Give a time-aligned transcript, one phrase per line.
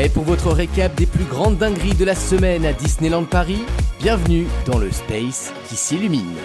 [0.00, 3.58] Prêt pour votre récap des plus grandes dingueries de la semaine à Disneyland Paris
[4.00, 6.36] Bienvenue dans le Space qui s'illumine.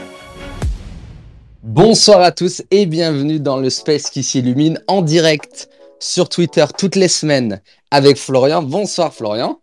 [1.64, 5.70] Bonsoir à tous et bienvenue dans le Space qui s'illumine en direct
[6.02, 7.62] sur Twitter toutes les semaines
[7.92, 8.62] avec Florian.
[8.62, 9.62] Bonsoir Florian.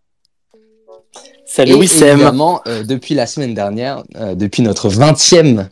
[1.45, 2.09] Salut Wissem.
[2.09, 5.69] Évidemment, euh, depuis la semaine dernière, euh, depuis notre 20e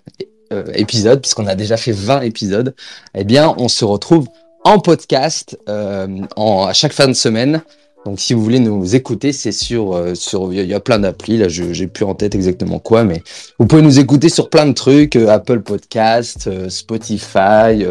[0.52, 2.74] euh, épisode, puisqu'on a déjà fait 20 épisodes,
[3.14, 4.28] eh bien, on se retrouve
[4.64, 7.62] en podcast en, à chaque fin de semaine
[8.06, 11.36] donc si vous voulez nous écouter, c'est sur euh, sur il y, a plein d'applis
[11.36, 13.22] là, j'ai plus en tête exactement quoi, mais
[13.58, 17.84] vous pouvez nous écouter sur plein de trucs, euh, Apple Podcast, euh, Spotify,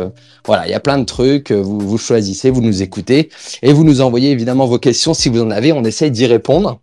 [0.45, 1.51] voilà, il y a plein de trucs.
[1.51, 3.29] vous vous choisissez, vous nous écoutez
[3.61, 5.73] et vous nous envoyez évidemment vos questions si vous en avez.
[5.73, 6.79] On essaye d'y répondre.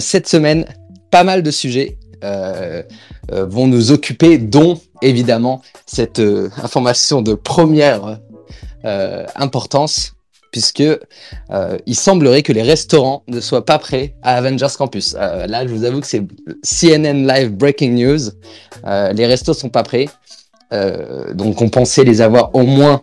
[0.00, 0.66] cette semaine,
[1.12, 1.98] pas mal de sujets
[3.30, 6.20] vont nous occuper, dont évidemment cette
[6.56, 8.18] information de première
[9.36, 10.14] importance
[10.54, 15.16] puisque euh, il semblerait que les restaurants ne soient pas prêts à Avengers Campus.
[15.18, 16.22] Euh, là, je vous avoue que c'est
[16.62, 18.30] CNN Live Breaking News.
[18.86, 20.06] Euh, les restos sont pas prêts.
[21.34, 23.02] donc, on pensait les avoir au moins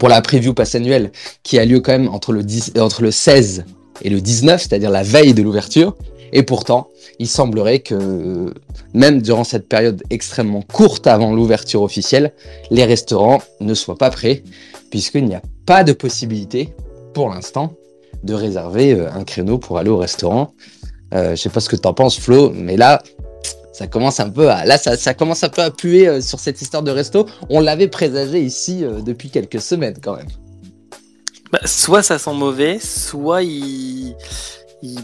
[0.00, 1.12] pour la preview pass annuelle
[1.44, 3.64] qui a lieu quand même entre le, 10, entre le 16
[4.02, 5.96] et le 19, c'est-à-dire la veille de l'ouverture.
[6.32, 6.88] Et pourtant,
[7.20, 8.52] il semblerait que
[8.92, 12.32] même durant cette période extrêmement courte avant l'ouverture officielle,
[12.72, 14.42] les restaurants ne soient pas prêts,
[14.94, 16.72] puisqu'il n'y a pas de possibilité,
[17.14, 17.72] pour l'instant,
[18.22, 20.54] de réserver euh, un créneau pour aller au restaurant.
[21.12, 23.02] Euh, je sais pas ce que tu en penses, Flo, mais là,
[23.72, 27.26] ça commence un peu à, là, peu à puer euh, sur cette histoire de resto.
[27.50, 30.28] On l'avait présagé ici euh, depuis quelques semaines, quand même.
[31.50, 34.14] Bah, soit ça sent mauvais, soit il,
[34.80, 34.96] il,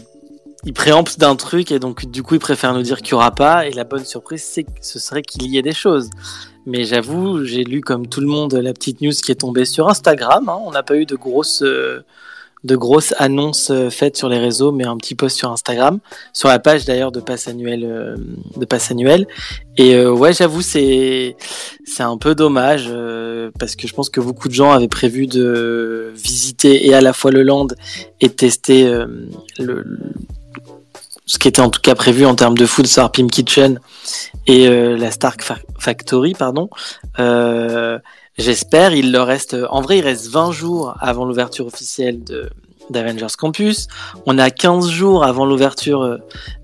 [1.17, 3.67] d'un truc et donc du coup il préfère nous dire qu'il n'y aura pas.
[3.67, 6.09] Et la bonne surprise, c'est que ce serait qu'il y ait des choses.
[6.65, 9.89] Mais j'avoue, j'ai lu comme tout le monde la petite news qui est tombée sur
[9.89, 10.47] Instagram.
[10.47, 10.59] Hein.
[10.63, 12.03] On n'a pas eu de grosses, euh,
[12.63, 15.99] de grosses annonces euh, faites sur les réseaux, mais un petit post sur Instagram,
[16.33, 18.15] sur la page d'ailleurs de passe annuel, euh,
[18.57, 19.27] de passe annuel.
[19.77, 21.35] Et ouais, j'avoue, c'est
[21.85, 22.91] c'est un peu dommage
[23.57, 27.13] parce que je pense que beaucoup de gens avaient prévu de visiter et à la
[27.13, 27.67] fois le land
[28.19, 28.83] et tester
[29.57, 29.85] le
[31.25, 33.79] ce qui était en tout cas prévu en termes de food Star Pim Kitchen
[34.47, 35.43] et euh, la Stark
[35.77, 36.69] Factory, pardon.
[37.19, 37.99] Euh,
[38.37, 42.49] J'espère, il leur reste, en vrai, il reste 20 jours avant l'ouverture officielle de
[42.89, 43.87] d'Avengers Campus.
[44.25, 46.17] On a 15 jours avant l'ouverture euh,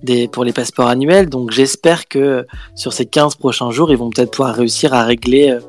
[0.03, 4.09] des pour les passeports annuels, donc j'espère que sur ces 15 prochains jours, ils vont
[4.09, 5.59] peut-être pouvoir réussir à régler euh,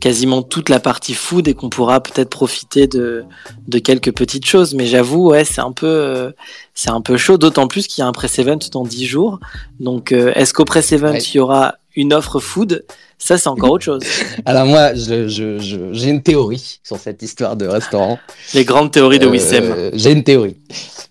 [0.00, 3.24] quasiment toute la partie food et qu'on pourra peut-être profiter de,
[3.68, 4.74] de quelques petites choses.
[4.74, 6.32] Mais j'avoue, ouais, c'est un peu, euh,
[6.74, 9.38] c'est un peu chaud, d'autant plus qu'il y a un press event dans 10 jours.
[9.78, 12.84] Donc, euh, est-ce qu'au press event, il y aura une offre food?
[13.18, 14.02] Ça, c'est encore autre chose.
[14.46, 18.18] Alors moi, j'ai je, je, une théorie sur cette histoire de restaurant.
[18.54, 19.90] Les grandes théories de euh, Wissem.
[19.92, 20.56] J'ai une théorie.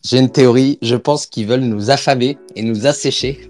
[0.04, 0.80] J'ai une théorie.
[0.82, 3.49] Je pense qu'ils veulent nous affamer et nous assécher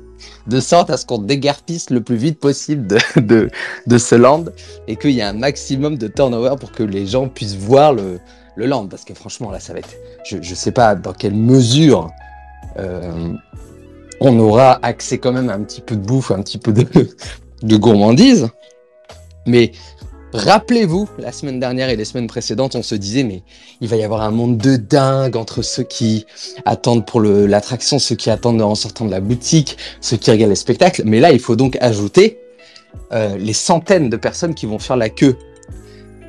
[0.49, 3.49] de sorte à ce qu'on dégarpisse le plus vite possible de, de,
[3.87, 4.45] de ce land
[4.87, 8.19] et qu'il y ait un maximum de turnover pour que les gens puissent voir le,
[8.55, 8.87] le land.
[8.87, 9.95] Parce que franchement, là, ça va être.
[10.25, 12.09] Je ne sais pas dans quelle mesure
[12.77, 13.33] euh,
[14.21, 16.85] on aura accès quand même à un petit peu de bouffe, un petit peu de,
[17.63, 18.49] de gourmandise.
[19.45, 19.71] Mais
[20.33, 23.41] Rappelez-vous, la semaine dernière et les semaines précédentes, on se disait, mais
[23.81, 26.27] il va y avoir un monde de dingue entre ceux qui
[26.65, 30.55] attendent pour l'attraction, ceux qui attendent en sortant de la boutique, ceux qui regardent les
[30.55, 31.01] spectacles.
[31.05, 32.37] Mais là, il faut donc ajouter
[33.11, 35.35] euh, les centaines de personnes qui vont faire la queue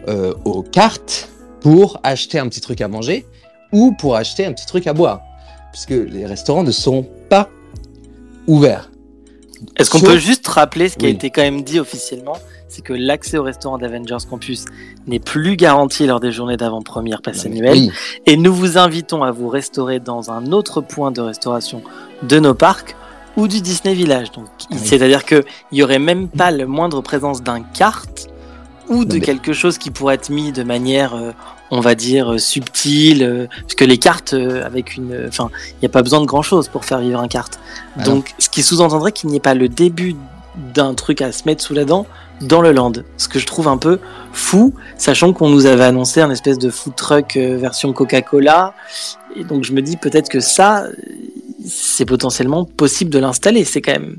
[0.09, 1.29] euh, aux cartes
[1.61, 3.27] pour acheter un petit truc à manger
[3.71, 5.21] ou pour acheter un petit truc à boire.
[5.73, 7.51] Puisque les restaurants ne seront pas
[8.47, 8.91] ouverts.
[9.77, 12.39] Est-ce qu'on peut juste rappeler ce qui a été quand même dit officiellement
[12.71, 14.65] c'est que l'accès au restaurant d'Avengers Campus
[15.09, 17.91] n'est plus garanti lors des journées d'avant-première passe annuelle.
[18.27, 21.83] Et nous vous invitons à vous restaurer dans un autre point de restauration
[22.23, 22.95] de nos parcs
[23.37, 24.31] ou du Disney Village.
[24.31, 25.43] Donc, c'est-à-dire qu'il
[25.73, 28.29] n'y aurait même pas la moindre présence d'un kart
[28.89, 31.31] ou de quelque chose qui pourrait être mis de manière, euh,
[31.71, 35.87] on va dire, euh, subtile, euh, parce que les cartes avec une, enfin, il n'y
[35.87, 37.59] a pas besoin de grand chose pour faire vivre un kart.
[37.97, 40.17] Ah Donc, ce qui sous-entendrait qu'il n'y ait pas le début
[40.75, 42.07] d'un truc à se mettre sous la dent
[42.41, 42.93] dans le land.
[43.17, 43.99] Ce que je trouve un peu
[44.33, 48.75] fou, sachant qu'on nous avait annoncé un espèce de food truck euh, version Coca-Cola.
[49.37, 50.87] Et donc je me dis peut-être que ça,
[51.67, 53.65] c'est potentiellement possible de l'installer.
[53.65, 54.19] C'est quand même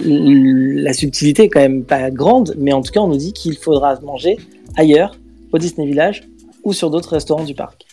[0.00, 3.56] la subtilité est quand même pas grande, mais en tout cas on nous dit qu'il
[3.56, 4.38] faudra manger
[4.76, 5.16] ailleurs,
[5.52, 6.24] au Disney Village
[6.64, 7.86] ou sur d'autres restaurants du parc.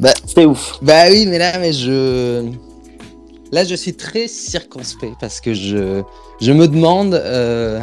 [0.00, 0.78] Bah, c'est ouf.
[0.80, 2.44] Bah oui, mais là, mais je
[3.50, 6.02] Là, je suis très circonspect parce que je,
[6.40, 7.80] je me demande euh,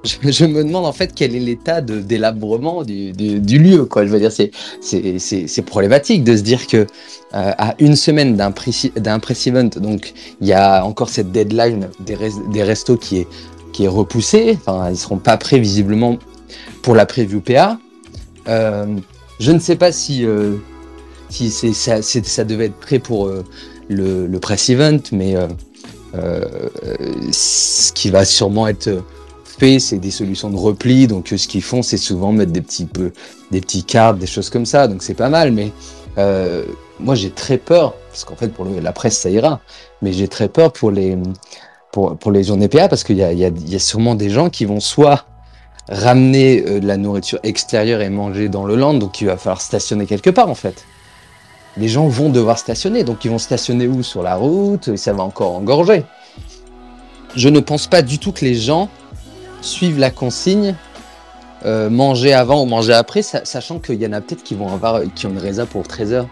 [0.04, 3.84] je, me demande en fait quel est l'état délabrement du, du, lieu.
[3.84, 4.06] Quoi.
[4.06, 6.86] Je veux dire, c'est, problématique de se dire que euh,
[7.32, 8.86] à une semaine d'un press,
[9.46, 13.28] event, donc il y a encore cette deadline des, restos qui est,
[13.72, 14.58] qui est repoussée.
[14.60, 16.16] Enfin, ils seront pas prêts visiblement
[16.82, 17.78] pour la preview PA.
[18.48, 18.86] Euh,
[19.38, 20.56] je ne sais pas si, euh,
[21.28, 23.30] si ça, ça, devait être prêt pour
[23.88, 25.36] le, le, press event, mais
[26.12, 29.02] ce qui va sûrement être
[29.78, 31.06] c'est des solutions de repli.
[31.06, 33.12] Donc, euh, ce qu'ils font, c'est souvent mettre des petits, peu,
[33.50, 34.88] des petits cartes, des choses comme ça.
[34.88, 35.52] Donc, c'est pas mal.
[35.52, 35.72] Mais
[36.18, 36.64] euh,
[36.98, 39.60] moi, j'ai très peur, parce qu'en fait, pour la presse, ça ira.
[40.02, 41.16] Mais j'ai très peur pour les,
[41.92, 44.30] pour, pour les journées PA, parce qu'il y a, y, a, y a sûrement des
[44.30, 45.26] gens qui vont soit
[45.88, 49.60] ramener euh, de la nourriture extérieure et manger dans le land, donc il va falloir
[49.60, 50.84] stationner quelque part, en fait.
[51.76, 54.02] Les gens vont devoir stationner, donc ils vont stationner où?
[54.02, 56.04] Sur la route, et ça va encore engorger.
[57.36, 58.88] Je ne pense pas du tout que les gens
[59.62, 60.74] suivre la consigne,
[61.64, 65.02] euh, manger avant ou manger après, sachant qu'il y en a peut-être qui vont avoir
[65.14, 66.26] qui ont une résa pour 13h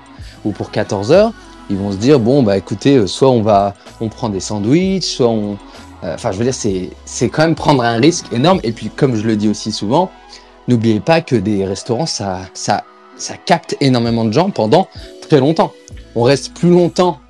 [0.45, 1.33] ou pour 14h.
[1.71, 5.05] Ils vont se dire bon bah écoutez, euh, soit on va on prend des sandwichs,
[5.05, 5.59] soit on
[6.05, 8.89] euh, enfin je veux dire c'est c'est quand même prendre un risque énorme et puis
[8.89, 10.11] comme je le dis aussi souvent,
[10.67, 12.85] n'oubliez pas que des restaurants ça ça
[13.17, 14.89] ça capte énormément de gens pendant
[15.29, 15.73] très longtemps.
[16.15, 17.21] On reste plus longtemps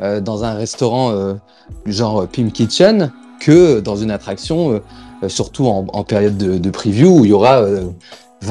[0.00, 1.36] dans un restaurant
[1.86, 4.80] genre Pim Kitchen que dans une attraction
[5.22, 7.66] euh, surtout en, période de, preview où il y aura 20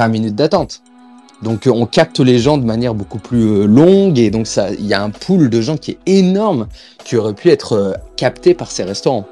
[0.06, 0.81] euh, minutes d'attente.
[1.42, 4.86] Donc euh, on capte les gens de manière beaucoup plus longue et donc ça, il
[4.86, 6.68] y a un pool de gens qui est énorme
[7.06, 9.25] qui aurait pu être capté par ces restaurants.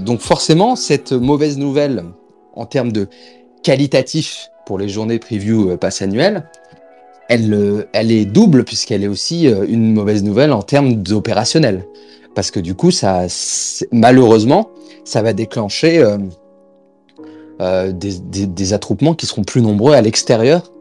[0.00, 2.04] donc forcément, cette mauvaise nouvelle
[2.54, 3.08] en termes de
[3.64, 6.44] qualitatif pour les journées preview pass annuelles,
[7.32, 11.84] elle, elle est double puisqu'elle est aussi une mauvaise nouvelle en termes d'opérationnel.
[12.34, 13.26] Parce que du coup, ça,
[13.90, 14.70] malheureusement,
[15.04, 16.18] ça va déclencher euh,
[17.60, 20.72] euh, des, attroupements qui seront plus nombreux à l'extérieur,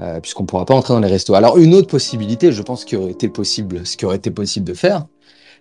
[0.00, 1.34] euh, puisqu'on ne pourra pas entrer dans les restos.
[1.34, 4.66] Alors une autre possibilité, je pense, qui aurait été possible, ce qui aurait été possible
[4.66, 5.06] de faire,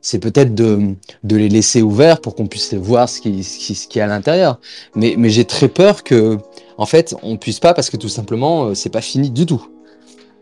[0.01, 4.01] c'est peut-être de, les laisser ouverts pour qu'on puisse voir ce qui, ce qui, est
[4.01, 4.59] à l'intérieur.
[4.95, 6.37] Mais, mais j'ai très peur que,
[6.77, 9.65] en fait, on puisse pas parce que tout simplement, c'est pas fini du tout.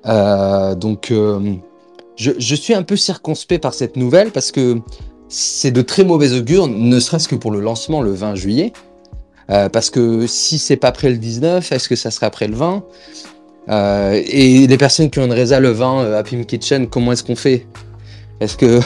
[0.06, 4.80] Donc, je, je, suis un peu circonspect par cette nouvelle parce que
[5.28, 8.74] c'est de très mauvais augure, ne serait-ce que pour le lancement le 20 juillet.
[9.52, 12.56] Euh, parce que si c'est pas après le 19, est-ce que ça sera après le
[12.56, 12.84] 20
[13.70, 17.12] euh, Et les personnes qui ont une résa le 20 euh, à Pim Kitchen, comment
[17.12, 17.68] est-ce qu'on fait?
[18.40, 18.58] Est-ce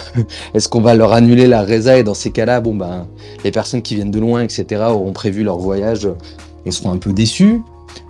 [0.54, 3.08] est-ce qu'on va leur annuler la résa et dans ces cas-là, bon ben
[3.44, 4.84] les personnes qui viennent de loin, etc.
[4.90, 6.08] auront prévu leur voyage
[6.66, 7.62] et seront un peu déçus.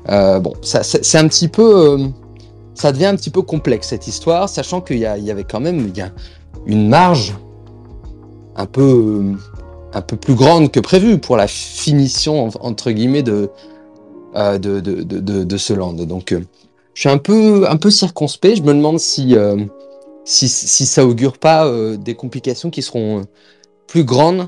[0.08, 2.10] bon, ça, c'est un petit peu,
[2.80, 5.92] ça devient un petit peu complexe cette histoire, sachant qu'il y, avait quand même
[6.66, 7.36] une marge
[8.56, 9.36] un peu,
[10.22, 13.50] plus grande que prévu pour la finition, entre guillemets, de,
[14.36, 15.94] euh, de, ce land.
[15.94, 16.40] Donc, euh,
[16.94, 18.58] je suis un peu, circonspect.
[18.58, 19.58] Je me demande si, euh,
[20.24, 23.24] ça augure pas des complications qui seront
[23.88, 24.48] plus grandes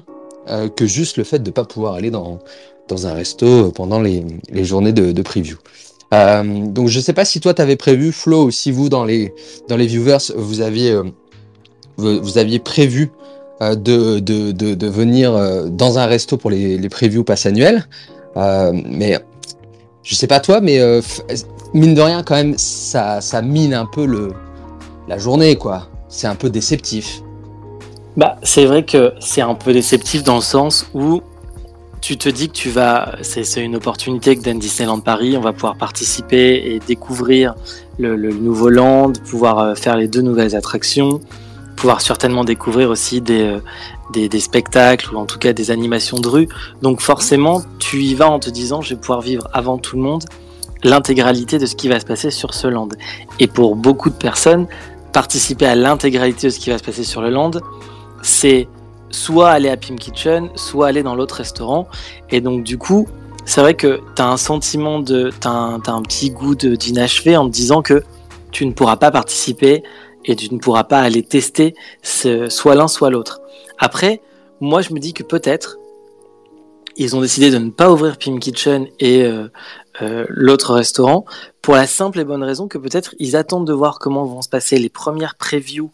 [0.77, 2.39] que juste le fait de ne pas pouvoir aller dans,
[3.03, 5.21] un resto pendant les, les journées de, de
[6.11, 6.67] preview.
[6.73, 9.33] donc je sais pas si toi tu avais prévu Flo ou si vous dans les
[9.67, 11.01] dans les viewers vous aviez
[12.01, 13.11] vous, aviez prévu
[13.61, 17.87] euh, de, de, de, venir euh, dans un resto pour les, les previews pass annuels.
[18.37, 19.19] Euh, mais
[20.03, 20.79] je sais pas toi, mais
[21.73, 24.33] mine de rien, quand même, ça, ça mine un peu le,
[25.07, 25.89] la journée, quoi.
[26.09, 27.21] C'est un peu déceptif.
[28.17, 31.21] Bah, c'est vrai que c'est un peu déceptif dans le sens où
[32.01, 35.53] tu te dis que tu vas, c'est une opportunité que donne Disneyland Paris, on va
[35.53, 37.53] pouvoir participer et découvrir
[37.99, 41.21] le, nouveau land, pouvoir faire les deux nouvelles attractions,
[41.75, 43.59] pouvoir certainement découvrir aussi euh,
[44.13, 46.49] des, des, spectacles ou en tout cas des animations de rue.
[46.81, 50.01] Donc forcément, tu y vas en te disant, je vais pouvoir vivre avant tout le
[50.01, 50.23] monde
[50.83, 52.89] l'intégralité de ce qui va se passer sur ce land.
[53.39, 54.65] Et pour beaucoup de personnes,
[55.13, 57.51] participer à l'intégralité de ce qui va se passer sur le land,
[58.23, 58.67] c'est
[59.11, 61.87] soit aller à Pim Kitchen, soit aller dans l'autre restaurant.
[62.29, 63.07] Et donc du coup,
[63.45, 65.31] c'est vrai que tu as un sentiment de...
[65.41, 68.03] Tu as, un petit goût d'inachevé en te disant que
[68.51, 69.83] tu ne pourras pas participer
[70.25, 73.41] et tu ne pourras pas aller tester soit l'un soit l'autre.
[73.79, 74.21] Après,
[74.59, 75.77] moi je me dis que peut-être
[76.97, 79.47] ils ont décidé de ne pas ouvrir Pim Kitchen et euh,
[80.01, 81.25] euh, l'autre restaurant
[81.61, 84.49] pour la simple et bonne raison que peut-être ils attendent de voir comment vont se
[84.49, 85.91] passer les premières previews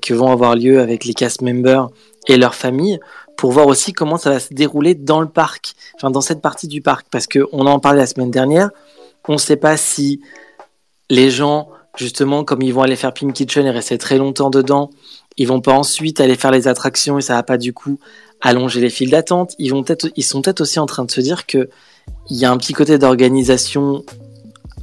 [0.00, 1.88] qui vont avoir lieu avec les cast members
[2.26, 2.98] et leurs familles
[3.36, 6.66] pour voir aussi comment ça va se dérouler dans le parc, enfin dans cette partie
[6.66, 8.70] du parc parce que on en parlait la semaine dernière,
[9.28, 10.20] on ne sait pas si
[11.10, 11.68] les gens
[11.98, 14.90] justement, comme ils vont aller faire Pim Kitchen et rester très longtemps dedans,
[15.36, 17.98] ils vont pas ensuite aller faire les attractions et ça va pas du coup
[18.40, 19.54] allonger les files d'attente.
[19.58, 21.68] Ils vont peut-être, ils sont peut-être aussi en train de se dire que
[22.30, 24.04] il y a un petit côté d'organisation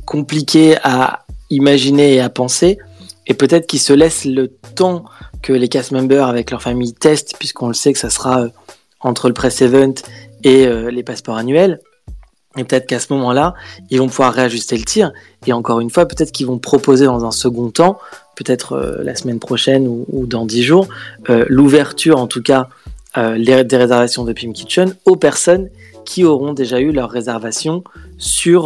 [0.06, 2.78] compliqué à imaginer et à penser,
[3.28, 5.06] et peut-être qu'ils se laissent le temps
[5.42, 8.50] que les cast members avec leur famille testent, puisqu'on le sait que ça sera euh,
[9.00, 9.94] entre le press event
[10.44, 11.80] et euh, les passeports annuels.
[12.58, 13.54] Et peut-être qu'à ce moment-là,
[13.90, 15.12] ils vont pouvoir réajuster le tir.
[15.46, 18.00] Et encore une fois, peut-être qu'ils vont proposer dans un second temps,
[18.36, 20.88] peut-être euh, la semaine prochaine ou, dans dix jours,
[21.28, 22.70] l'ouverture, en tout cas,
[23.16, 25.70] des réservations de Pim Kitchen aux personnes
[26.06, 27.84] qui auront déjà eu leur réservation
[28.18, 28.64] sur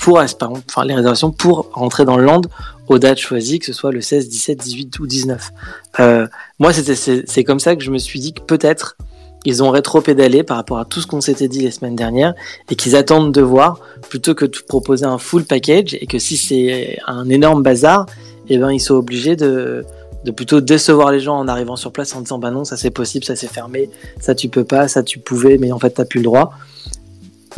[0.00, 2.40] pour les réservations pour rentrer dans le land
[2.88, 5.52] aux dates choisies, que ce soit le 16, 17, 18 ou 19.
[6.00, 6.26] Euh,
[6.58, 8.96] moi, c'est comme ça que je me suis dit que peut-être
[9.44, 12.34] ils ont rétro-pédalé par rapport à tout ce qu'on s'était dit les semaines dernières
[12.70, 16.36] et qu'ils attendent de voir plutôt que de proposer un full package et que si
[16.36, 18.06] c'est un énorme bazar,
[18.48, 19.84] eh ben ils sont obligés de
[20.24, 22.90] de plutôt décevoir les gens en arrivant sur place en disant bah non ça c'est
[22.90, 26.06] possible ça c'est fermé ça tu peux pas ça tu pouvais mais en fait t'as
[26.06, 26.52] plus le droit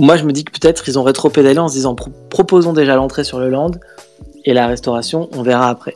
[0.00, 1.94] moi je me dis que peut-être ils ont rétro-pédalé en se disant
[2.28, 3.70] proposons déjà l'entrée sur le land
[4.46, 5.94] et la restauration on verra après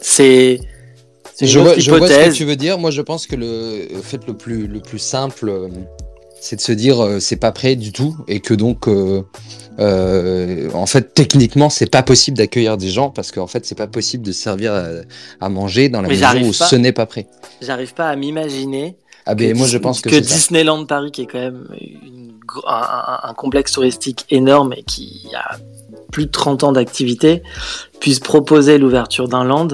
[0.00, 0.60] c'est
[1.40, 4.26] je, vois, je vois, ce que tu veux dire moi je pense que le fait
[4.26, 5.68] le plus le plus simple euh,
[6.44, 9.22] c'est de se dire euh, c'est pas prêt du tout et que donc euh,
[9.78, 13.86] euh, en fait techniquement c'est pas possible d'accueillir des gens parce qu'en fait c'est pas
[13.86, 14.74] possible de servir
[15.40, 17.26] à, manger dans la maison où ce n'est pas prêt.
[17.62, 18.96] J'arrive pas à m'imaginer.
[19.24, 21.66] Ah ben moi je pense que, que Disneyland Paris qui est quand même
[22.66, 25.56] un, complexe touristique énorme et qui a
[26.10, 27.42] plus de 30 ans d'activité
[28.00, 29.68] puisse proposer l'ouverture d'un land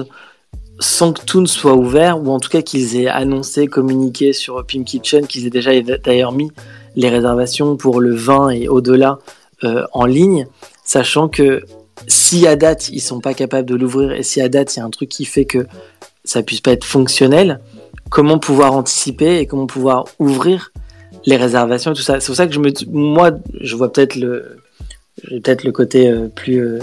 [0.79, 4.65] sans que tout ne soit ouvert, ou en tout cas qu'ils aient annoncé, communiqué sur
[4.65, 5.71] Pim Kitchen, qu'ils aient déjà
[6.03, 6.51] d'ailleurs mis
[6.95, 9.19] les réservations pour le vin et au-delà
[9.63, 10.47] euh, en ligne,
[10.83, 11.61] sachant que
[12.07, 14.81] si à date ils sont pas capables de l'ouvrir et si à date il y
[14.81, 15.67] a un truc qui fait que
[16.23, 17.59] ça puisse pas être fonctionnel,
[18.09, 20.71] comment pouvoir anticiper et comment pouvoir ouvrir
[21.25, 22.19] les réservations tout ça?
[22.19, 24.60] C'est pour ça que je me, moi, je vois peut-être le,
[25.27, 26.79] peut-être le côté euh, plus euh,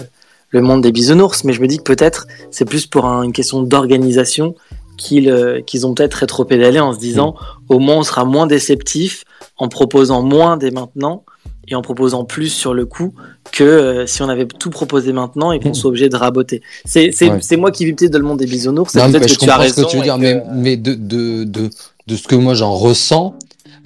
[0.50, 3.62] le monde des bisounours, mais je me dis que peut-être c'est plus pour une question
[3.62, 4.54] d'organisation
[4.99, 7.75] qu'ils euh, qu'ils ont peut-être rétro-pédalé en se disant mm.
[7.75, 9.25] au moins on sera moins déceptif
[9.57, 11.25] en proposant moins dès maintenant
[11.68, 13.14] et en proposant plus sur le coup
[13.52, 15.75] que euh, si on avait tout proposé maintenant et qu'on mm.
[15.75, 16.62] soit obligé de raboter.
[16.85, 19.57] C'est moi qui vis peut-être dans le monde des bisounours, c'est peut-être que tu as
[19.57, 19.83] raison.
[19.83, 21.71] Ce que tu veux dire, mais, mais de, de, de,
[22.07, 23.35] de, ce que moi j'en ressens,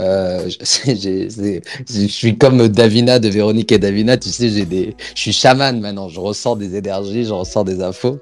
[0.02, 6.08] euh, je suis comme Davina de Véronique et Davina, tu sais, je suis chaman maintenant,
[6.08, 8.18] je ressens des énergies, je ressens des infos.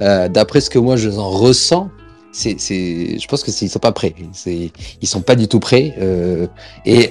[0.00, 1.90] Euh, D'après ce que moi je en ressens,
[2.32, 4.14] c'est, je pense que ils sont pas prêts.
[4.32, 4.70] C'est,
[5.02, 5.94] ils sont pas du tout prêts.
[6.00, 6.46] Euh,
[6.86, 7.10] et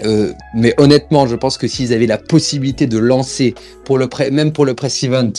[0.56, 3.54] mais honnêtement, je pense que s'ils avaient la possibilité de lancer
[3.86, 5.32] pour le même pour le press event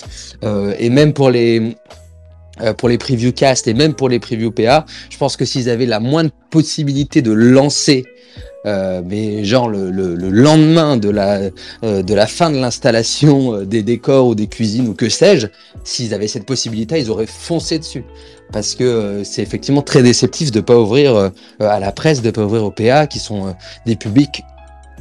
[0.78, 1.76] et même pour les
[2.78, 5.86] pour les preview cast et même pour les preview PA, je pense que s'ils avaient
[5.86, 8.04] la moindre possibilité de lancer
[8.64, 11.40] euh, mais genre le, le, le, lendemain de la,
[11.82, 15.48] euh, de la fin de l'installation euh, des décors ou des cuisines ou que sais-je,
[15.82, 18.04] s'ils avaient cette possibilité, ils auraient foncé dessus.
[18.52, 22.64] Parce que c'est effectivement très déceptif de pas ouvrir à la presse, de pas ouvrir
[22.64, 24.42] aux PA, qui sont des publics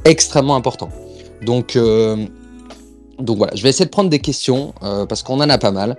[0.06, 0.90] extrêmement importants.
[1.42, 1.78] Donc,
[3.20, 5.98] donc voilà, je vais essayer de prendre des questions parce qu'on en a pas mal.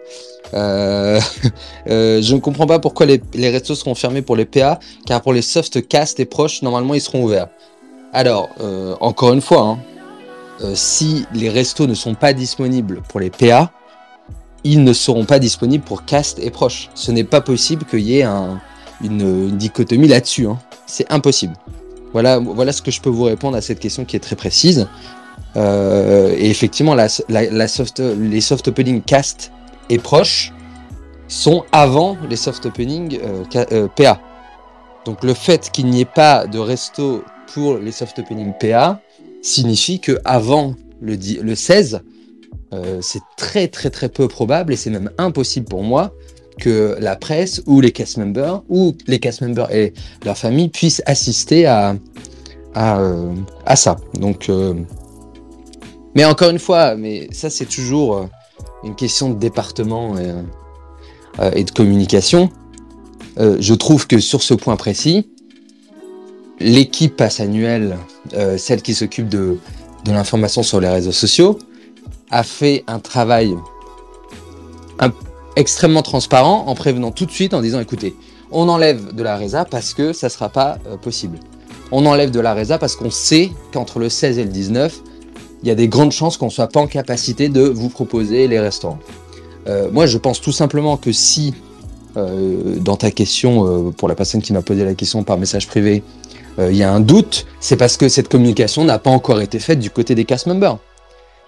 [0.54, 1.20] Euh,
[1.88, 5.32] euh, je ne comprends pas pourquoi les, restos seront fermés pour les PA, car pour
[5.32, 7.48] les soft cast et proches, normalement, ils seront ouverts.
[8.12, 9.78] Alors, euh, encore une fois,
[10.60, 13.72] hein, si les restos ne sont pas disponibles pour les PA,
[14.64, 16.90] ils ne seront pas disponibles pour cast et proches.
[16.94, 18.60] Ce n'est pas possible qu'il y ait un,
[19.02, 20.46] une, dichotomie là-dessus.
[20.46, 20.58] Hein.
[20.86, 21.54] C'est impossible.
[22.12, 24.86] Voilà, voilà ce que je peux vous répondre à cette question qui est très précise.
[25.56, 29.50] et effectivement, les soft opening cast
[29.88, 30.52] et proches
[31.32, 34.20] sont avant les soft opening euh, euh, PA.
[35.06, 39.00] Donc le fait qu'il n'y ait pas de resto pour les soft opening PA
[39.40, 42.00] signifie que avant le, le 16,
[42.74, 46.12] euh, c'est très très très peu probable et c'est même impossible pour moi
[46.60, 51.02] que la presse ou les cast members ou les cast members et leur famille puissent
[51.06, 51.96] assister à,
[52.74, 53.96] à ça.
[54.14, 54.50] Donc,
[56.14, 58.28] mais encore une fois, mais ça c'est toujours
[58.84, 60.32] une question de département et,
[61.40, 62.50] euh, de communication.
[63.38, 65.28] Euh, je trouve que sur ce point précis,
[66.60, 67.96] l'équipe passe annuelle,
[68.34, 69.58] euh, celle qui s'occupe de,
[70.04, 71.58] de l'information sur les réseaux sociaux,
[72.30, 73.54] a fait un travail
[75.56, 78.14] extrêmement transparent en prévenant tout de suite en disant écoutez,
[78.50, 81.38] on enlève de la résa parce que ça ne sera pas possible.
[81.90, 85.02] On enlève de la résa parce qu'on sait qu'entre le 16 et le 19,
[85.62, 88.48] il y a des grandes chances qu'on ne soit pas en capacité de vous proposer
[88.48, 88.98] les restaurants.
[89.68, 91.54] Euh, moi, je pense tout simplement que si
[92.14, 96.02] dans ta question, pour la personne qui m'a posé la question par message privé,
[96.58, 99.78] il y a un doute, c'est parce que cette communication n'a pas encore été faite
[99.78, 100.76] du côté des cast members.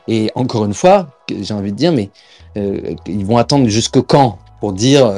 [0.09, 2.09] Et encore une fois, j'ai envie de dire, mais
[2.57, 5.13] ils vont attendre jusque quand pour dire,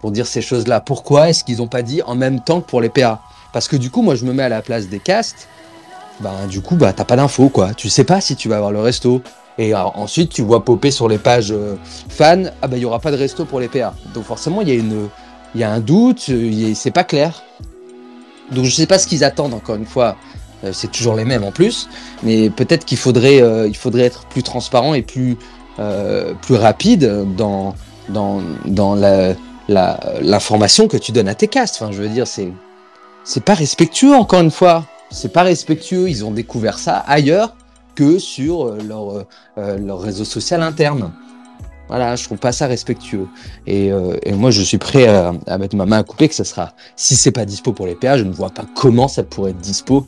[0.00, 0.80] pour dire ces choses-là?
[0.80, 3.20] Pourquoi est-ce qu'ils n'ont pas dit en même temps que pour les PA
[3.52, 5.48] Parce que du coup, moi, je me mets à la place des castes
[6.20, 7.74] ben, du coup, bah, t'as pas d'infos, quoi.
[7.74, 9.22] Tu sais pas si tu vas avoir le resto.
[9.58, 11.76] Et ensuite, tu vois popper sur les pages euh,
[12.08, 13.94] fans, ah bah, il y aura pas de resto pour les PA.
[14.14, 15.08] Donc, forcément, il y, a une,
[15.54, 16.30] y a un doute,
[16.74, 17.42] c'est pas clair.
[18.52, 20.16] Donc, je sais pas ce qu'ils attendent, encore une fois.
[20.64, 21.88] Euh, c'est toujours les mêmes en plus.
[22.22, 25.36] Mais peut-être qu'il faudrait, euh, il faudrait être plus transparent et plus,
[26.42, 27.74] plus rapide dans,
[28.08, 28.94] dans, dans
[29.68, 31.78] l'information la, que tu donnes à tes castes.
[31.80, 32.50] Enfin, je veux dire, c'est,
[33.24, 36.08] c'est pas respectueux, encore une fois c'est pas respectueux.
[36.08, 37.56] Ils ont découvert ça ailleurs
[37.96, 39.26] que sur euh, leur, euh,
[39.58, 41.12] euh, leur réseau social interne.
[41.88, 43.28] Voilà, je trouve pas ça respectueux.
[43.68, 43.92] Et,
[44.32, 46.72] moi, je suis prêt à, mettre ma main à couper que ça sera.
[46.96, 49.60] Si c'est pas dispo pour les PA, je ne vois pas comment ça pourrait être
[49.60, 50.04] dispo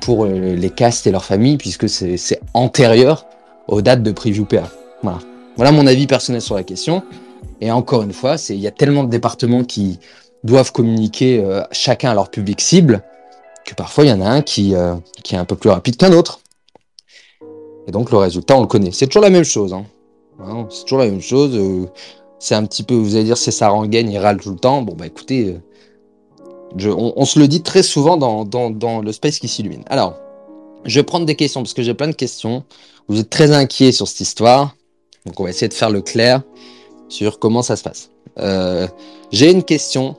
[0.00, 3.24] pour les castes et leurs familles, puisque c'est antérieur
[3.68, 4.68] aux dates de preview PA.
[5.04, 5.20] Voilà.
[5.54, 7.04] Voilà mon avis personnel sur la question.
[7.60, 10.00] Et encore une fois, il y a tellement de départements qui
[10.42, 11.40] doivent communiquer
[11.70, 13.04] chacun à leur public cible
[13.66, 15.96] que parfois il y en a un qui, euh, qui est un peu plus rapide
[15.96, 16.40] qu'un autre.
[17.86, 18.92] Et donc le résultat, on le connaît.
[18.92, 19.74] C'est toujours la même chose.
[19.74, 19.84] Hein.
[20.70, 21.54] c'est toujours la même chose.
[21.54, 21.86] Euh,
[22.38, 24.82] c'est un petit peu, vous allez dire, c'est sa rengaine, il râle tout le temps.
[24.82, 25.58] Bon, bah écoutez, euh,
[26.76, 29.82] je, on, se le dit très souvent dans, dans, dans le space qui s'illumine.
[29.88, 30.14] Alors,
[30.84, 32.64] je vais prendre des questions parce que j'ai plein de questions.
[33.08, 34.76] Vous êtes très inquiets sur cette histoire.
[35.24, 36.42] Donc on va essayer de faire le clair
[37.08, 38.10] sur comment ça se passe.
[39.32, 40.16] j'ai une question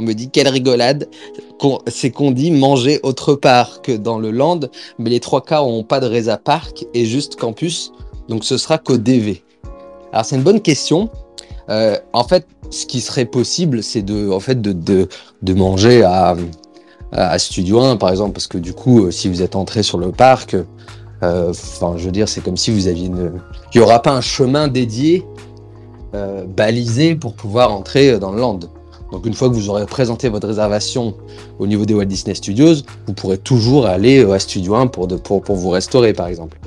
[0.00, 1.08] on me dit quelle rigolade.
[1.86, 4.60] C'est qu'on dit manger autre part que dans le land,
[4.98, 7.92] mais les trois cas n'ont pas de Reza Park et juste campus,
[8.28, 9.42] donc ce sera qu'au DV.
[10.12, 11.10] Alors c'est une bonne question.
[11.68, 15.08] Euh, en fait, ce qui serait possible, c'est de, en fait, de,
[15.52, 16.34] manger à,
[17.12, 19.98] à, Studio 1, par exemple, parce que du coup, euh, si vous êtes entré sur
[19.98, 20.56] le parc,
[21.22, 23.32] euh, enfin, je veux dire, c'est comme si vous aviez une.
[23.74, 25.26] Il n'y aura pas un chemin dédié,
[26.56, 28.58] balisé pour pouvoir entrer dans le land.
[29.10, 31.14] Donc une fois que vous aurez présenté votre réservation
[31.58, 35.08] au niveau des Walt Disney Studios, vous pourrez toujours aller euh, à Studio 1 pour,
[35.08, 36.58] vous restaurer par exemple.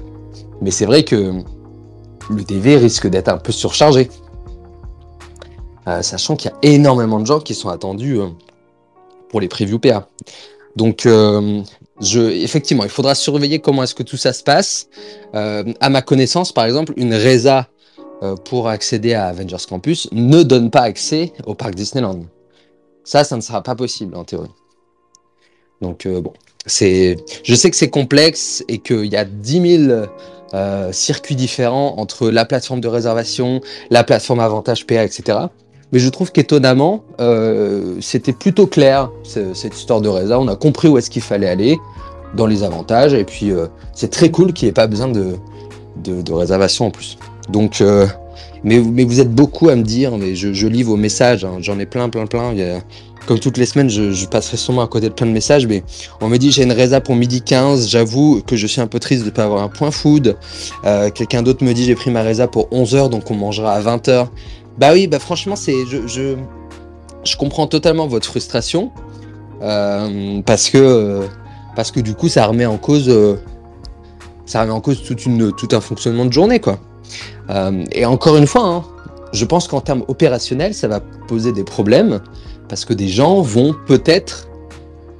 [0.61, 1.41] Mais c'est vrai que
[2.29, 4.09] le DV risque d'être un peu surchargé.
[5.87, 8.27] Euh, sachant qu'il y a énormément de gens qui sont attendus euh,
[9.29, 10.07] pour les previews PA.
[10.75, 11.07] Donc
[12.01, 14.87] je, effectivement, il faudra surveiller comment est-ce que tout ça se passe.
[15.33, 17.67] à ma connaissance, par exemple, une résa
[18.45, 22.21] pour accéder à Avengers Campus ne donne pas accès au parc Disneyland.
[23.03, 24.51] Ça, ça ne sera pas possible en théorie.
[25.83, 26.33] Donc euh, bon,
[26.65, 30.05] c'est, je sais que c'est complexe et qu'il y a 10 000
[30.53, 35.37] euh, circuits différents entre la plateforme de réservation, la plateforme avantage PA, etc.
[35.91, 40.39] Mais je trouve qu'étonnamment, euh, c'était plutôt clair cette histoire de résa.
[40.39, 41.77] On a compris où est-ce qu'il fallait aller
[42.33, 43.51] dans les avantages et puis
[43.93, 45.35] c'est très cool qu'il n'y ait pas besoin de,
[46.33, 47.19] réservation en plus.
[47.49, 47.81] Donc
[48.63, 51.57] mais, vous êtes beaucoup à me dire, mais je, lis vos messages, hein.
[51.59, 52.53] j'en ai plein, plein, plein.
[53.27, 55.83] comme toutes les semaines, je, passerai sûrement à côté de plein de messages, mais
[56.21, 58.99] on me dit j'ai une résa pour midi 15, j'avoue que je suis un peu
[58.99, 60.37] triste de ne pas avoir un point food.
[60.85, 63.81] Euh, quelqu'un d'autre me dit j'ai pris ma résa pour 11h, donc on mangera à
[63.81, 64.27] 20h.
[64.77, 66.07] Bah oui, bah franchement, c'est je,
[67.25, 68.91] je, comprends totalement votre frustration,
[69.61, 71.27] euh, parce que
[71.75, 73.35] parce que du coup, ça remet en cause, euh,
[74.45, 76.79] ça remet en cause tout un fonctionnement de journée, quoi.
[77.49, 78.83] Euh, et encore une fois, hein,
[79.33, 82.21] je pense qu'en termes opérationnels, ça va poser des problèmes
[82.69, 84.47] parce que des gens vont peut-être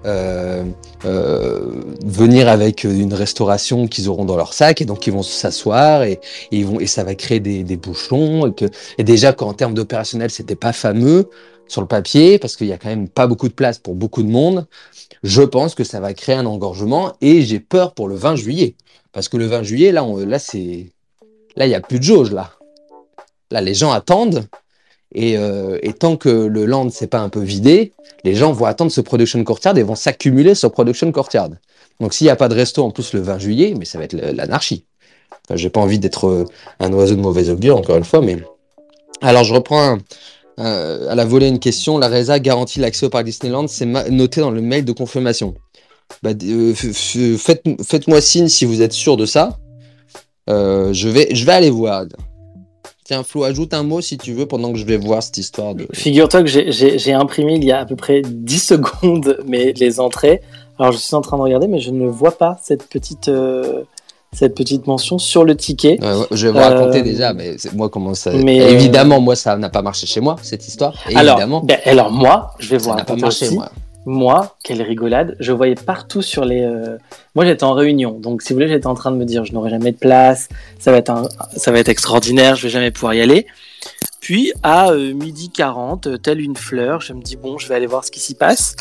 [0.06, 0.64] euh,
[1.06, 1.72] euh,
[2.06, 6.20] venir avec une restauration qu'ils auront dans leur sac et donc ils vont s'asseoir et,
[6.86, 8.54] ça va créer des, bouchons
[8.98, 11.30] et déjà qu'en termes d'opérationnel c'était pas fameux
[11.68, 14.24] sur le papier parce qu'il y a quand même pas beaucoup de place pour beaucoup
[14.24, 14.68] de monde
[15.24, 18.76] je pense que ça va créer un engorgement et j'ai peur pour le 20 juillet.
[19.14, 20.92] Parce que le 20 juillet là là c'est
[21.56, 22.52] Là, il n'y a plus de jauge, là.
[23.52, 24.48] Là, les gens attendent.
[25.16, 28.92] Euh, et, tant que le land s'est pas un peu vidé, les gens vont attendre
[28.92, 31.50] ce production courtyard et vont s'accumuler sur production courtyard.
[32.00, 34.06] Donc s'il n'y a pas de resto en plus le 20 juillet, mais ça va
[34.06, 34.86] être l'anarchie.
[35.54, 36.46] J'ai pas envie d'être euh,
[36.80, 38.38] un oiseau de mauvais augure encore une fois, mais
[39.22, 39.98] alors je reprends
[40.60, 41.98] euh, à la volée une question.
[41.98, 45.54] La RESA garantit l'accès au parc Disneyland, c'est noté dans le mail de confirmation.
[46.22, 49.60] Bah, faites-moi signe si vous êtes sûr de ça.
[50.50, 52.04] Euh, je, vais, je vais aller voir.
[53.06, 55.76] Tiens, Flo, ajoute un mot si tu veux pendant que je vais voir cette histoire
[55.76, 55.88] de.
[55.94, 60.42] Figure-toi que j'ai imprimé il y a à peu près 10 secondes mais les entrées.
[60.80, 63.84] Alors je suis en train de regarder, mais je ne vois pas cette petite, euh,
[64.32, 66.00] cette petite mention sur le ticket.
[66.02, 68.32] Ouais, ouais, je vais vous raconter Euh, déjà, mais c'est- moi, comment ça.
[68.32, 70.96] mais, Évidemment, moi, ça n'a pas marché chez moi, cette histoire.
[71.14, 73.56] Alors, Évidemment, ben, alors moi, je vais vous ça n'a pas raconter marché, aussi.
[73.56, 73.70] moi.
[74.06, 76.62] Moi, quelle rigolade, je voyais partout sur les.
[76.62, 76.98] euh,
[77.36, 79.54] Moi, j'étais en réunion, donc si vous voulez, j'étais en train de me dire, je
[79.54, 81.28] n'aurai jamais de place, ça va être un...
[81.56, 83.46] ça va être extraordinaire, je vais jamais pouvoir y aller.
[84.20, 87.76] Puis à euh, midi 40, euh, telle une fleur, je me dis bon, je vais
[87.76, 88.76] aller voir ce qui s'y passe.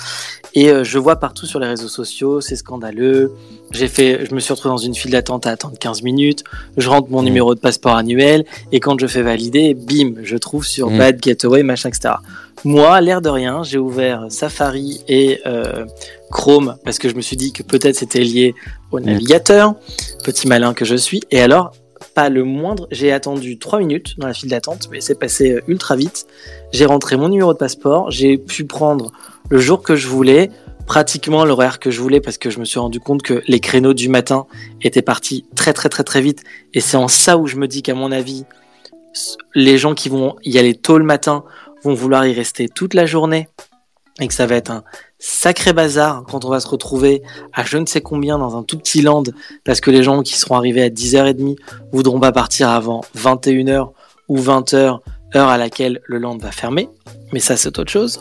[0.54, 3.32] Et euh, je vois partout sur les réseaux sociaux, c'est scandaleux.
[3.72, 6.44] J'ai fait, je me suis retrouvé dans une file d'attente à attendre 15 minutes.
[6.76, 7.24] Je rentre mon Mm.
[7.24, 10.98] numéro de passeport annuel et quand je fais valider, bim, je trouve sur Mm.
[10.98, 12.14] Bad Getaway, machin, etc.
[12.64, 15.84] Moi, l'air de rien, j'ai ouvert Safari et euh,
[16.30, 18.54] Chrome parce que je me suis dit que peut-être c'était lié
[18.92, 19.04] au Mm.
[19.04, 19.74] navigateur,
[20.24, 21.22] petit malin que je suis.
[21.30, 21.72] Et alors,
[22.14, 25.60] pas le moindre, j'ai attendu 3 minutes dans la file d'attente, mais c'est passé euh,
[25.66, 26.26] ultra vite.
[26.72, 29.12] J'ai rentré mon numéro de passeport, j'ai pu prendre
[29.50, 30.50] le jour que je voulais,
[30.86, 33.94] pratiquement l'horaire que je voulais parce que je me suis rendu compte que les créneaux
[33.94, 34.46] du matin
[34.82, 36.42] étaient partis très très très très vite.
[36.74, 38.44] Et c'est en ça où je me dis qu'à mon avis,
[39.54, 41.44] les gens qui vont y aller tôt le matin
[41.84, 43.48] vont vouloir y rester toute la journée
[44.20, 44.84] et que ça va être un
[45.18, 48.76] sacré bazar quand on va se retrouver à je ne sais combien dans un tout
[48.76, 49.22] petit land
[49.64, 51.56] parce que les gens qui seront arrivés à 10h30
[51.92, 53.92] voudront pas partir avant 21h
[54.28, 55.00] ou 20h,
[55.34, 56.88] heure à laquelle le land va fermer.
[57.32, 58.18] Mais ça, c'est autre chose.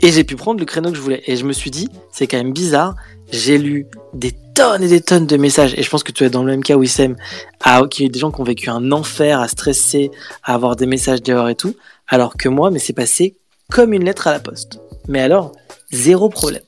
[0.00, 1.22] Et j'ai pu prendre le créneau que je voulais.
[1.26, 2.96] Et je me suis dit, c'est quand même bizarre.
[3.30, 5.74] J'ai lu des tonnes et des tonnes de messages.
[5.76, 7.16] Et je pense que tu es dans le même cas, Wissem,
[7.60, 10.10] à, a des gens qui ont vécu un enfer, à stresser,
[10.42, 11.74] à avoir des messages d'erreur et tout.
[12.08, 13.36] Alors que moi, mais c'est passé
[13.70, 14.80] comme une lettre à la poste.
[15.08, 15.52] Mais alors,
[15.90, 16.62] zéro problème.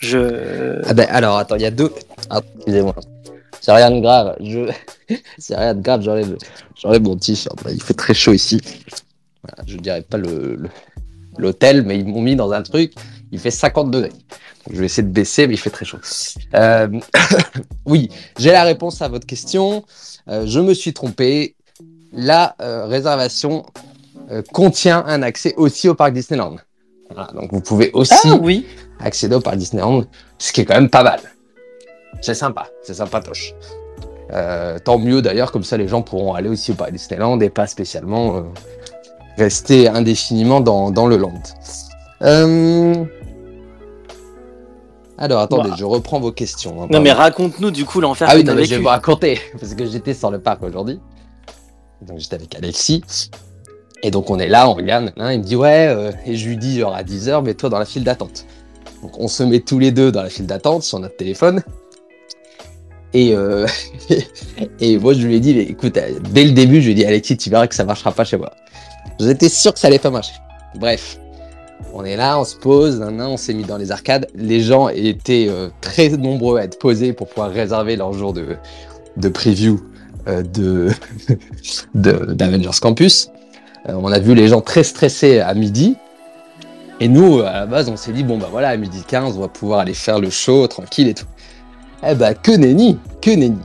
[0.00, 0.80] Je.
[0.84, 1.92] Ah ben alors attends, il y a deux.
[2.30, 2.94] Ah, excusez-moi.
[3.60, 4.36] C'est rien de grave.
[4.40, 4.70] Je...
[5.38, 6.02] C'est rien de grave.
[6.02, 6.36] J'enlève,
[6.76, 7.58] j'enlève mon t-shirt.
[7.70, 8.60] Il fait très chaud ici.
[9.42, 10.68] Voilà, je dirais pas le,
[11.38, 12.94] l'hôtel, mais ils m'ont mis dans un truc.
[13.32, 14.12] Il fait 50 degrés.
[14.70, 15.98] Je vais essayer de baisser, mais il fait très chaud.
[16.54, 16.88] Euh,
[17.86, 19.84] oui, j'ai la réponse à votre question.
[20.28, 21.54] Euh, je me suis trompé.
[22.12, 23.66] La euh, réservation
[24.30, 26.56] euh, contient un accès aussi au parc Disneyland.
[27.10, 28.66] Voilà, donc vous pouvez aussi Ah oui.
[29.00, 30.04] accéder au parc Disneyland,
[30.38, 31.20] ce qui est quand même pas mal.
[32.20, 33.54] C'est sympa, c'est sympatoche.
[34.32, 37.50] Euh, tant mieux d'ailleurs, comme ça les gens pourront aller aussi au parc Disneyland et
[37.50, 38.42] pas spécialement euh,
[39.38, 41.40] rester indéfiniment dans, dans le land.
[42.22, 43.04] Euh,
[45.18, 45.76] Alors attendez, Bah.
[45.78, 46.82] je reprends vos questions.
[46.82, 48.80] hein, Non, mais raconte-nous du coup l'enfer Ah que oui, t'as non, mais je vais
[48.80, 51.00] vous raconter, parce que j'étais sur le parc aujourd'hui.
[52.02, 53.02] Donc j'étais avec Alexis.
[54.02, 56.48] Et donc on est là, on regarde, hein, il me dit ouais, euh, et je
[56.48, 58.44] lui dis genre à 10h, mets-toi dans la file d'attente.
[59.02, 61.62] Donc on se met tous les deux dans la file d'attente sur notre téléphone.
[63.14, 63.66] Et, euh,
[64.80, 66.94] et moi je lui ai dit, mais écoute, euh, dès le début, je lui ai
[66.94, 68.52] dit Alexis, tu verras que ça marchera pas chez moi.
[69.18, 70.34] J'étais sûr que ça allait pas marcher.
[70.78, 71.18] Bref,
[71.94, 74.26] on est là, on se pose, on s'est mis dans les arcades.
[74.34, 78.56] Les gens étaient euh, très nombreux à être posés pour pouvoir réserver leur jour de,
[79.16, 79.80] de preview
[80.28, 80.90] euh, de-
[81.94, 83.30] d'Avengers Campus.
[83.88, 85.96] Euh, on a vu les gens très stressés à midi.
[87.00, 89.40] Et nous, à la base, on s'est dit, bon, bah voilà, à midi 15, on
[89.40, 91.26] va pouvoir aller faire le show tranquille et tout.
[92.06, 93.58] Eh bah, que nenni, que nenni.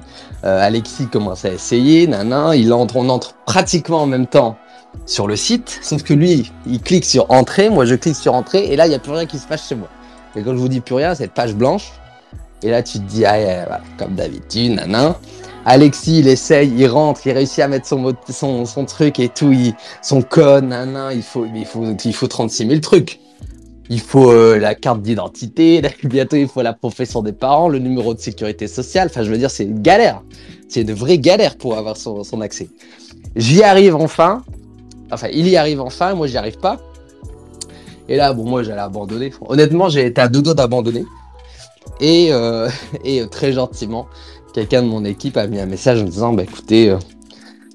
[0.43, 4.57] Euh, Alexis commence à essayer, nanan, il entre, on entre pratiquement en même temps
[5.05, 8.65] sur le site, sauf que lui, il clique sur entrée, moi je clique sur entrée,
[8.65, 9.87] et là, il n'y a plus rien qui se passe chez moi.
[10.35, 11.91] Et quand je vous dis plus rien, c'est page blanche.
[12.63, 13.65] Et là, tu te dis, ah, ouais,
[13.97, 15.15] comme d'habitude, nanan.
[15.65, 19.53] Alexis, il essaye, il rentre, il réussit à mettre son, truc et tout,
[20.01, 23.19] son code, nanan, il faut, il faut, il faut 36 000 trucs.
[23.89, 28.13] Il faut euh, la carte d'identité, bientôt il faut la profession des parents, le numéro
[28.13, 29.09] de sécurité sociale.
[29.11, 30.21] Enfin, je veux dire, c'est une galère.
[30.69, 32.69] C'est une vraie galère pour avoir son, accès.
[33.35, 34.43] J'y arrive enfin.
[35.11, 36.79] Enfin, il y arrive enfin, moi j'y arrive pas.
[38.07, 39.33] Et là, bon, moi j'allais abandonner.
[39.41, 41.03] Honnêtement, j'ai été à deux doigts d'abandonner.
[41.99, 42.69] Et, euh,
[43.05, 44.07] euh, très gentiment,
[44.53, 46.97] quelqu'un de mon équipe a mis un message en disant bah écoutez euh,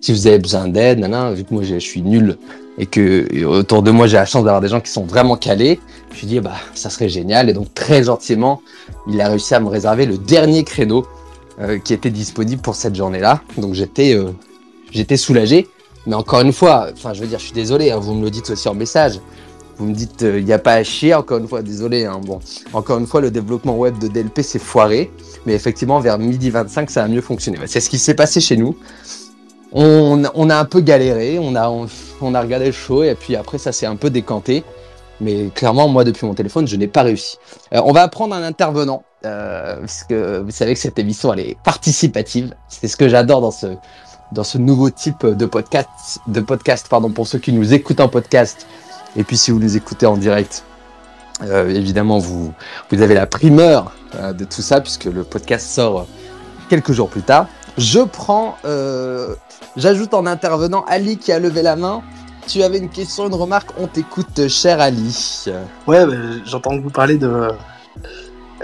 [0.01, 2.37] si vous avez besoin d'aide nana, vu que moi je suis nul
[2.79, 5.37] et que et autour de moi j'ai la chance d'avoir des gens qui sont vraiment
[5.37, 5.81] calés
[6.13, 7.51] je lui dis bah ça serait génial.
[7.51, 8.63] Et donc très gentiment
[9.09, 11.07] il a réussi à me réserver le dernier créneau
[11.61, 14.31] euh, qui était disponible pour cette journée là donc j'étais euh,
[14.91, 15.69] j'étais soulagé.
[16.07, 18.31] Mais encore une fois enfin je veux dire je suis désolé hein, vous me le
[18.31, 19.21] dites aussi en message
[19.79, 22.41] vous me dites il n'y a pas à chier encore une fois désolé hein, bon
[22.73, 25.11] encore une fois le développement web de DLP c'est foiré
[25.47, 27.59] mais effectivement, vers midi 25, ça a mieux fonctionné.
[27.67, 28.77] C'est ce qui s'est passé chez nous.
[29.73, 31.69] On, a un peu galéré, on a,
[32.41, 34.65] regardé le show et puis après, ça s'est un peu décanté.
[35.21, 37.39] Mais clairement, moi, depuis mon téléphone, je n'ai pas réussi.
[37.73, 41.41] Euh, on va prendre un intervenant, euh, parce que vous savez que cette émission, elle
[41.41, 42.55] est participative.
[42.69, 43.67] C'est ce que j'adore dans ce,
[44.33, 45.89] dans ce nouveau type de podcast,
[46.27, 48.67] de podcast pardon, pour ceux qui nous écoutent en podcast.
[49.17, 50.65] Et puis, si vous nous écoutez en direct,
[51.43, 52.53] euh, évidemment, vous,
[52.91, 56.07] vous avez la primeur euh, de tout ça, puisque le podcast sort
[56.69, 57.47] quelques jours plus tard.
[57.79, 59.35] Je prends, euh,
[59.77, 62.03] j'ajoute en intervenant Ali qui a levé la main.
[62.47, 65.45] Tu avais une question, une remarque On t'écoute, cher Ali.
[65.87, 66.13] Ouais, bah,
[66.45, 67.49] j'entends vous parler de,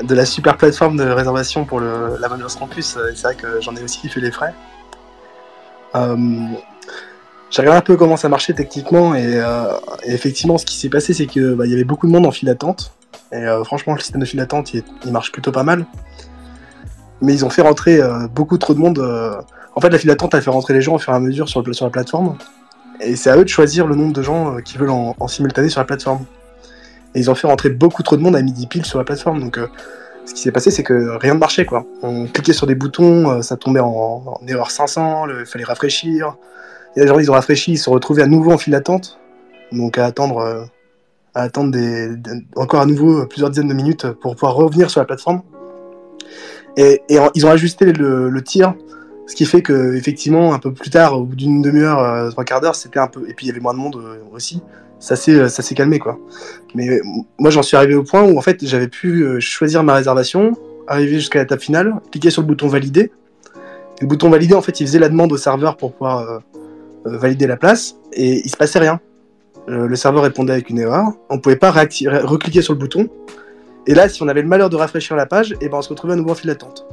[0.02, 2.96] de la super plateforme de réservation pour la Manos Campus.
[3.14, 4.54] C'est vrai que j'en ai aussi fait les frais.
[7.52, 11.12] J'ai regardé un peu comment ça marchait techniquement et, euh, effectivement, ce qui s'est passé,
[11.12, 12.94] c'est que bah, y avait beaucoup de monde en file d'attente.
[13.30, 15.84] Et euh, franchement, le système de file d'attente, il, marche plutôt pas mal.
[17.20, 18.98] Mais ils ont fait rentrer euh, beaucoup trop de monde.
[19.74, 21.46] En fait, la file d'attente, elle fait rentrer les gens au fur et à mesure
[21.46, 22.38] sur, la plateforme.
[23.02, 25.80] Et c'est à eux de choisir le nombre de gens qui veulent en, simultané sur
[25.80, 26.24] la plateforme.
[27.14, 29.40] Et ils ont fait rentrer beaucoup trop de monde à midi pile sur la plateforme.
[29.40, 29.60] Donc,
[30.24, 31.84] ce qui s'est passé, c'est que rien ne marchait, quoi.
[32.00, 36.34] On cliquait sur des boutons, ça tombait en, en erreur 500, il fallait rafraîchir.
[36.96, 39.18] Et les gens, ils ont rafraîchi, ils se sont retrouvés à nouveau en file d'attente.
[39.72, 40.64] Donc, à attendre, euh,
[41.34, 42.10] à attendre des,
[42.56, 45.42] encore à nouveau plusieurs dizaines de minutes pour pouvoir revenir sur la plateforme.
[46.76, 48.74] Et, ils ont ajusté le, tir,
[49.26, 52.44] ce qui fait que effectivement un peu plus tard, au bout d'une demi-heure, euh, trois
[52.44, 53.28] quarts d'heure, c'était un peu.
[53.28, 54.62] Et puis il y avait moins de monde euh, aussi.
[54.98, 56.18] Ça s'est ça s'est calmé quoi.
[56.74, 57.00] Mais
[57.38, 60.52] moi j'en suis arrivé au point où en fait j'avais pu choisir ma réservation,
[60.86, 63.10] arriver jusqu'à l'étape finale, cliquer sur le bouton valider.
[64.00, 66.40] Le bouton valider en fait il faisait la demande au serveur pour pouvoir
[67.04, 69.00] valider la place et il se passait rien.
[69.68, 71.12] Euh, le serveur répondait avec une erreur.
[71.30, 73.08] On pouvait pas recliquer sur le bouton.
[73.86, 75.88] Et là, si on avait le malheur de rafraîchir la page, et ben on se
[75.88, 76.86] retrouvait à nouveau en file d'attente.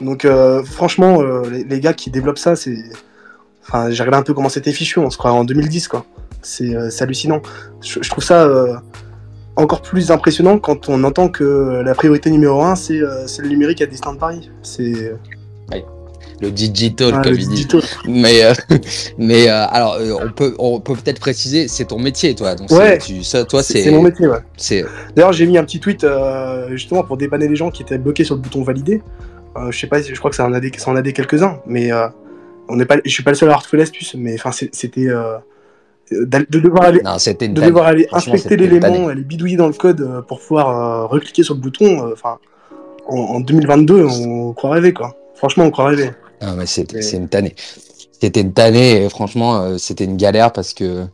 [0.00, 2.76] Donc euh, franchement, euh, les, gars qui développent ça, c'est.
[3.62, 6.04] Enfin, j'ai regardé un peu comment c'était fichu, on se croirait en 2010, quoi.
[6.40, 7.42] C'est hallucinant.
[7.82, 8.48] Je, trouve ça
[9.56, 13.86] encore plus impressionnant quand on entend que la priorité numéro un, c'est le numérique à
[13.86, 14.50] Disneyland Paris.
[14.62, 15.12] C'est
[16.40, 17.54] Le digital, ah, comme le il dit.
[17.54, 17.80] digital.
[18.06, 18.52] Mais, euh,
[19.18, 22.54] mais euh, alors, euh, on peut, on peut peut-être préciser, c'est ton métier, toi.
[22.54, 22.98] Donc, Ouais.
[22.98, 24.38] tu, ça, toi, C'est mon métier, ouais.
[24.56, 24.84] c'est,
[25.16, 28.24] D'ailleurs, j'ai mis un petit tweet euh, justement pour dépanner les gens qui étaient bloqués
[28.24, 29.02] sur le bouton valider.
[29.70, 31.58] Je sais pas, je crois que ça en a des, ça en a des quelques-uns,
[31.66, 31.90] mais
[32.68, 35.06] on n'est pas, je suis pas le seul à avoir trouvé l'astuce, mais enfin, c'était
[35.06, 40.22] de de devoir aller, non, de devoir aller inspecter l'élément, aller bidouiller dans le code
[40.28, 42.12] pour pouvoir recliquer sur le bouton.
[42.12, 42.38] Enfin,
[43.08, 45.16] en, en 2022, on croit rêver quoi.
[45.34, 46.10] Franchement, on croit rêver.
[46.42, 47.54] Mais Mais- c'est une tannée.
[48.20, 51.04] C'était une tannée, et franchement, euh, c'était une galère parce que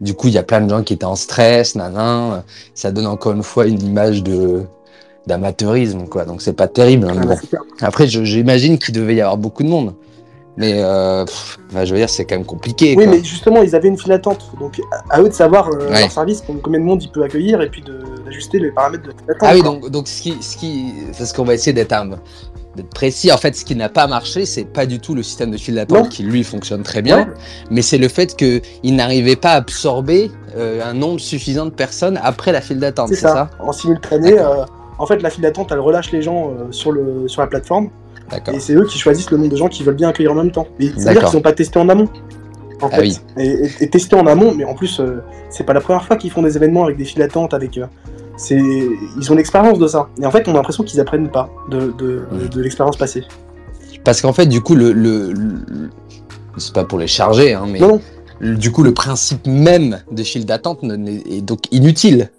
[0.00, 2.42] du coup, il y a plein de gens qui étaient en stress, nanan.
[2.74, 4.62] Ça donne encore une fois une image de
[5.26, 6.24] d'amateurisme, quoi.
[6.26, 7.08] Donc, c'est pas terrible.
[7.08, 7.28] hein, Ah, bon.
[7.52, 7.58] bah.
[7.80, 9.94] Après, j'imagine qu'il devait y avoir beaucoup de monde.
[10.56, 12.94] Mais euh, pff, bah, je veux dire, c'est quand même compliqué.
[12.96, 13.14] Oui, quoi.
[13.14, 16.00] mais justement, ils avaient une file d'attente, donc à, à eux de savoir euh, Ouais.
[16.02, 17.82] leur service, combien de monde il peut accueillir, et puis
[18.24, 19.48] d'ajuster les paramètres de la file d'attente.
[19.50, 22.10] Ah oui, donc, donc ce qui, ce qui, parce qu'on va essayer d'être un-
[22.76, 23.30] d'être précis.
[23.32, 25.74] En fait, ce qui n'a pas marché, c'est pas du tout le système de file
[25.76, 27.28] d'attente qui lui fonctionne très bien,
[27.70, 32.18] mais c'est le fait qu'il n'arrivait pas à absorber euh, un nombre suffisant de personnes
[32.22, 33.08] après la file d'attente.
[33.08, 33.50] C'est ça, ça?
[33.60, 34.64] En simultané, euh,
[34.98, 37.90] en fait, la file d'attente, elle relâche les gens euh, sur, le, sur la plateforme
[38.30, 38.54] D'accord.
[38.54, 40.50] et c'est eux qui choisissent le nombre de gens qu'ils veulent bien accueillir en même
[40.52, 40.66] temps.
[40.80, 42.08] C'est-à-dire qu'ils n'ont pas testé en amont.
[42.82, 43.02] En Ah fait.
[43.02, 43.18] oui.
[43.38, 45.00] et, et- et tester en amont, mais en plus,
[45.50, 47.54] c'est pas la première fois qu'ils font des événements avec des files d'attente.
[47.54, 47.86] Avec, euh,
[48.36, 50.08] c'est, ils ont l'expérience de ça.
[50.20, 53.24] Et en fait, on a l'impression qu'ils apprennent pas de, de, de l'expérience passée.
[54.04, 55.90] Parce qu'en fait, du coup, le, le, le-
[56.58, 58.00] c'est pas pour les charger, hein, mais Non, non.
[58.38, 62.30] le- du coup, le principe même de file d'attente est donc inutile,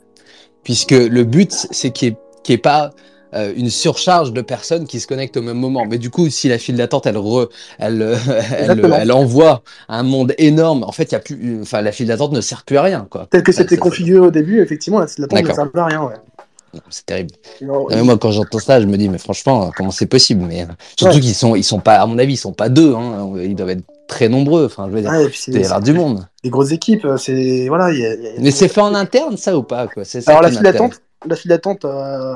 [0.64, 2.16] puisque le but, c'est qu'il
[2.48, 2.92] n'y ait pas
[3.36, 5.86] euh, une surcharge de personnes qui se connectent au même moment.
[5.90, 8.16] Mais du coup, si la file d'attente, elle, re- elle, euh,
[8.58, 12.32] elle, elle envoie un monde énorme, en fait, y a plus, enfin, la file d'attente
[12.32, 13.28] ne sert plus à rien, quoi.
[13.30, 15.56] Tel que Ça- c'était configuré au début, effectivement, la file d'attente ne D'accord.
[15.74, 16.04] servait à rien.
[16.04, 16.14] Ouais.
[16.90, 17.32] C'est terrible.
[17.62, 20.64] Non, mais moi, quand j'entends ça, je me dis, mais franchement, comment c'est possible Mais
[20.64, 20.66] euh,
[20.98, 21.22] surtout Ouais.
[21.22, 22.94] qu'ils sont, ils sont pas, à mon avis, ils sont pas deux.
[22.94, 24.66] Hein, ils doivent être très nombreux.
[24.66, 26.28] Enfin, je veux dire, ouais, c'est- rare du monde.
[26.44, 27.92] les grosses équipes, c'est voilà.
[27.92, 30.04] il y a- il y a- Mais c'est fait en interne, ça ou pas quoi?
[30.04, 32.34] C'est ça Alors la file d'attente, la file d'attente, euh,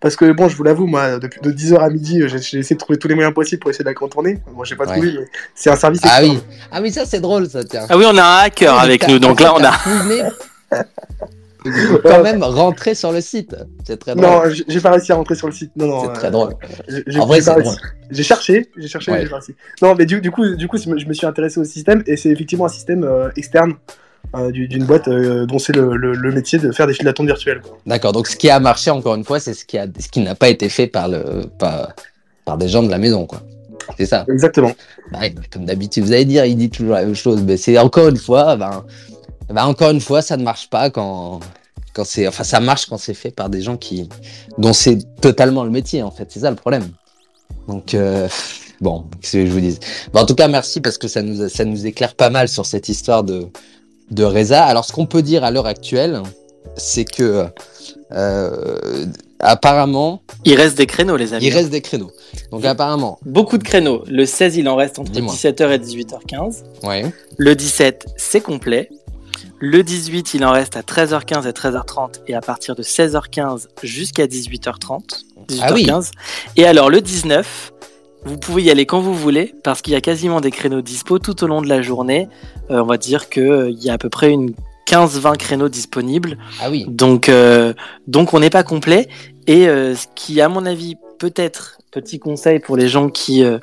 [0.00, 2.74] parce que bon, je vous l'avoue, moi, depuis de 10h à midi, j'ai j'ai essayé
[2.74, 4.38] de trouver tous les moyens possibles pour essayer de la contourner.
[4.54, 4.92] Moi, j'ai pas Ouais.
[4.94, 6.00] trouvé, mais c'est un service.
[6.04, 6.36] Ah externe.
[6.48, 7.86] oui, ah oui, ça c'est drôle, ça tiens.
[7.88, 9.72] Ah oui, on a un hacker Oui, avec nous, donc là on a.
[12.02, 13.54] quand même rentrer sur le site.
[13.86, 14.26] C'est très drôle.
[14.26, 15.70] Non, j'ai pas réussi à rentrer sur le site.
[15.76, 16.00] Non, non.
[16.04, 16.54] c'est euh, très drôle.
[17.18, 17.74] En vrai, c'est drôle.
[18.10, 19.22] J'ai cherché, j'ai cherché, Ouais.
[19.22, 19.54] j'ai pas réussi.
[19.82, 22.02] Non, mais du, du coup, du coup, je me je me suis intéressé au système
[22.06, 23.74] et c'est effectivement un système euh, externe
[24.36, 27.04] euh, du- d'une boîte euh, dont c'est le, le- le métier de faire des files
[27.04, 27.62] d'attente virtuelles.
[27.86, 28.12] D'accord.
[28.12, 30.34] Donc ce qui a marché encore une fois, c'est ce qui a, ce qui n'a
[30.34, 31.94] pas été fait par le, par,
[32.44, 33.42] par des gens de la maison, quoi.
[33.98, 34.24] C'est ça.
[34.28, 34.72] Exactement.
[35.10, 35.20] Bah,
[35.52, 38.16] comme d'habitude, vous allez dire, il dit toujours la même chose, mais c'est encore une
[38.18, 38.84] fois, ben,
[39.48, 41.40] ben, encore une fois, ça ne marche pas quand,
[41.92, 44.08] quand c'est, enfin, ça marche quand c'est fait par des gens qui,
[44.58, 46.26] dont c'est totalement le métier, en fait.
[46.30, 46.88] C'est ça le problème.
[47.66, 48.28] Donc, euh,
[48.80, 49.78] bon, qu'est-ce que je vous dis?
[50.14, 52.88] en tout cas, merci parce que ça nous, ça nous éclaire pas mal sur cette
[52.88, 53.48] histoire de,
[54.10, 54.64] de Reza.
[54.64, 56.22] Alors, ce qu'on peut dire à l'heure actuelle,
[56.76, 57.46] c'est que,
[58.12, 59.06] euh,
[59.38, 61.46] apparemment, Il reste des créneaux, les amis.
[61.46, 62.10] il reste des créneaux.
[62.50, 64.02] Donc apparemment, Beaucoup de créneaux.
[64.06, 65.32] Le 16, il en reste entre Dis-moi.
[65.32, 66.62] 17h et 18h15.
[66.84, 67.12] ouais.
[67.36, 68.90] Le 17, c'est complet.
[69.58, 74.26] Le 18, il en reste à 13h15 et 13h30 et à partir de 16h15 jusqu'à
[74.26, 75.00] 18h30.
[75.48, 75.60] 18h15.
[75.62, 75.88] Ah oui.
[76.56, 77.72] Et alors le 19,
[78.24, 81.18] vous pouvez y aller quand vous voulez parce qu'il y a quasiment des créneaux dispo
[81.18, 82.28] tout au long de la journée.
[82.70, 84.54] Euh, on va dire qu'il y a à peu près une
[84.86, 86.36] 15-20 créneaux disponibles.
[86.60, 86.84] Ah oui.
[86.88, 87.72] Donc, euh,
[88.08, 89.08] donc on n'est pas complet.
[89.46, 93.58] Et euh, ce qui, à mon avis, peut-être, petit conseil pour les gens qui, euh,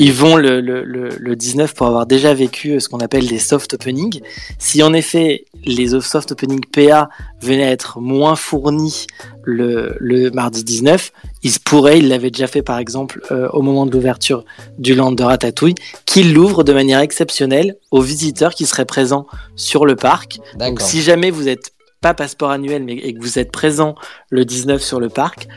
[0.00, 3.26] ils vont le, le, le, le 19 pour avoir déjà vécu euh, ce qu'on appelle
[3.26, 4.20] des soft openings.
[4.58, 7.10] Si en effet les soft openings PA
[7.42, 9.06] venaient à être moins fournis
[9.42, 13.60] le, le mardi 19, il se pourrait, il l'avait déjà fait par exemple euh, au
[13.60, 14.44] moment de l'ouverture
[14.78, 15.74] du land de Ratatouille,
[16.06, 20.38] qu'il l'ouvre de manière exceptionnelle aux visiteurs qui seraient présents sur le parc.
[20.58, 23.94] Donc si jamais vous n'êtes pas passeport annuel mais et que vous êtes présent
[24.30, 25.48] le 19 sur le parc,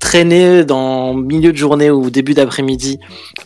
[0.00, 2.98] traînez dans milieu de journée ou début d'après-midi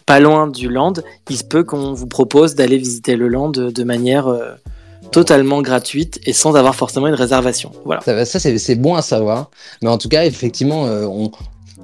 [0.05, 0.95] pas loin du land,
[1.31, 4.53] il se peut qu'on vous propose d'aller visiter le land de, manière euh,
[5.11, 7.73] totalement gratuite et sans avoir forcément une réservation.
[7.85, 8.03] Voilà.
[8.25, 9.51] Ça, c'est bon à savoir.
[9.83, 11.31] Mais en tout cas, effectivement, euh, on,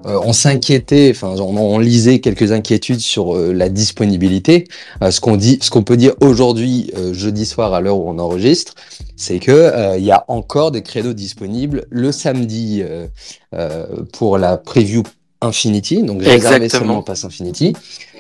[0.07, 4.67] euh, on s'inquiétait, enfin, on, on lisait quelques inquiétudes sur euh, la disponibilité.
[5.03, 8.19] Euh, ce qu'on dit, ce qu'on peut dire aujourd'hui, jeudi soir, à l'heure où on
[8.19, 8.75] enregistre,
[9.17, 12.83] c'est que il y a encore des créneaux disponibles le samedi
[14.13, 15.03] pour la preview
[15.41, 17.73] Infinity, donc réservé seulement Pass Infinity,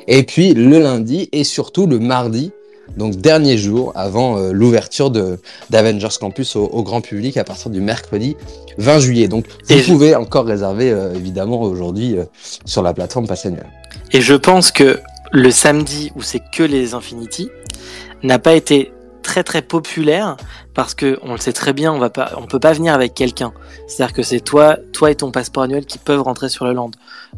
[0.08, 2.50] et puis le lundi et surtout le mardi.
[2.96, 5.10] Donc dernier jour avant euh, l'ouverture
[5.70, 8.36] d'Avengers Campus au, au grand public à partir du mercredi
[8.78, 9.28] 20 juillet.
[9.28, 12.24] Donc vous Et je- pouvez encore réserver euh, évidemment aujourd'hui euh,
[12.64, 13.66] sur la plateforme Pass Annuel.
[14.12, 15.00] Et je pense que
[15.32, 17.48] le samedi où c'est que les Infinity
[18.22, 18.92] n'a pas été
[19.22, 20.36] très très populaire
[20.74, 23.14] parce que on le sait très bien, on va pas, on peut pas venir avec
[23.14, 23.52] quelqu'un.
[23.86, 26.90] C'est-à-dire que c'est toi, toi et ton passeport annuel qui peuvent rentrer sur le land.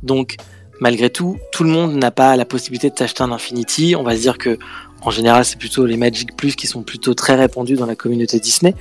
[0.02, 0.36] Donc
[0.80, 3.94] malgré tout, tout le monde n'a pas la possibilité de s'acheter un Infinity.
[3.96, 4.58] On va se dire que
[5.04, 8.40] en général, c'est plutôt les Magic Plus qui sont plutôt très répandus dans la communauté
[8.40, 8.74] Disney.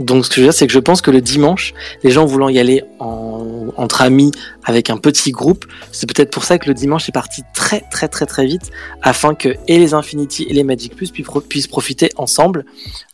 [0.00, 2.24] Donc, ce que je veux dire, c'est que je pense que le dimanche, les gens
[2.26, 4.32] voulant y aller en, entre amis
[4.64, 8.08] avec un petit groupe, c'est peut-être pour ça que le dimanche est parti très très
[8.08, 8.70] très très vite,
[9.02, 12.64] afin que et les Infinity et les Magic Plus puissent, pro- puissent profiter ensemble.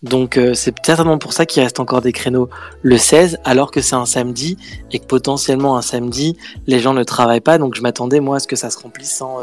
[0.03, 2.49] Donc euh, c'est certainement pour ça qu'il reste encore des créneaux
[2.83, 4.57] le 16, alors que c'est un samedi
[4.93, 7.59] et que potentiellement un samedi, les gens ne travaillent pas.
[7.59, 9.39] Donc je m'attendais moi à ce que ça se remplisse en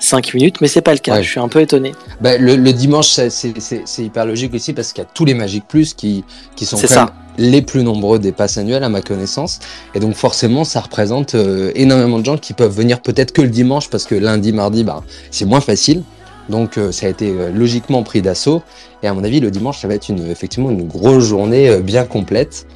[0.00, 1.16] 5 minutes, mais c'est pas le cas.
[1.16, 1.22] Ouais.
[1.22, 1.92] Je suis un peu étonné.
[2.20, 3.52] Bah, le, le dimanche, c'est
[3.98, 6.24] hyper logique aussi parce qu'il y a tous les Magic Plus qui,
[6.56, 7.00] qui sont C'est quand ça.
[7.00, 9.58] même les plus nombreux des passes annuelles à ma connaissance.
[9.94, 13.48] Et donc forcément, ça représente euh, énormément de gens qui peuvent venir peut-être que le
[13.48, 16.02] dimanche parce que lundi, mardi, bah, c'est moins facile.
[16.48, 18.62] Donc euh, ça a été euh, logiquement pris d'assaut.
[19.02, 21.80] Et à mon avis, le dimanche, ça va être une, effectivement une grosse journée euh,
[21.80, 22.66] bien complète.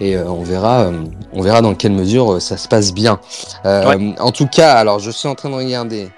[0.00, 0.90] Et on verra,
[1.32, 3.20] on verra dans quelle mesure ça se passe bien.
[3.64, 6.08] En tout cas, alors je suis en train de regarder.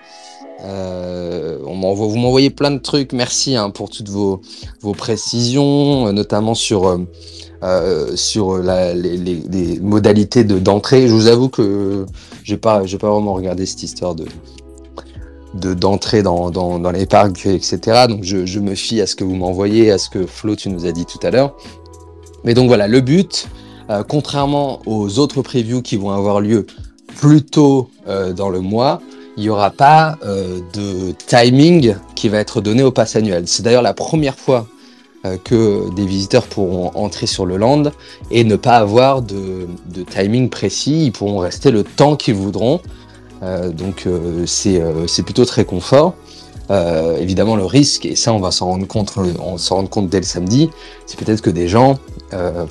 [0.65, 3.13] Euh, on vous m'envoyez plein de trucs.
[3.13, 4.41] Merci hein, pour toutes vos,
[4.81, 6.87] vos précisions, euh, notamment sur
[7.63, 11.09] euh, sur les, les, les modalités de d'entrée.
[11.09, 12.07] Je vous avoue que
[12.43, 14.25] j'ai pas pas vraiment regardé cette histoire de
[15.55, 18.07] de d'entrée dans, dans, dans les parcs, etc.
[18.09, 20.69] Donc je, je me fie à ce que vous m'envoyez, à ce que Flo tu
[20.69, 21.57] nous as dit tout à l'heure.
[22.45, 23.49] Mais donc voilà, le but,
[24.09, 26.67] contrairement aux autres previews qui vont avoir lieu
[27.17, 27.89] plus tôt
[28.37, 29.01] dans le mois,
[29.37, 33.45] il n'y aura pas euh, de timing qui va être donné au pass annuel.
[33.47, 34.67] C'est d'ailleurs la première fois
[35.27, 37.85] euh, que des visiteurs pourront entrer sur le land
[38.31, 39.69] et ne pas avoir de,
[40.11, 41.07] timing précis.
[41.07, 42.81] Ils pourront rester le temps qu'ils voudront.
[43.43, 44.09] Euh, donc
[44.47, 46.15] c'est plutôt très confort.
[47.21, 50.19] Évidemment, le risque, et ça on va s'en rendre compte, on s'en rendre compte dès
[50.19, 50.69] le samedi,
[51.07, 51.97] c'est peut-être que des gens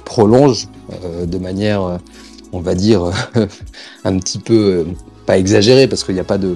[0.03, 0.67] prolongent
[1.25, 1.99] de manière,
[2.51, 3.09] on va dire,
[4.03, 4.85] un petit peu
[5.25, 6.55] pas exagérée, parce qu'il n'y a pas de,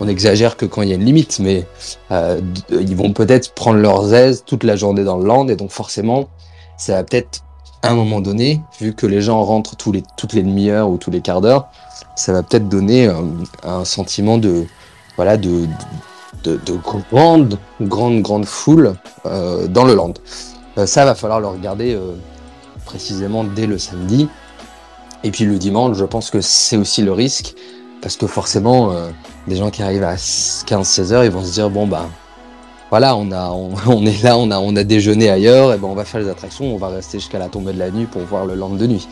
[0.00, 1.66] on exagère que quand il y a une limite, mais
[2.10, 5.70] euh, ils vont peut-être prendre leurs aises toute la journée dans le land, et donc
[5.70, 6.28] forcément,
[6.76, 7.42] ça va peut-être
[7.82, 10.98] à un moment donné, vu que les gens rentrent tous les, toutes les demi-heures ou
[10.98, 11.68] tous les quarts d'heure,
[12.14, 13.14] ça va peut-être donner euh,
[13.62, 14.66] un sentiment de,
[15.16, 15.66] voilà, de,
[16.44, 16.72] de, de
[17.10, 18.94] grande, grande, grande foule
[19.26, 20.14] euh, dans le land.
[20.78, 22.12] Euh, ça va falloir le regarder euh,
[22.84, 24.28] précisément dès le samedi.
[25.24, 27.54] Et puis le dimanche, je pense que c'est aussi le risque,
[28.02, 29.10] parce que forcément, euh,
[29.46, 32.06] les gens qui arrivent à 15-16 heures, ils vont se dire, bon bah
[32.90, 33.50] voilà, on, a,
[33.86, 36.28] on, est là, on a, on a déjeuné ailleurs, et ben on va faire les
[36.28, 38.86] attractions, on va rester jusqu'à la tombée de la nuit pour voir le land de
[38.86, 39.06] nuit.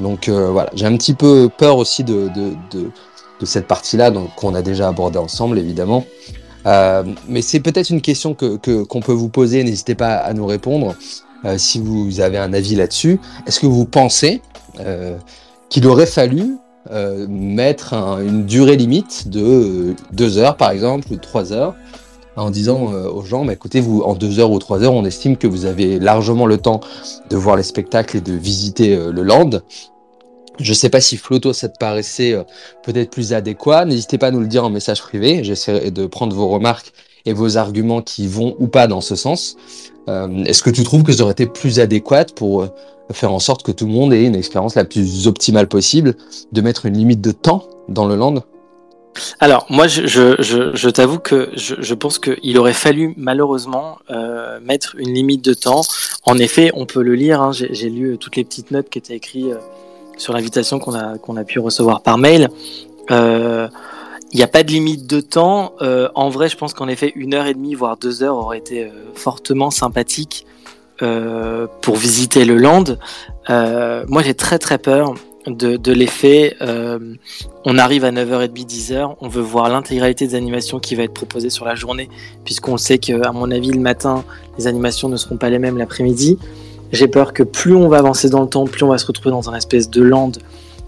[0.00, 2.90] Donc euh, voilà, j'ai un petit peu peur aussi de, de, de,
[3.40, 6.04] de cette partie-là, qu'on a déjà abordé ensemble évidemment.
[6.66, 10.32] Euh, mais c'est peut-être une question que que- qu'on peut vous poser, n'hésitez pas à
[10.32, 10.94] nous répondre
[11.44, 13.20] euh, si vous avez un avis là-dessus.
[13.46, 14.42] Est-ce que vous pensez
[14.80, 15.16] euh,
[15.68, 16.56] qu'il aurait fallu
[16.92, 21.74] euh, mettre une durée limite de 2 heures par exemple ou 3 heures
[22.36, 25.36] en disant aux gens bah, écoutez vous en 2 heures ou 3 heures on estime
[25.36, 26.80] que vous avez largement le temps
[27.28, 29.50] de voir les spectacles et de visiter le land
[30.58, 32.36] je sais pas si Floto, ça te paraissait
[32.82, 33.86] peut-être plus adéquat.
[33.86, 35.42] N'hésitez pas à nous le dire en message privé.
[35.42, 36.92] J'essaierai de prendre vos remarques
[37.24, 39.56] et vos arguments qui vont ou pas dans ce sens.
[40.08, 42.68] Euh, Est-ce que tu trouves que ça aurait été plus adéquat pour euh,
[43.12, 46.14] faire en sorte que tout le monde ait une expérience la plus optimale possible,
[46.52, 48.42] de mettre une limite de temps dans le land?
[49.40, 54.96] Alors moi je, je, je, t'avoue que je, pense qu'il aurait fallu malheureusement euh, mettre
[54.98, 55.82] une limite de temps.
[56.24, 59.16] En effet, on peut le lire, hein, j'ai lu toutes les petites notes qui étaient
[59.16, 59.58] écrites euh,
[60.16, 62.48] sur l'invitation qu'on a, qu'on a pu recevoir par mail.
[63.10, 63.68] Euh,
[64.32, 65.74] il n'y a pas de limite de temps.
[65.82, 68.58] Euh, en vrai, je pense qu'en effet, une heure et demie, voire deux heures aurait
[68.58, 70.46] été euh, fortement sympathique
[71.02, 72.84] euh, pour visiter le land.
[73.48, 75.14] Moi, j'ai très très peur
[75.46, 76.56] de, l'effet.
[77.64, 81.50] On arrive à 9h30, 10h, on veut voir l'intégralité des animations qui va être proposée
[81.50, 82.08] sur la journée,
[82.44, 84.24] puisqu'on sait que, à mon avis, le matin,
[84.56, 86.38] les animations ne seront pas les mêmes l'après-midi.
[86.92, 89.30] J'ai peur que plus on va avancer dans le temps, plus on va se retrouver
[89.30, 90.32] dans un espèce de land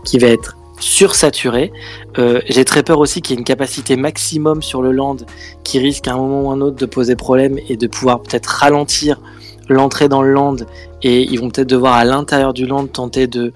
[0.05, 1.73] qui va être sursaturé.
[2.19, 5.17] Euh, J'ai très peur aussi qu'il y ait une capacité maximum sur le land
[5.63, 8.47] qui risque à un moment ou un autre de poser problème et de pouvoir peut-être
[8.47, 9.21] ralentir
[9.69, 10.57] l'entrée dans le land
[11.03, 13.53] et ils vont peut-être devoir à l'intérieur du land tenter de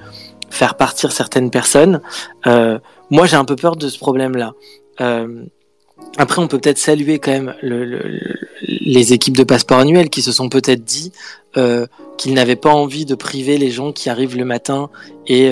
[0.50, 2.00] faire partir certaines personnes.
[2.46, 2.78] Euh,
[3.10, 4.52] moi j'ai un peu peur de ce problème-là.
[5.00, 5.44] Euh,
[6.16, 8.00] après, on peut peut-être saluer quand même le, le,
[8.62, 11.12] les équipes de passeport annuel qui se sont peut-être dit
[12.16, 14.90] qu'ils n'avaient pas envie de priver les gens qui arrivent le matin
[15.26, 15.50] et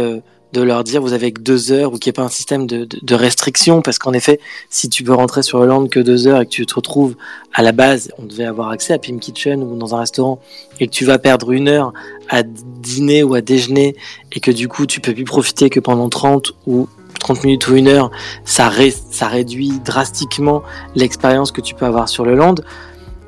[0.57, 2.67] de leur dire vous avez que deux heures ou qu'il n'y ait pas un système
[2.67, 4.41] de, restriction parce qu'en effet
[4.71, 7.15] si tu peux rentrer sur le land que deux heures et que tu te retrouves
[7.53, 10.41] à la base on devait avoir accès à Pim Kitchen ou dans un restaurant
[10.81, 11.93] et que tu vas perdre une heure
[12.31, 13.97] à dîner ou à déjeuner
[14.33, 16.89] et que du coup tu peux plus profiter que pendant 30 ou
[17.21, 18.11] 30 minutes ou une heure
[18.47, 18.71] ça,
[19.11, 20.63] ça réduit drastiquement
[20.95, 22.57] l'expérience que tu peux avoir sur le land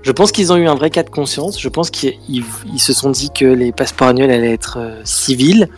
[0.03, 1.61] je pense qu'ils ont eu un vrai cas de conscience.
[1.61, 5.69] Je pense qu'ils ils se sont dit que les passeports annuels allaient être euh, civils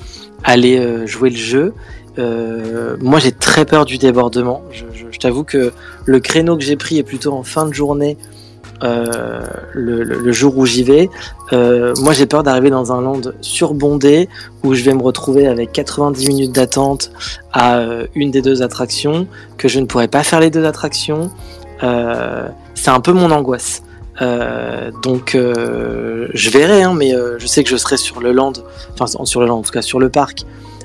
[0.44, 1.74] aller euh, jouer le jeu.
[2.18, 4.62] Euh, moi, j'ai très peur du débordement.
[4.72, 4.84] Je,
[5.18, 5.72] t'avoue que
[6.06, 8.16] le créneau que j'ai pris est plutôt en fin de journée,
[8.82, 9.42] euh,
[9.74, 11.10] le, jour où j'y vais.
[11.52, 14.28] Moi, j'ai peur d'arriver dans un land surbondé
[14.64, 17.10] où je vais me retrouver avec 90 minutes d'attente
[17.52, 17.84] à
[18.14, 19.26] une des deux attractions,
[19.58, 21.30] que je ne pourrai pas faire les deux attractions.
[21.80, 23.82] C'est un peu mon angoisse.
[24.20, 28.32] Euh, donc euh, je verrai, hein, mais euh, je sais que je serai sur le
[28.32, 28.52] land,
[28.92, 30.44] enfin sur le land, en tout cas sur le parc,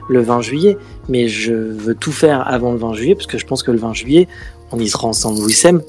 [0.09, 0.77] le 20 juillet.
[1.09, 3.77] Mais je veux tout faire avant le 20 juillet, parce que je pense que le
[3.77, 4.27] 20 juillet,
[4.71, 5.81] on y sera ensemble, Wissem.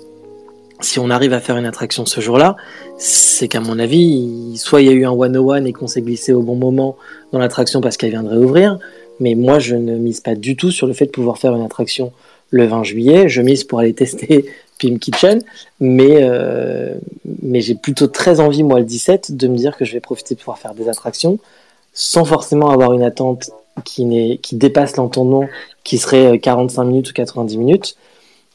[0.80, 2.54] Si on arrive à faire une attraction ce jour-là,
[2.98, 6.34] c'est qu'à mon avis, soit il y a eu un one-on-one et qu'on s'est glissé
[6.34, 6.96] au bon moment
[7.32, 8.78] dans l'attraction parce qu'elle viendrait ouvrir,
[9.18, 11.62] mais moi je ne mise pas du tout sur le fait de pouvoir faire une
[11.64, 12.12] attraction
[12.50, 13.28] le 20 juillet.
[13.28, 14.44] Je mise pour aller tester
[14.78, 15.42] Pim Kitchen,
[15.80, 16.94] mais, euh,
[17.42, 20.34] mais j'ai plutôt très envie, moi, le 17, de me dire que je vais profiter
[20.34, 21.38] de pouvoir faire des attractions
[21.92, 23.50] sans forcément avoir une attente
[23.84, 25.48] qui, qui dépasse l'entendement,
[25.82, 27.96] qui serait 45 minutes ou 90 minutes.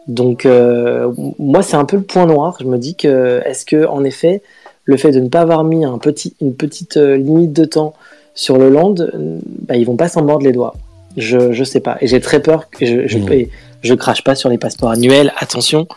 [0.08, 2.58] Donc, euh, moi, c'est un peu le point noir.
[2.60, 4.42] Je me dis que, est-ce que, en effet,
[4.84, 7.94] le fait de ne pas avoir mis un petit, une petite euh, limite de temps
[8.36, 10.76] sur le land, bah, ils vont pas s'en mordre les doigts.
[11.18, 11.98] Je, je sais pas.
[12.02, 13.48] Et j'ai très peur que je, je, mmh.
[13.82, 15.88] Je crache pas sur les passeports annuels, attention,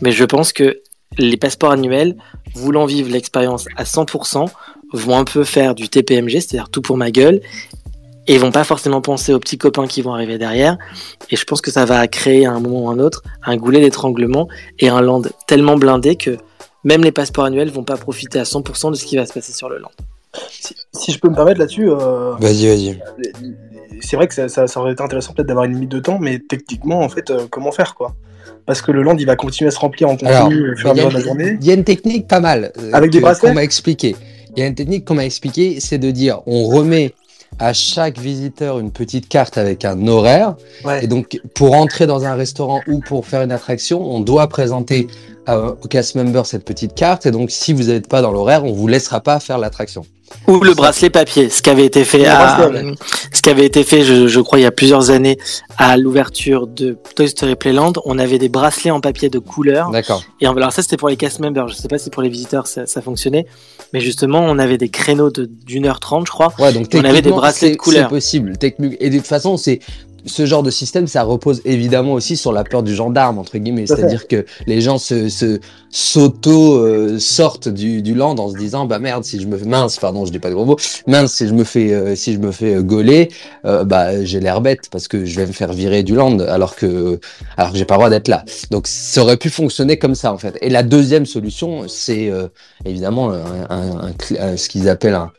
[0.00, 0.80] mais je pense que
[1.18, 2.16] les passeports annuels,
[2.54, 4.48] voulant vivre l'expérience à 100%,
[4.92, 7.40] vont un peu faire du TPMG, c'est-à-dire tout pour ma gueule,
[8.26, 10.78] et vont pas forcément penser aux petits copains qui vont arriver derrière.
[11.30, 13.80] Et je pense que ça va créer à un moment ou un autre un goulet
[13.80, 16.38] d'étranglement et un land tellement blindé que
[16.84, 19.52] même les passeports annuels vont pas profiter à 100% de ce qui va se passer
[19.52, 19.90] sur le land.
[20.50, 21.90] Si, si je peux me permettre là-dessus.
[21.90, 23.00] Euh, vas-y, vas-y
[24.00, 26.18] c'est vrai que ça, ça, ça, aurait été intéressant peut-être d'avoir une limite de temps,
[26.18, 28.14] mais techniquement, en fait, euh, comment faire quoi?
[28.66, 30.90] Parce que le land, il va continuer à se remplir en continu au fur et
[30.90, 31.58] à mesure de la journée.
[31.60, 32.72] Il y a une technique pas mal.
[32.78, 33.48] Euh, Avec que, des bracelets?
[33.48, 34.16] qu'on m'a expliqué.
[34.56, 37.12] Il y a une technique qu'on m'a expliqué, c'est de dire on remet
[37.58, 40.56] à chaque visiteur une petite carte avec un horaire.
[40.84, 41.04] Ouais.
[41.04, 45.08] Et donc, pour entrer dans un restaurant ou pour faire une attraction, on doit présenter
[45.48, 47.26] euh, au cast member cette petite carte.
[47.26, 50.04] Et donc, si vous n'êtes pas dans l'horaire, on vous laissera pas faire l'attraction.
[50.46, 52.70] Ou le bracelet papier, ce qui avait été fait, à,
[53.32, 55.38] ce qui avait été fait, je, je, crois, il y a plusieurs années,
[55.78, 59.90] à l'ouverture de Toy Story Playland, on avait des bracelets en papier de couleur.
[59.90, 60.22] D'accord.
[60.40, 61.68] Et alors ça, c'était pour les cast members.
[61.68, 63.46] Je sais pas si pour les visiteurs ça, ça fonctionnait,
[63.92, 66.52] mais justement, on avait des créneaux de d'une heure trente, je crois.
[66.58, 68.04] Ouais, donc on avait des bracelets de couleur.
[68.04, 68.52] C'est possible.
[69.00, 69.80] Et de toute façon, c'est
[70.26, 73.86] ce genre de système, ça repose évidemment aussi sur la peur du gendarme, entre guillemets.
[73.86, 75.60] C'est-à-dire que les gens se, se
[75.90, 79.64] s'auto euh, sortent du, du land en se disant bah merde si je me fais
[79.64, 82.32] mince pardon je dis pas de gros mots mince si je me fais euh, si
[82.32, 83.28] je me fais euh, gauler
[83.64, 86.74] euh, bah j'ai l'air bête parce que je vais me faire virer du land alors
[86.74, 87.20] que
[87.56, 88.44] alors que j'ai pas le droit d'être là.
[88.72, 90.58] Donc ça aurait pu fonctionner comme ça en fait.
[90.62, 92.48] Et la deuxième solution c'est euh,
[92.84, 95.30] évidemment un, un- ce qu'ils appellent un,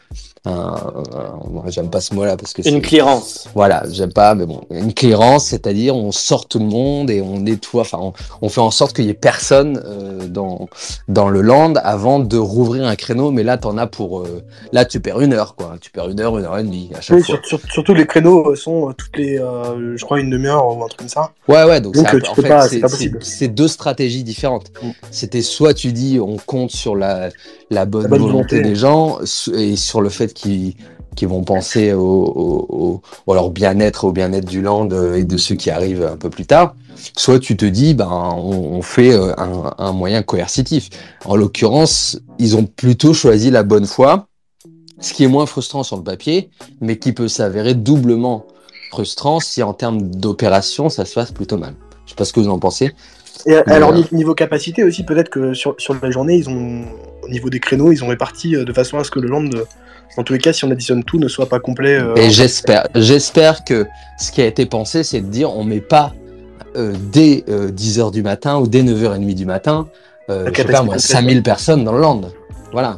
[1.67, 3.47] j'aime pas ce mot-là parce que Une clearance.
[3.55, 7.39] voilà, j'aime pas, mais bon, une clearance, c'est-à-dire on sort tout le monde et on
[7.39, 10.67] nettoie, enfin, on, on fait en sorte qu'il y ait personne euh, dans
[11.07, 13.31] dans le land avant de rouvrir un créneau.
[13.31, 14.41] Mais là, t'en as pour, euh,
[14.71, 15.75] là, tu perds une heure, quoi.
[15.81, 17.39] Tu perds une heure, une heure et demie à chaque Oui, fois.
[17.43, 20.65] sur- sur- surtout les créneaux euh, sont euh, toutes les, euh, je crois, une demi-heure
[20.67, 21.31] ou un truc comme ça.
[21.47, 23.19] Ouais, ouais, donc, Donc, c'est euh, en peux fait, pas- c'est c'est- pas c'est possible.
[23.23, 24.71] c'est deux stratégies différentes.
[24.81, 24.89] Mm.
[25.11, 27.29] C'était soit tu dis on compte sur la,
[27.69, 28.69] la bonne, La bonne volonté, volonté.
[28.69, 29.19] des gens
[29.53, 30.75] et sur le fait qu'ils
[31.27, 36.03] vont penser au, au, bien-être, au bien-être du land euh, et de ceux qui arrivent
[36.03, 36.75] un peu plus tard.
[37.17, 40.89] Soit tu te dis, ben, on, fait euh, un, un moyen coercitif.
[41.25, 44.27] En l'occurrence, ils ont plutôt choisi la bonne foi,
[44.99, 46.49] ce qui est moins frustrant sur le papier,
[46.81, 48.45] mais qui peut s'avérer doublement
[48.91, 51.75] frustrant si en termes d'opération, ça se passe plutôt mal.
[52.05, 52.93] Je sais pas ce que vous en pensez.
[53.47, 56.49] Et Mais, alors, euh, ni- niveau capacité aussi, peut-être que sur, sur la journée, ils
[56.49, 56.83] ont,
[57.23, 59.45] au niveau des créneaux, ils ont réparti euh, de façon à ce que le land,
[59.53, 59.63] euh,
[60.17, 61.95] dans tous les cas, si on additionne tout, ne soit pas complet.
[61.99, 63.85] euh, Et j'espère, j'espère que
[64.19, 66.13] ce qui a été pensé, c'est de dire on met pas
[66.75, 69.87] euh, dès 10h du matin ou dès 9h30 du matin,
[70.29, 71.01] euh, je sais pas capacité moi, complète.
[71.01, 72.21] 5000 personnes dans le land.
[72.71, 72.95] Voilà.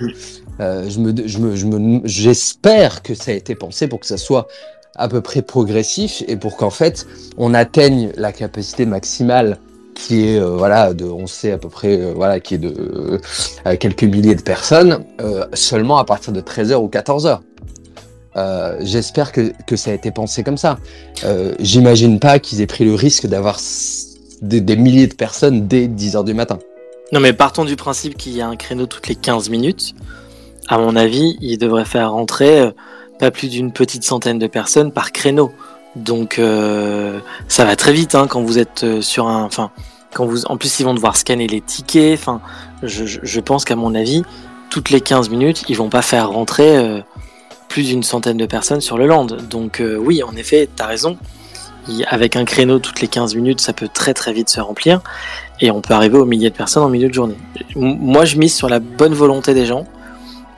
[0.60, 4.06] Euh, je me, je me, je me, j'espère que ça a été pensé pour que
[4.08, 4.48] ça soit
[4.96, 7.06] à peu près progressif et pour qu'en fait
[7.38, 9.60] on atteigne la capacité maximale
[9.98, 13.20] qui est euh, voilà de on sait à peu près euh, qui est de
[13.66, 15.04] euh, quelques milliers de personnes
[15.54, 17.40] seulement à partir de 13h ou 14h.
[18.36, 20.78] Euh, J'espère que, ça a été pensé comme ça.
[21.60, 23.60] J'imagine pas qu'ils aient pris le risque d'avoir
[24.42, 26.60] des, des milliers de personnes dès 10h du matin.
[27.12, 29.96] Non, mais partons du principe qu'il y a un créneau toutes les 15 minutes.
[30.68, 32.70] À mon avis, il devrait faire rentrer
[33.18, 35.52] pas plus d'une petite centaine de personnes par créneau.
[35.98, 39.44] Donc, euh, ça va très vite hein, quand vous êtes euh, sur un.
[39.44, 39.72] Enfin,
[40.14, 40.46] quand vous.
[40.46, 42.20] En plus, ils vont devoir scanner les tickets.
[42.20, 42.40] Enfin,
[42.84, 44.24] je, pense qu'à mon avis,
[44.70, 47.02] toutes les 15 minutes, ils vont pas faire rentrer euh,
[47.68, 49.26] plus d'une centaine de personnes sur le land.
[49.26, 51.18] Donc, oui, en effet, t'as raison.
[51.90, 55.02] Il- avec un créneau toutes les 15 minutes, ça peut très très vite se remplir
[55.62, 57.38] et on peut arriver aux milliers de personnes en milieu de journée.
[57.76, 59.86] Moi, je mise sur la bonne volonté des gens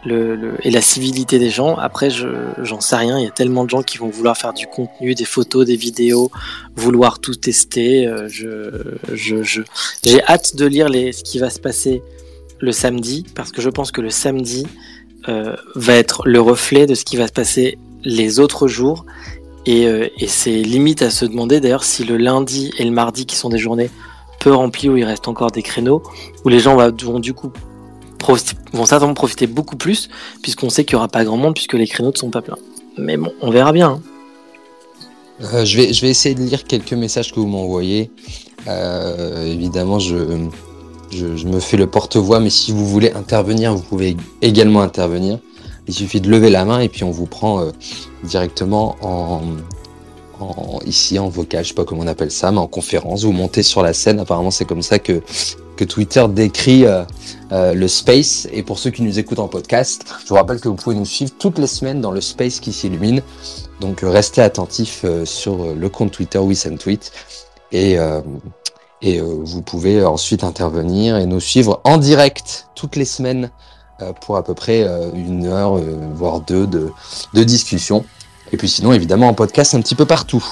[0.05, 1.75] le, le- et la civilité des gens.
[1.77, 2.27] Après, je
[2.61, 3.17] j'en sais rien.
[3.19, 5.75] Il y a tellement de gens qui vont vouloir faire du contenu, des photos, des
[5.75, 6.31] vidéos,
[6.75, 8.07] vouloir tout tester.
[8.07, 8.71] Euh, je
[9.13, 9.61] je je-
[10.03, 12.01] j'ai hâte de lire les ce qui va se passer
[12.59, 14.65] le samedi parce que je pense que le samedi
[15.27, 19.05] euh, va être le reflet de ce qui va se passer les autres jours.
[19.65, 23.25] Et, euh, et c'est limite à se demander d'ailleurs si le lundi et le mardi,
[23.25, 23.91] qui sont des journées
[24.39, 26.01] peu remplies où il reste encore des créneaux,
[26.45, 27.51] où les gens vont du coup
[28.73, 30.09] vont certainement profiter beaucoup plus,
[30.41, 32.57] puisqu'on sait qu'il n'y aura pas grand monde, puisque les créneaux ne sont pas pleins.
[32.97, 33.89] Mais bon, on verra bien.
[33.89, 34.01] hein.
[35.53, 38.11] Euh, je, vais, je vais essayer de lire quelques messages que vous m'envoyez.
[38.67, 40.17] Euh, évidemment, je,
[41.11, 45.39] je, me fais le porte-voix, mais si vous voulez intervenir, vous pouvez également intervenir.
[45.87, 47.71] Il suffit de lever la main et puis on vous prend euh,
[48.23, 49.41] directement en,
[50.41, 53.23] en- ici en vocal, je sais pas comment on appelle ça, mais en conférence.
[53.23, 54.19] Vous montez sur la scène.
[54.19, 55.21] Apparemment, c'est comme ça que,
[55.83, 57.03] Twitter décrit euh,
[57.51, 58.47] euh, le space.
[58.51, 61.05] Et pour ceux qui nous écoutent en podcast, je vous rappelle que vous pouvez nous
[61.05, 63.21] suivre toutes les semaines dans le space qui s'illumine.
[63.79, 67.11] Donc euh, restez attentifs sur le compte Twitter WeSendTweet
[67.71, 67.97] et,
[69.01, 73.51] et vous pouvez ensuite intervenir et nous suivre en direct toutes les semaines
[74.21, 75.79] pour à peu près une heure,
[76.13, 76.89] voire deux de,
[77.33, 78.03] de discussion.
[78.51, 80.43] Et puis sinon, évidemment, en podcast un petit peu partout.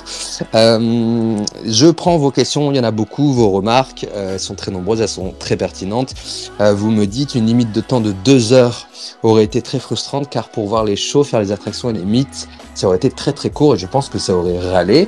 [0.54, 4.56] Euh, je prends vos questions, il y en a beaucoup, vos remarques, euh, elles sont
[4.56, 6.14] très nombreuses, elles sont très pertinentes.
[6.62, 8.88] Euh, vous me dites une limite de temps de deux heures
[9.24, 12.48] aurait été très frustrante car pour voir les shows, faire les attractions et les mythes,
[12.76, 15.08] ça aurait été très très court et je pense que ça aurait râlé.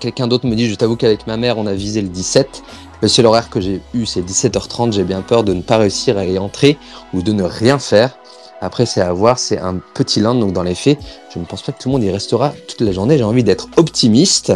[0.00, 2.62] Quelqu'un d'autre me dit, je t'avoue qu'avec ma mère, on a visé le 17.
[3.02, 4.92] Le seul horaire que j'ai eu, c'est 17h30.
[4.92, 6.76] J'ai bien peur de ne pas réussir à y entrer
[7.14, 8.18] ou de ne rien faire.
[8.60, 10.98] Après, c'est à voir, c'est un petit land, donc dans les faits,
[11.32, 13.16] je ne pense pas que tout le monde y restera toute la journée.
[13.16, 14.52] J'ai envie d'être optimiste.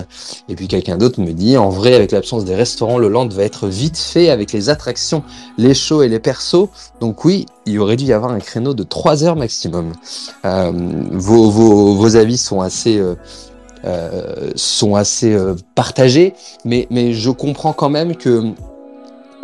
[0.49, 3.45] Et puis quelqu'un d'autre me dit, en vrai, avec l'absence des restaurants, le land va
[3.45, 5.23] être vite fait avec les attractions,
[5.57, 6.69] les shows et les persos.
[7.01, 9.93] Donc oui, il aurait dû y avoir un créneau de 3 heures maximum.
[10.45, 10.71] Euh,
[11.13, 13.15] vos, avis sont assez, euh,
[13.85, 15.35] euh, sont assez
[15.75, 16.35] partagés,
[16.65, 18.53] mais, mais je comprends quand même que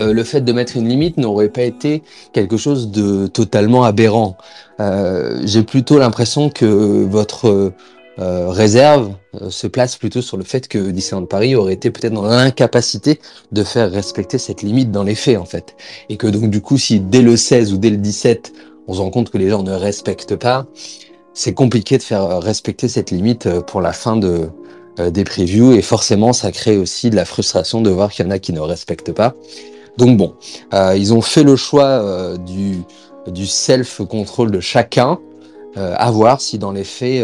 [0.01, 4.37] euh, le fait de mettre une limite n'aurait pas été quelque chose de totalement aberrant.
[4.81, 7.73] Euh, J'ai plutôt l'impression que votre
[8.19, 9.15] réserve
[9.49, 13.19] se place plutôt sur le fait que Disneyland Paris aurait été peut-être dans l'incapacité
[13.51, 15.75] de faire respecter cette limite dans les faits en fait.
[16.11, 18.53] Et que donc du coup si dès le 16 ou dès le 17
[18.89, 20.67] on se rend compte que les gens ne respectent pas,
[21.33, 24.51] c'est compliqué de faire respecter cette limite pour la fin de,
[25.09, 28.31] des previews et forcément ça crée aussi de la frustration de voir qu'il y en
[28.31, 29.35] a qui ne respectent pas.
[30.01, 30.33] Donc bon,
[30.73, 32.79] euh, ils ont fait le choix euh, du,
[33.27, 35.19] du self-control de chacun,
[35.77, 37.23] euh, à voir si dans les faits,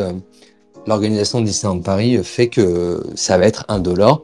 [0.87, 4.21] l'organisation de Disneyland Paris fait que ça va être un dollar.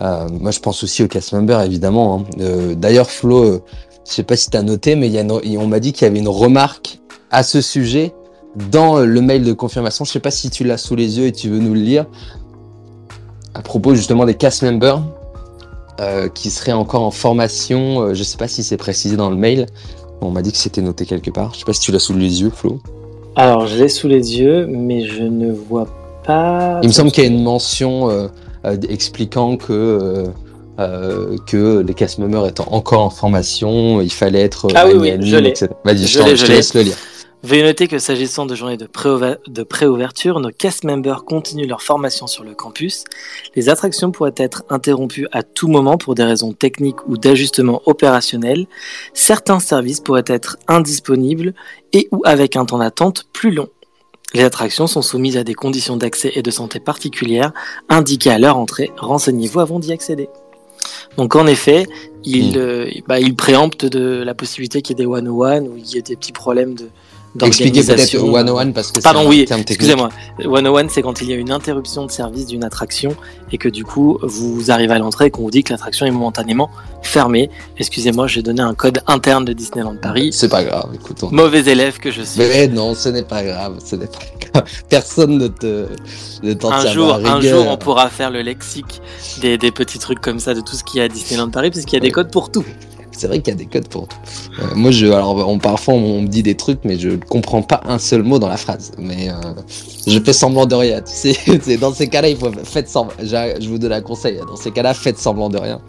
[0.00, 2.26] moi je pense aussi au cast member évidemment.
[2.38, 2.74] Hein.
[2.76, 3.62] D'ailleurs Flo,
[4.06, 6.10] je sais pas si tu as noté, mais y a on m'a dit qu'il y
[6.10, 8.12] avait une remarque à ce sujet
[8.70, 10.04] dans le mail de confirmation.
[10.04, 12.04] Je sais pas si tu l'as sous les yeux et tu veux nous le lire.
[13.54, 15.02] À propos justement des cast members,
[16.00, 18.02] euh, qui serait encore en formation.
[18.02, 19.66] Euh, je sais pas si c'est précisé dans le mail.
[20.20, 21.54] On m'a dit que c'était noté quelque part.
[21.54, 22.80] Je sais pas si tu l'as sous les yeux, Flo.
[23.36, 25.86] Alors, je l'ai sous les yeux, mais je ne vois
[26.24, 26.80] pas.
[26.82, 28.28] Il me semble qu'il y a une mention euh,
[28.88, 30.26] expliquant que.
[31.46, 35.36] que les cast members étant encore en formation, il fallait être ah oui, oui, je
[35.36, 35.54] l'ai.
[35.84, 36.96] Vas-y, je, je, te laisse le lire.
[37.48, 42.44] Veuillez noter que s'agissant de journées de préouverture, nos cast members continuent leur formation sur
[42.44, 43.04] le campus.
[43.56, 48.66] Les attractions pourraient être interrompues à tout moment pour des raisons techniques ou d'ajustement opérationnel.
[49.14, 51.54] Certains services pourraient être indisponibles
[51.94, 53.70] et ou avec un temps d'attente plus long.
[54.34, 57.54] Les attractions sont soumises à des conditions d'accès et de santé particulières
[57.88, 58.92] indiquées à leur entrée.
[58.98, 60.28] Renseignez-vous avant d'y accéder.
[61.16, 61.86] Donc en effet,
[62.24, 62.60] il, hmm.
[62.60, 65.96] euh, bah, il préempte de la possibilité qu'il y ait des one-on-one ou il y
[65.96, 66.90] ait des petits problèmes de,
[67.42, 70.08] Expliquez peut-être 101 parce que Pardon, oui, excusez-moi.
[70.42, 73.14] 101, c'est quand il y a une interruption de service d'une attraction
[73.52, 76.10] et que du coup, vous arrivez à l'entrée et qu'on vous dit que l'attraction est
[76.10, 76.70] momentanément
[77.02, 77.50] fermée.
[77.78, 80.30] Excusez-moi, j'ai donné un code interne de Disneyland Paris.
[80.32, 81.22] C'est pas grave, écoute.
[81.30, 82.40] Mauvais élève que je suis.
[82.40, 84.18] Mais non, ce n'est pas grave, ce n'est pas
[84.52, 84.64] grave.
[84.88, 85.86] Personne ne te,
[86.42, 89.00] ne un jour, un jour, on pourra faire le lexique
[89.40, 91.70] des, des petits trucs comme ça de tout ce qu'il y a à Disneyland Paris,
[91.70, 92.64] parce qu'il y a des codes pour tout
[93.18, 94.16] c'est vrai qu'il y a des codes pour tout.
[94.60, 97.62] Euh, moi, je, alors, on, parfois, on me dit des trucs, mais je ne comprends
[97.62, 98.92] pas un seul mot dans la phrase.
[98.96, 99.34] Mais euh,
[100.06, 101.00] je fais semblant de rien.
[101.00, 103.14] Tu sais, dans ces cas-là, il faut faites semblant.
[103.20, 104.38] Je vous donne un conseil.
[104.46, 105.80] Dans ces cas-là, faites semblant de rien.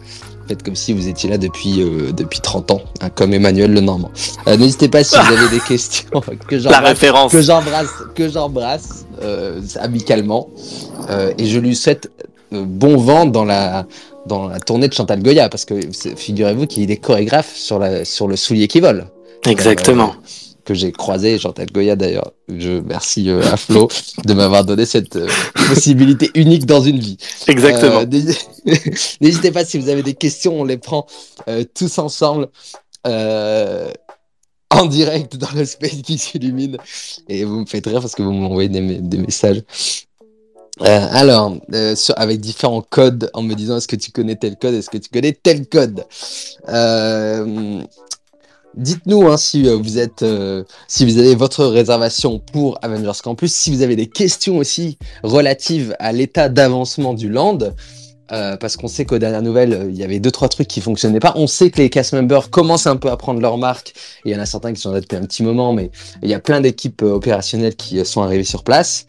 [0.48, 3.80] Faites comme si vous étiez là depuis, euh, depuis 30 ans, hein, comme Emmanuel le
[3.80, 4.10] Normand.
[4.48, 9.06] N'hésitez pas si vous avez des questions que j'embrasse, que j'embrasse
[9.76, 10.48] amicalement.
[11.38, 12.10] et je lui souhaite
[12.50, 13.86] bon vent dans la
[14.26, 15.80] dans la tournée de Chantal Goya, parce que
[16.16, 19.06] figurez-vous qu'il est chorégraphe sur, la, sur le soulier qui vole.
[19.46, 20.10] Exactement.
[20.10, 20.28] Euh,
[20.64, 22.32] que j'ai croisé, Chantal Goya d'ailleurs.
[22.48, 23.88] Je merci euh, à Flo
[24.24, 25.26] de m'avoir donné cette euh,
[25.68, 27.16] possibilité unique dans une vie.
[27.48, 28.04] Exactement.
[29.20, 31.06] N'hésitez pas si vous avez des questions, on les prend
[31.74, 32.48] tous ensemble
[33.04, 36.76] en direct dans le space qui s'illumine.
[37.28, 39.62] Et vous me faites rire parce que vous m'envoyez des, des messages.
[40.82, 44.74] Euh, alors, euh, avec différents codes, en me disant est-ce que tu connais tel code,
[44.74, 46.04] est-ce que tu connais tel code?
[46.68, 47.82] Euh,
[48.74, 50.24] dites-nous hein, si vous êtes,
[50.88, 55.94] si vous avez votre réservation pour Avengers Campus, si vous avez des questions aussi relatives
[55.98, 57.58] à l'état d'avancement du land.
[58.32, 60.80] Euh, parce qu'on sait qu'aux dernières nouvelles, euh, il y avait deux trois trucs qui
[60.80, 61.32] fonctionnaient pas.
[61.36, 63.92] On sait que les cast members commencent un peu à prendre leur marque.
[64.24, 65.90] Il y en a certains qui sont là depuis un petit moment, mais
[66.22, 69.06] il y a plein d'équipes euh, opérationnelles qui sont arrivées sur place.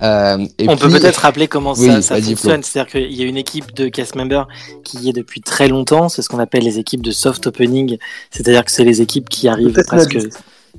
[0.00, 2.62] et On peut peut-être rappeler comment ça, ça fonctionne.
[2.62, 4.48] C'est-à-dire qu'il y a une équipe de cast members
[4.84, 6.08] qui y est depuis très longtemps.
[6.08, 7.98] C'est ce qu'on appelle les équipes de soft opening.
[8.30, 10.18] C'est-à-dire que c'est les équipes qui arrivent presque.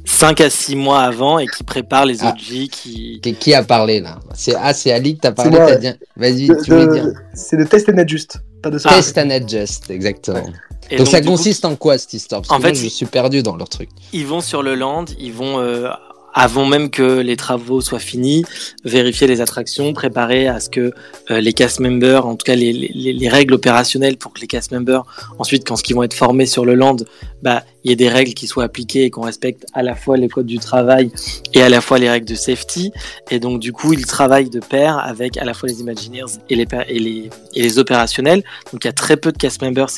[0.05, 2.29] 5 à 6 mois avant et qui prépare les ah.
[2.29, 3.21] OG qui...
[3.21, 3.53] qui...
[3.53, 5.57] a parlé là C'est ah, c'est Ali que t'as parlé.
[6.15, 10.45] Vas-y, tu veux dire C'est le test and adjust, pas de Test and adjust, exactement.
[10.97, 12.41] Donc, ça consiste en quoi cette histoire?
[12.41, 13.89] Parce en fait, je suis perdu dans leur truc.
[14.11, 15.89] Ils vont sur le land, ils vont euh,
[16.33, 18.43] avant même que les travaux soient finis,
[18.83, 20.91] vérifier les attractions, préparer à ce que
[21.31, 24.47] euh, les cast members, en tout cas les, les, les, règles opérationnelles pour que les
[24.47, 25.05] cast members,
[25.39, 26.97] ensuite quand ils vont être formés sur le land,
[27.41, 30.17] bah il y ait des règles qui soient appliquées et qu'on respecte à la fois
[30.17, 31.11] les codes du travail
[31.53, 32.91] et à la fois les règles de safety.
[33.29, 36.55] Et donc du coup ils travaillent de pair avec à la fois les Imagineers et
[36.55, 38.43] les, opérationnels.
[38.71, 39.89] Donc il y a très peu de cast members,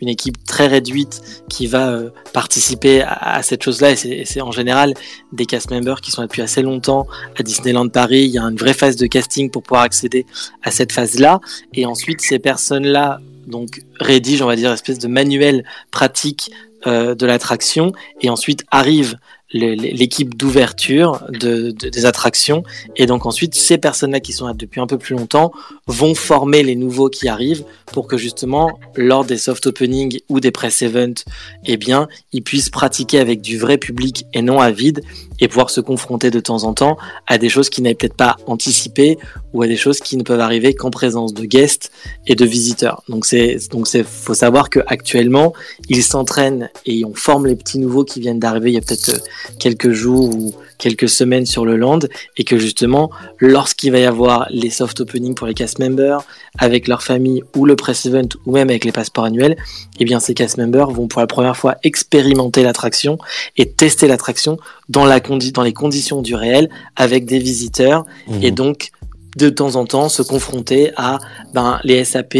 [0.00, 3.92] une équipe très réduite qui va euh, participer à, cette chose-là.
[3.92, 4.94] Et c'est en général
[5.32, 7.06] des cast members qui sont depuis assez longtemps
[7.38, 8.24] à Disneyland Paris.
[8.24, 10.26] Il y a une vraie phase de casting pour pouvoir accéder
[10.62, 11.40] à cette phase-là.
[11.74, 16.50] Et ensuite, ces personnes-là donc rédigent, on va dire, espèce de manuel pratique
[16.86, 19.18] euh, de l'attraction et ensuite arrivent
[19.52, 22.62] l'équipe d'ouverture de, des attractions.
[22.96, 25.52] Et donc ensuite, ces personnes-là qui sont là depuis un peu plus longtemps
[25.86, 30.50] vont former les nouveaux qui arrivent pour que justement, lors des soft openings ou des
[30.50, 31.24] press events,
[31.64, 35.02] eh bien, ils puissent pratiquer avec du vrai public et non à vide
[35.40, 38.36] et pouvoir se confronter de temps en temps à des choses qu'ils n'avaient peut-être pas
[38.46, 39.18] anticipées
[39.52, 41.90] ou à des choses qui ne peuvent arriver qu'en présence de guests
[42.26, 43.02] et de visiteurs.
[43.08, 45.54] Donc c'est donc c'est faut savoir que actuellement
[45.88, 49.22] ils s'entraînent et on forme les petits nouveaux qui viennent d'arriver il y a peut-être
[49.58, 52.00] quelques jours ou quelques semaines sur le land
[52.36, 56.22] et que justement lorsqu'il va y avoir les soft openings pour les cast members
[56.56, 59.56] avec leur famille ou le press event ou même avec les passeports annuels,
[59.98, 63.18] eh bien ces cast members vont pour la première fois expérimenter l'attraction
[63.56, 64.58] et tester l'attraction
[64.88, 68.42] dans la dans les conditions du réel avec des visiteurs mmh.
[68.42, 68.90] et donc
[69.36, 71.18] de temps en temps se confronter à
[71.54, 72.36] ben, les SAP.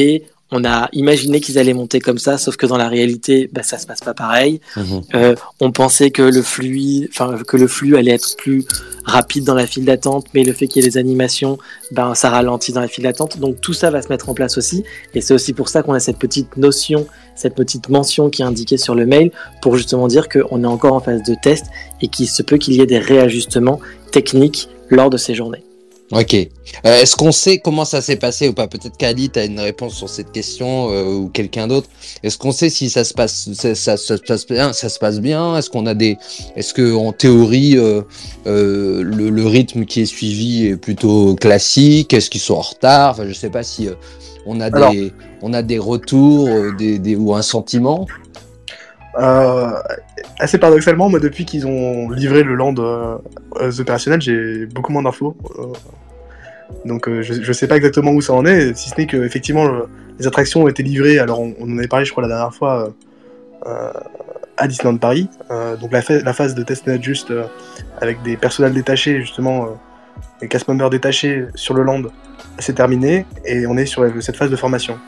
[0.50, 3.76] On a imaginé qu'ils allaient monter comme ça, sauf que dans la réalité, ben, ça
[3.76, 4.60] se passe pas pareil.
[4.76, 5.02] Mhm.
[5.14, 8.64] Euh, on pensait que le flux, enfin que le flux allait être plus
[9.04, 11.58] rapide dans la file d'attente, mais le fait qu'il y ait des animations,
[11.90, 13.38] ben ça ralentit dans la file d'attente.
[13.38, 14.84] Donc tout ça va se mettre en place aussi,
[15.14, 18.46] et c'est aussi pour ça qu'on a cette petite notion, cette petite mention qui est
[18.46, 19.30] indiquée sur le mail
[19.60, 21.66] pour justement dire qu'on est encore en phase de test
[22.00, 23.80] et qu'il se peut qu'il y ait des réajustements
[24.12, 25.62] techniques lors de ces journées.
[26.10, 26.34] Ok.
[26.34, 26.46] Euh,
[26.84, 28.66] est-ce qu'on sait comment ça s'est passé ou pas?
[28.66, 31.88] Peut-être qu'Ali, tu as une réponse sur cette question euh, ou quelqu'un d'autre.
[32.22, 34.72] Est-ce qu'on sait si ça se passe, ça, ça, se passe bien?
[34.72, 35.56] Ça se passe bien?
[35.56, 36.16] Est-ce qu'on a des,
[36.56, 38.02] est-ce que en théorie euh,
[38.46, 42.14] le, le, rythme qui est suivi est plutôt classique?
[42.14, 43.10] Est-ce qu'ils sont en retard?
[43.10, 43.88] Enfin, je sais pas si
[44.46, 46.48] on a des, on a des retours,
[46.78, 48.06] des, des, ou un sentiment.
[50.38, 52.74] Assez paradoxalement, moi, depuis qu'ils ont livré le land
[53.60, 55.36] opérationnel, j'ai beaucoup moins d'infos.
[56.84, 59.16] Donc euh, je, ne sais pas exactement où ça en est, si ce n'est que
[59.16, 59.68] effectivement
[60.18, 61.18] les attractions ont été livrées.
[61.18, 62.92] Alors on, en avait parlé, je crois, la dernière fois
[63.66, 63.92] euh,
[64.56, 65.28] à Disneyland Paris.
[65.50, 67.32] Euh, donc la, la, phase de test and juste
[68.00, 69.78] avec des personnels détachés, justement,
[70.40, 72.02] des cast members détachés sur le land,
[72.58, 74.98] c'est terminé et on est sur cette phase de formation.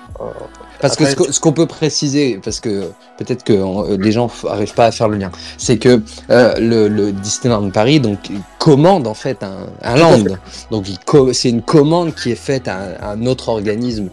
[0.80, 4.86] Parce que ce qu'on peut préciser, parce que peut-être que euh, les gens n'arrivent pas
[4.86, 8.18] à faire le lien, c'est que euh, le, le, Disneyland Paris donc
[8.58, 10.24] commande en fait un, un land.
[10.70, 10.86] Donc
[11.32, 14.08] c'est une commande qui est faite à un autre organisme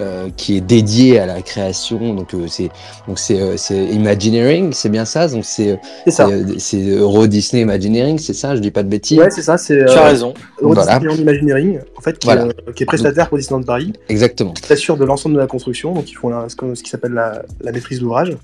[0.00, 2.14] euh, qui est dédié à la création.
[2.14, 2.70] Donc euh, c'est
[3.06, 5.28] donc c'est euh, c'est Imagineering, c'est bien ça?
[5.28, 8.56] Donc c'est c'est Euro Disney Imagineering, c'est ça?
[8.56, 9.18] Je dis pas de bêtises.
[9.18, 9.58] Ouais, c'est ça.
[9.58, 9.84] C'est.
[9.84, 10.32] Tu as raison.
[10.60, 12.28] Euro Disney Imagineering, en fait, qui,
[12.74, 13.92] qui est prestataire pour Disneyland Paris.
[14.08, 14.52] Exactement.
[14.52, 15.92] Qui s'assure de l'ensemble de la construction.
[15.92, 18.34] Donc ils font ce qui s'appelle la, la maîtrise d'ouvrage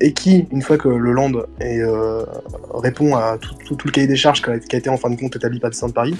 [0.00, 1.80] et qui, une fois que le land est,
[2.74, 5.36] répond à tout, tout, le cahier des charges qui a, été en fin de compte
[5.36, 6.16] établi par Disneyland Paris,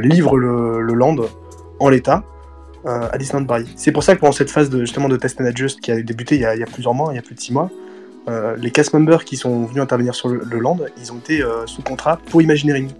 [0.00, 1.16] livre le, le land
[1.78, 2.24] en l'état
[2.88, 3.66] à Disneyland Paris.
[3.76, 6.00] C'est pour ça que pendant cette phase de, justement de test and adjust qui a
[6.00, 7.70] débuté il y a, plusieurs mois, il y a plus de six mois,
[8.28, 11.66] euh, les cast members qui sont venus intervenir sur le, land, ils ont été euh,
[11.66, 12.90] sous contrat pour Imagineering.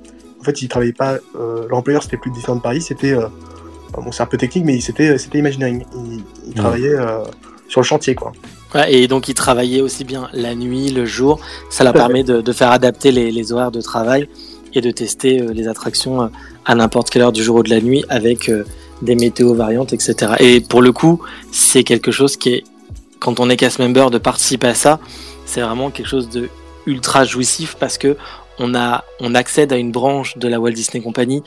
[0.41, 1.19] En fait, ils travaillaient pas.
[1.69, 3.15] L'employeur c'était plus Disneyland Paris, c'était
[3.93, 5.85] bon, c'est un peu technique, mais c'était c'était Imagineering.
[6.47, 6.97] Ils, travaillaient
[7.69, 8.33] sur le chantier, quoi.
[8.89, 11.41] et donc ils travaillaient aussi bien la nuit, le jour.
[11.71, 14.29] Ça leur permet de, faire adapter les, les, horaires de travail
[14.75, 16.31] et de tester les attractions
[16.65, 18.51] à n'importe quelle heure du jour ou de la nuit avec
[19.03, 20.33] des météos variantes, etc.
[20.41, 21.21] Et pour le coup,
[21.53, 22.65] c'est quelque chose qui est,
[23.19, 25.01] quand on est cast member, de participer à ça,
[25.47, 26.49] c'est vraiment quelque chose de
[26.87, 28.17] ultra jouissif parce que
[28.59, 31.43] on a, on accède à une branche de la Walt Disney Company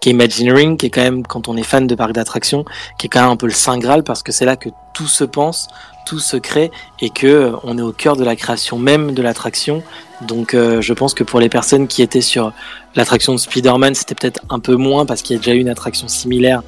[0.00, 2.64] qui est Imagineering, qui est quand même, quand on est fan de parcs d'attractions,
[2.98, 5.08] qui est quand même un peu le saint graal parce que c'est là que tout
[5.08, 5.68] se pense,
[6.06, 9.22] tout se crée et que euh, on est au cœur de la création même de
[9.22, 9.82] l'attraction.
[10.22, 12.52] Donc, euh, je pense que pour les personnes qui étaient sur
[12.94, 15.68] l'attraction de Spider-Man, c'était peut-être un peu moins parce qu'il y a déjà eu une
[15.68, 16.62] attraction similaire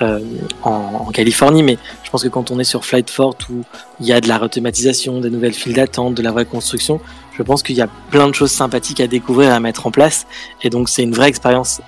[0.00, 0.20] euh,
[0.62, 3.62] en, Californie, mais je pense que quand on est sur Flight Fort où
[4.00, 7.00] il y a de la rethématisation, des nouvelles files d'attente, de la vraie construction,
[7.36, 9.90] je pense qu'il y a plein de choses sympathiques à découvrir et à mettre en
[9.90, 10.26] place,
[10.62, 11.80] et donc c'est une vraie expérience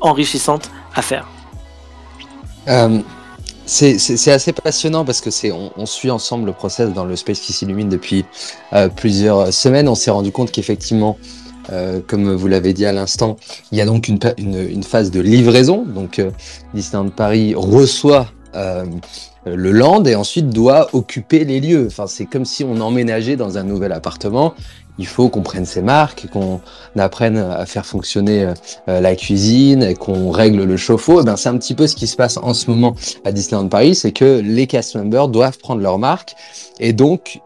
[0.00, 1.26] enrichissante à faire.
[2.68, 3.00] Euh,
[3.66, 5.30] c'est assez passionnant parce que
[5.76, 8.24] on, suit ensemble le process dans le Space qui s'illumine depuis
[8.74, 9.88] euh, plusieurs semaines.
[9.88, 11.16] On s'est rendu compte qu'effectivement
[11.72, 13.36] euh, comme vous l'avez dit à l'instant,
[13.72, 15.82] il y a donc une, phase de livraison.
[15.86, 16.20] Donc
[16.74, 18.28] Disneyland Paris reçoit
[19.46, 21.86] le land et ensuite doit occuper les lieux.
[21.86, 24.54] Enfin, c'est comme si on emménageait dans un nouvel appartement.
[24.98, 26.60] Il faut qu'on prenne ses marques, qu'on
[26.96, 28.52] apprenne à faire fonctionner
[28.86, 31.20] la cuisine, qu'on règle le chauffe-eau.
[31.20, 33.68] Eh ben, c'est un petit peu ce qui se passe en ce moment à Disneyland
[33.68, 36.36] Paris, c'est que les cast members doivent prendre leurs marques
[36.78, 37.40] et donc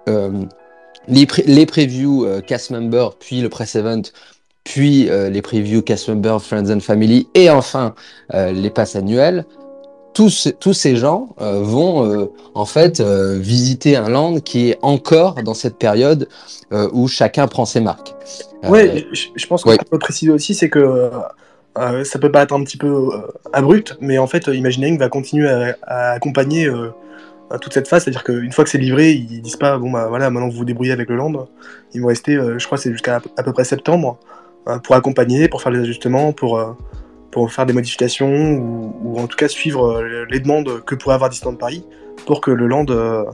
[1.08, 4.02] les, les previews euh, cast member, puis le press event,
[4.64, 7.94] puis euh, les previews cast member, friends and family, et enfin
[8.34, 9.46] euh, les passes annuelles.
[10.14, 14.78] Tous, tous ces gens euh, vont euh, en fait euh, visiter un land qui est
[14.82, 16.28] encore dans cette période
[16.92, 18.14] où chacun prend ses marques.
[18.68, 19.78] Ouais, je, je pense qu'on ouais.
[19.90, 21.10] peut préciser aussi, c'est que
[22.04, 23.08] ça peut paraître un petit peu
[23.54, 26.68] abrupt, mais en fait, Imagineering va continuer à, à accompagner
[27.50, 30.08] à toute cette phase, c'est-à-dire qu'une fois que c'est livré, ils disent pas, bon bah
[30.10, 31.48] voilà, maintenant vous vous débrouillez avec le land,
[31.94, 34.18] ils vont rester, je crois, c'est jusqu'à à peu près septembre,
[34.84, 36.76] pour accompagner, pour faire les ajustements, pour,
[37.30, 41.30] pour faire des modifications, ou, en tout cas suivre euh, les demandes que pourrait avoir
[41.30, 41.84] Disneyland Paris,
[42.26, 43.24] pour que le land euh,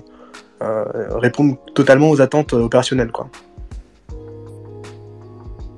[0.63, 0.85] euh,
[1.19, 3.29] réponde totalement aux attentes opérationnelles, quoi.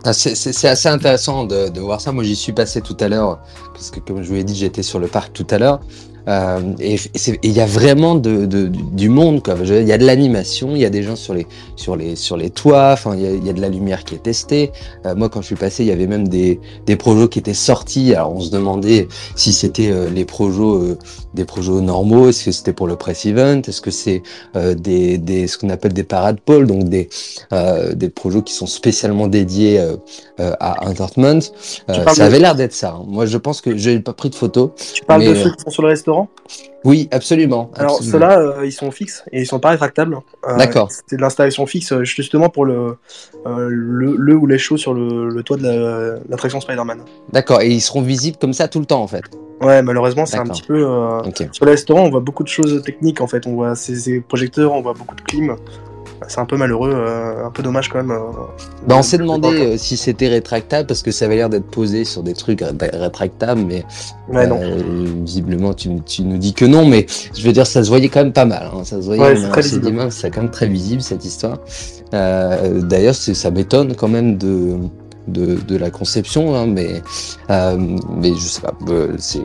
[0.04, 2.12] Ah, c'est assez intéressant de, de voir ça.
[2.12, 3.40] Moi, j'y suis passé tout à l'heure,
[3.74, 5.80] parce que comme je vous l'ai dit, j'étais sur le parc tout à l'heure.
[6.28, 6.96] Euh, et
[7.42, 9.42] il y a vraiment de, de- du- monde.
[9.42, 9.54] Quoi.
[9.62, 11.46] Il y a de l'animation, il y a des gens sur les,
[11.76, 14.02] sur les, sur les toits, enfin, il y, a, il y a de la lumière
[14.04, 14.72] qui est testée.
[15.06, 17.54] Euh, moi, quand je suis passé, il y avait même des, des projets qui étaient
[17.54, 18.14] sortis.
[18.14, 19.06] Alors, on se demandait
[19.36, 20.96] si c'était euh, les projets,
[21.34, 24.22] des projets normaux, est-ce que c'était pour le press event, est-ce que c'est
[24.54, 27.08] des, des, ce qu'on appelle des parades pôles, donc des,
[27.94, 29.80] des projets qui sont spécialement dédiés
[30.38, 31.40] à entertainment.
[31.40, 32.96] Ça avait l'air d'être ça.
[32.98, 33.04] hein.
[33.06, 34.70] Moi, je pense que j'ai pas pris de photos.
[34.94, 36.15] Tu parles Mais, de ceux qui sont sur le restaurant
[36.84, 37.70] Oui, absolument.
[37.74, 38.12] Alors absolument.
[38.12, 40.16] ceux-là, euh, ils sont fixes et ils sont pas rétractables.
[40.48, 40.88] Euh, D'accord.
[40.90, 42.96] C'est de l'installation fixe euh, justement pour le,
[43.46, 47.00] euh, le, le ou les shows sur le, le toit de la- l'attraction Spider-Man.
[47.32, 47.60] D'accord.
[47.62, 49.24] Et ils seront visibles comme ça tout le temps, en fait.
[49.62, 50.80] Ouais, malheureusement, c'est un petit peu.
[51.52, 53.46] Sur le restaurant, on voit beaucoup de choses techniques en fait.
[53.46, 55.56] On voit ces, ces projecteurs, on voit beaucoup de clim.
[56.28, 58.10] C'est un peu malheureux, euh, un peu dommage quand même.
[58.10, 58.18] euh,
[58.86, 61.48] Bah, on s'est de- demandé de- euh, si c'était rétractable parce que ça avait l'air
[61.48, 63.84] d'être posé sur des trucs ré- rétractables, mais
[64.28, 64.58] Ouais, non.
[65.24, 66.84] visiblement tu, tu nous dis que non.
[66.86, 67.06] Mais
[67.36, 68.70] je veux dire, ça se voyait quand même pas mal.
[68.74, 68.84] hein.
[68.84, 69.22] Ça se voyait.
[69.22, 69.36] Ouais,
[70.10, 71.58] c'est quand même très visible cette histoire.
[72.12, 74.76] D'ailleurs, ça m'étonne quand même de
[75.28, 77.02] de, la conception, hein, mais
[77.50, 77.76] euh,
[78.16, 78.72] mais je sais pas.
[78.88, 79.42] euh, c'est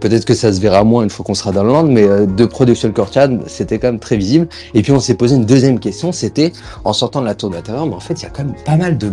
[0.00, 2.26] peut-être que ça se verra moins une fois qu'on sera dans le land, mais euh,
[2.26, 4.48] de production courtyard, c'était quand même très visible.
[4.74, 6.52] Et puis on s'est posé une deuxième question, c'était
[6.84, 8.44] en sortant de la tour de la terreur, mais en fait il y a quand
[8.44, 9.12] même pas mal de,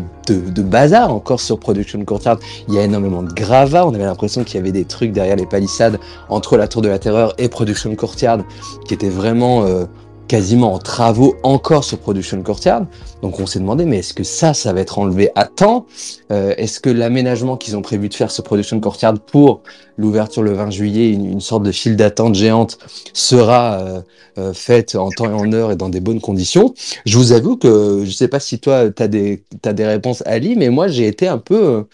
[0.62, 2.38] bazar encore sur production courtyard.
[2.68, 3.88] Il y a énormément de gravats.
[3.88, 6.00] On avait l'impression qu'il y avait des trucs derrière les palissades
[6.30, 8.40] entre la tour de la terreur et production courtyard
[8.88, 9.66] qui étaient vraiment
[10.30, 12.86] quasiment en travaux encore sur Production Courtyard.
[13.24, 15.88] Donc on s'est demandé, mais est-ce que ça, ça va être enlevé à temps?
[16.32, 19.64] Euh, Est-ce que l'aménagement qu'ils ont prévu de faire sur Production Courtyard pour
[19.98, 22.78] l'ouverture le 20 juillet, une, sorte de file d'attente géante,
[23.12, 24.02] sera euh,
[24.38, 26.76] euh, faite en temps et en heure et dans des bonnes conditions?
[27.06, 30.22] Je vous avoue que je sais pas si toi, tu as des, t'as des réponses,
[30.28, 31.86] Ali, mais moi j'ai été un peu...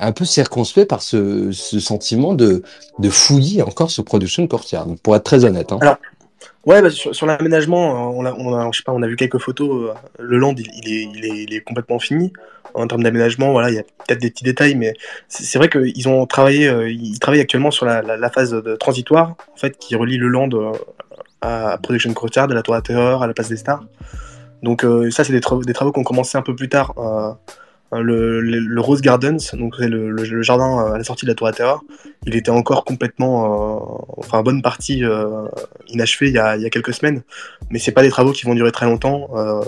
[0.00, 2.64] un peu circonspect par ce, ce sentiment de,
[2.98, 5.70] de fouillis encore sur Production Courtyard, pour être très honnête.
[5.70, 5.78] Hein.
[6.66, 9.90] Ouais, bah, sur, l'aménagement, euh, on a, vu quelques photos.
[9.90, 12.32] euh, Le land, il, est, il, est, complètement fini.
[12.72, 14.94] En termes d'aménagement, voilà, il y a peut-être des petits détails, mais
[15.28, 19.78] c'est vrai qu'ils ont travaillé, euh, ils travaillent actuellement sur la, phase transitoire, en fait,
[19.78, 20.48] qui relie le land
[21.40, 23.84] à Production Courtyard, à la Tour à Terreur, à la Place des Stars.
[24.62, 26.94] Donc ça, c'est des, travaux- qui ont commencé un peu plus tard.
[28.00, 31.46] Le, le, le Rose Gardens, donc le, jardin euh, à la sortie de la Tour
[31.46, 31.82] à Terreur,
[32.26, 35.46] il était encore complètement, euh, enfin, bonne partie euh,
[35.88, 37.22] inachevé il y, a, il y a quelques semaines,
[37.70, 39.28] mais c'est pas des travaux qui vont durer très longtemps.
[39.36, 39.62] euh,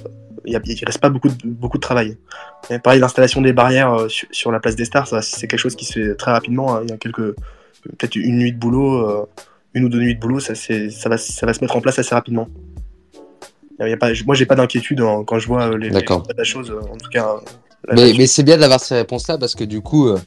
[0.45, 2.16] il, il reste pas beaucoup de, beaucoup de travail.
[2.70, 5.74] Et pareil, l'installation des barrières euh, sur, sur la place des Stars, c'est quelque chose
[5.77, 6.77] qui se fait très rapidement.
[6.77, 6.81] hein.
[6.85, 7.35] Il y a quelques,
[7.83, 9.29] peut-être une nuit de boulot,
[9.74, 10.55] une ou deux nuits de boulot, ça,
[11.09, 12.49] va, ça va se mettre en place assez rapidement.
[13.79, 16.27] Il y a pas, moi, j'ai pas d'inquiétude hein, quand je vois les, les D'accord.
[16.35, 16.70] la chose.
[16.70, 17.37] euh, En tout cas,
[17.93, 20.18] Mais, c'est bien d'avoir ces réponses-là parce que du coup, euh,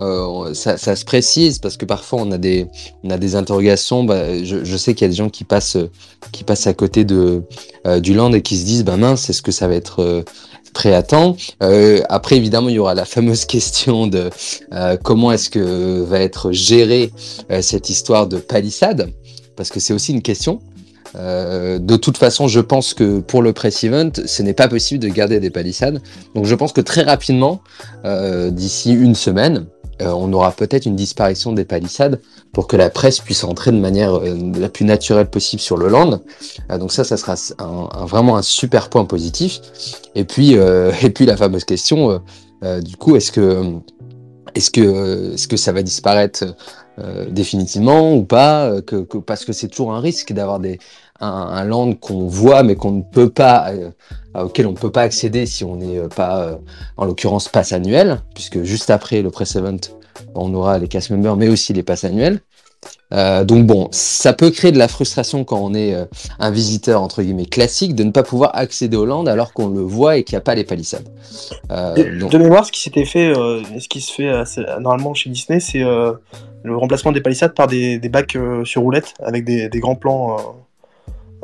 [0.00, 2.66] euh, ça, ça se précise parce que parfois on a des,
[3.02, 4.04] on a des interrogations.
[4.04, 5.90] Bah, je, je sais qu'il y a des gens qui passent, euh,
[6.30, 7.42] qui passent à côté de
[7.86, 10.22] euh, du land et qui se disent, bah mince, est-ce que ça va être euh,
[10.72, 11.36] prêt à temps
[12.08, 14.30] Après, évidemment, il y aura la fameuse question de
[15.02, 17.10] comment est-ce que va être gérée
[17.60, 19.10] cette histoire de palissade?
[19.56, 20.60] Parce que c'est aussi une question.
[21.16, 25.00] Euh, de toute façon, je pense que pour le press event, ce n'est pas possible
[25.00, 26.00] de garder des palissades.
[26.34, 27.60] Donc je pense que très rapidement,
[28.04, 29.66] euh, d'ici une semaine,
[30.00, 32.20] euh, on aura peut-être une disparition des palissades
[32.52, 36.20] pour que la presse puisse entrer de manière la plus naturelle possible sur le land.
[36.78, 37.34] Donc ça, ça sera
[38.06, 39.60] vraiment un super point positif.
[40.14, 40.52] Et puis,
[41.02, 42.22] et puis la fameuse question,
[42.62, 43.74] du coup, est-ce que,
[44.54, 46.44] est-ce que, est-ce que ça va disparaître
[46.98, 50.78] euh, définitivement ou pas euh, que, Parce que c'est toujours un risque d'avoir des
[51.20, 53.90] un, land qu'on voit mais qu'on ne peut pas euh,
[54.34, 56.58] auquel on ne peut pas accéder si on n'est pas
[56.96, 59.78] en l'occurrence pass annuel puisque juste après le press event
[60.36, 62.40] on aura les cast members mais aussi les passes annuels
[63.12, 66.04] Euh, donc bon, ça peut créer de la frustration quand on est euh,
[66.38, 69.80] un visiteur entre guillemets classique de ne pas pouvoir accéder aux landes alors qu'on le
[69.80, 71.08] voit et qu'il n'y a pas les palissades.
[71.70, 74.64] Euh, De, donc- de mémoire, ce qui s'était fait, euh, ce qui se fait assez-
[74.80, 76.12] normalement chez Disney, c'est euh,
[76.64, 79.94] le remplacement des palissades par des, des bacs euh, sur roulette avec des, des grands
[79.96, 80.42] plans, euh,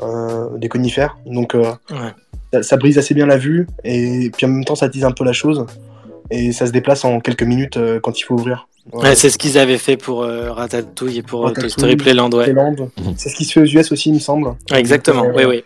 [0.02, 1.16] euh, des conifères.
[1.24, 2.12] Donc euh, Ouais.
[2.52, 5.12] ça, ça brise assez bien la vue et puis en même temps ça tease un
[5.12, 5.64] peu la chose
[6.30, 8.68] et ça se déplace en quelques minutes euh, quand il faut ouvrir.
[8.92, 11.96] Ouais, c'est ce qu'ils avaient fait pour euh, Ratatouille et pour euh, Toy Ratatouille, Story
[11.96, 12.44] Playland, ouais.
[12.44, 12.76] Playland.
[13.16, 14.54] C'est ce qui se fait aux US aussi, il me semble.
[14.72, 15.64] Exactement, oui, euh, oui.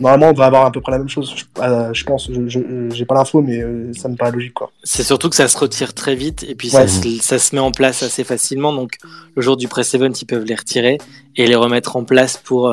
[0.00, 2.30] Normalement, on devrait avoir à peu près la même chose, je, euh, je pense.
[2.46, 4.70] Je- J'ai pas l'info, mais euh, ça me paraît logique, quoi.
[4.84, 7.60] C'est surtout que ça se retire très vite et puis ça, se, ça se met
[7.60, 8.72] en place assez facilement.
[8.72, 8.92] Donc
[9.34, 10.98] le jour du press event, ils peuvent les retirer
[11.36, 12.72] et les remettre en place pour,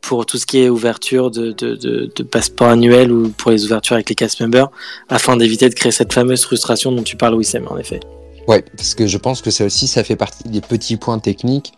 [0.00, 3.64] pour tout ce qui est ouverture de, de, de, de passeport annuel ou pour les
[3.64, 4.68] ouvertures avec les cast members
[5.08, 8.00] afin d'éviter de créer cette fameuse frustration dont tu parles, Wissem, en effet.
[8.48, 11.72] Ouais, parce que je pense que ça aussi, ça fait partie des petits points techniques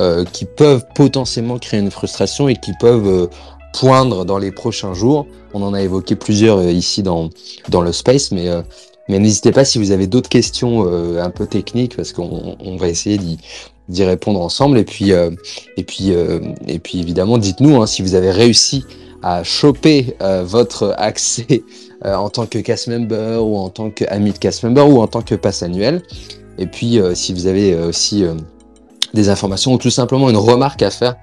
[0.00, 3.26] euh, qui peuvent potentiellement créer une frustration et qui peuvent euh,
[3.74, 5.26] poindre dans les prochains jours.
[5.52, 7.28] On en a évoqué plusieurs euh, ici dans,
[7.68, 8.62] dans le space, mais, euh,
[9.08, 12.76] mais n'hésitez pas si vous avez d'autres questions euh, un peu techniques, parce qu'on on
[12.76, 13.38] va essayer d'y
[13.90, 14.78] d'y répondre ensemble.
[14.78, 18.82] Et puis, et puis, et puis évidemment, dites-nous hein, si vous avez réussi
[19.22, 21.62] à choper votre accès
[22.06, 25.06] euh, en tant que cast member ou en tant qu'ami de cast member ou en
[25.06, 26.02] tant que pass annuel.
[26.58, 28.24] Et puis, euh, si vous avez euh, aussi
[29.14, 31.16] des informations ou tout simplement une remarque à faire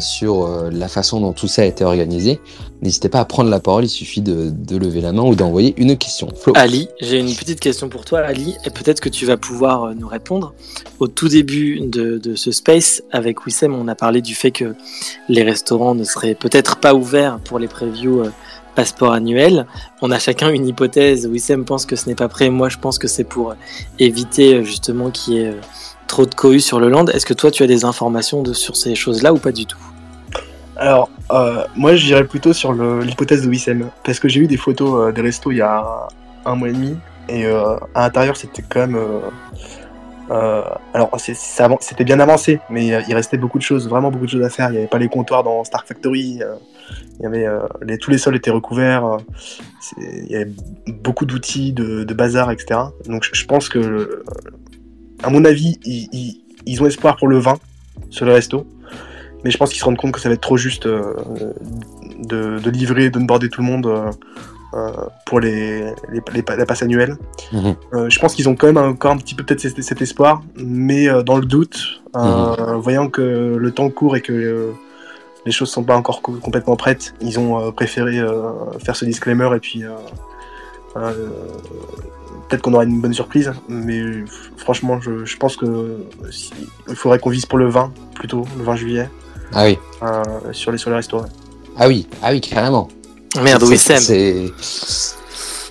[0.00, 2.40] sur la façon dont tout ça a été organisé,
[2.82, 3.84] n'hésitez pas à prendre la parole.
[3.84, 6.30] Il suffit de, lever la main ou d'envoyer une question.
[6.34, 6.52] Flo.
[6.56, 10.08] Ali, j'ai une petite question pour toi, Ali, et peut-être que tu vas pouvoir nous
[10.08, 10.52] répondre.
[10.98, 14.74] Au tout début de, de ce space, avec Wissem, on a parlé du fait que
[15.28, 18.24] les restaurants ne seraient peut-être pas ouverts pour les previews
[18.78, 19.66] passeport annuel.
[20.02, 21.26] On a chacun une hypothèse.
[21.26, 22.48] Wissem pense que ce n'est pas prêt.
[22.48, 23.56] Moi, je pense que c'est pour
[23.98, 25.60] éviter euh, justement qu'il y ait euh,
[26.06, 27.06] trop de cohue sur le land.
[27.06, 29.80] Est-ce que toi, tu as des informations sur ces choses-là ou pas du tout?
[30.76, 33.90] Alors, euh, moi, je dirais plutôt sur l'hypothèse de Wissem.
[34.04, 36.06] Parce que j'ai vu des photos des restos il y a
[36.46, 36.96] un mois et demi.
[37.28, 38.98] Et à l'intérieur, c'était quand même.
[40.94, 41.10] alors,
[41.80, 44.68] c'était bien avancé, mais il restait beaucoup de choses, vraiment beaucoup de choses à faire.
[44.68, 46.42] Il n'y avait pas les comptoirs dans Stark Factory.
[47.18, 49.04] Il y avait, euh, les, tous les sols étaient recouverts.
[49.04, 49.16] euh,
[49.98, 50.50] il y avait
[50.86, 52.80] beaucoup d'outils, de, de bazar, etc.
[53.06, 54.24] Donc, je, je pense que, euh,
[55.22, 57.56] à mon avis, ils, ils- ils ont espoir pour le vin
[58.10, 58.66] sur le resto.
[59.44, 61.14] Mais je pense qu'ils se rendent compte que ça va être trop juste euh,
[62.18, 64.10] de, de livrer, de border tout le monde euh,
[64.74, 64.90] euh,
[65.24, 65.80] pour les,
[66.12, 67.16] les, les, la passe annuelle.
[67.52, 67.74] Mhm.
[67.94, 70.42] Euh, je pense qu'ils ont quand même encore un petit peu peut-être cet, cet espoir,
[70.56, 74.72] mais euh, dans le doute, euh, voyant que le temps court et que
[75.46, 78.50] les choses sont pas encore co- complètement prêtes, ils ont euh, préféré euh,
[78.84, 79.90] faire ce disclaimer et puis euh,
[80.96, 81.28] euh,
[82.48, 84.00] peut-être qu'on aura une bonne surprise, mais
[84.56, 85.98] franchement, je, je pense que
[86.30, 86.50] si-
[86.88, 89.10] il faudrait qu'on vise pour le 20 plutôt, le 20 juillet,
[89.52, 90.22] Ah oui, euh,
[90.52, 91.00] sur les sur les
[91.80, 92.88] ah oui, ah oui, carrément.
[93.40, 93.98] Merde, Wissem.
[93.98, 94.50] C'est.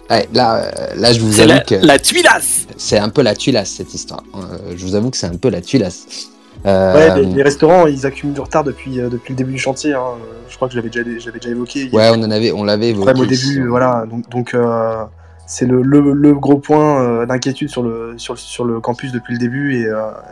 [0.09, 3.71] Ouais, là, là, je vous avoue la, que la tuilasse c'est un peu la tuilasse
[3.71, 4.23] cette histoire.
[4.35, 6.29] Euh, je vous avoue que c'est un peu la tuilasse.
[6.67, 9.59] Euh, Ouais, les, les restaurants, ils accumulent du retard depuis, euh, depuis le début du
[9.59, 9.93] chantier.
[9.93, 10.01] hein.
[10.49, 11.89] Je crois que je l'avais déjà, déjà évoqué.
[11.93, 13.11] Ouais, on en avait, on l'avait évoqué.
[13.19, 14.05] au début, voilà.
[14.09, 15.03] Donc, donc euh,
[15.45, 19.33] c'est le, le, le gros point d'inquiétude sur le, sur, le- sur le campus depuis
[19.33, 19.87] le début et,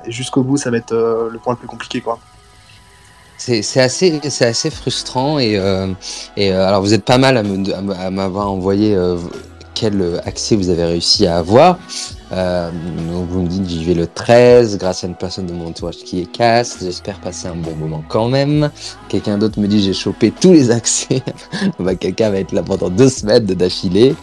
[0.06, 2.20] et jusqu'au bout, ça va être le point le plus compliqué, quoi.
[3.38, 5.88] C'est assez, assez frustrant et, euh,
[6.38, 9.18] et euh, alors vous êtes pas mal à m'avoir envoyé euh,
[9.76, 11.78] quel euh, accès vous avez réussi à avoir.
[12.32, 12.72] Euh,
[13.12, 15.98] donc vous me dites j'y vais le 13 grâce à une personne de mon entourage
[15.98, 16.78] qui est casse.
[16.82, 18.72] J'espère passer un bon moment quand même.
[19.10, 21.22] Quelqu'un d'autre me dit j'ai chopé tous les accès.
[21.78, 24.16] bah, Quelqu'un va être là pendant deux semaines de d'affilée.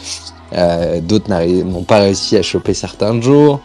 [0.54, 1.30] Euh, D'autres
[1.64, 3.60] n'ont pas réussi à choper certains jours.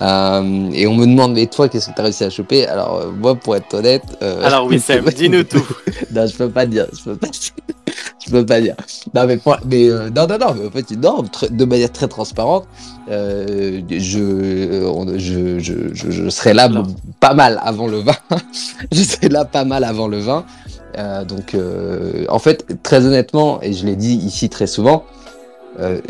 [0.00, 2.66] Euh, et on me demande mais toi qu'est-ce que tu as réussi à choper?
[2.66, 4.04] Alors euh, moi pour être honnête.
[4.22, 5.66] euh, Alors Wissem, dis-nous tout.
[6.14, 6.86] non, je peux pas dire.
[6.96, 7.26] Je peux pas,
[8.24, 8.76] je peux pas dire.
[9.14, 10.54] Non, mais, pour- mais euh, non, non, non.
[10.56, 12.66] Mais en fait, non, de manière très transparente,
[13.10, 16.68] euh, je, je, je, je, serai là
[17.18, 18.12] pas mal avant le 20.
[18.92, 20.44] je serai là pas mal avant le 20.
[20.98, 25.04] Euh, donc, euh, en fait, très honnêtement, et je l'ai dit ici très souvent,
[25.78, 26.00] euh,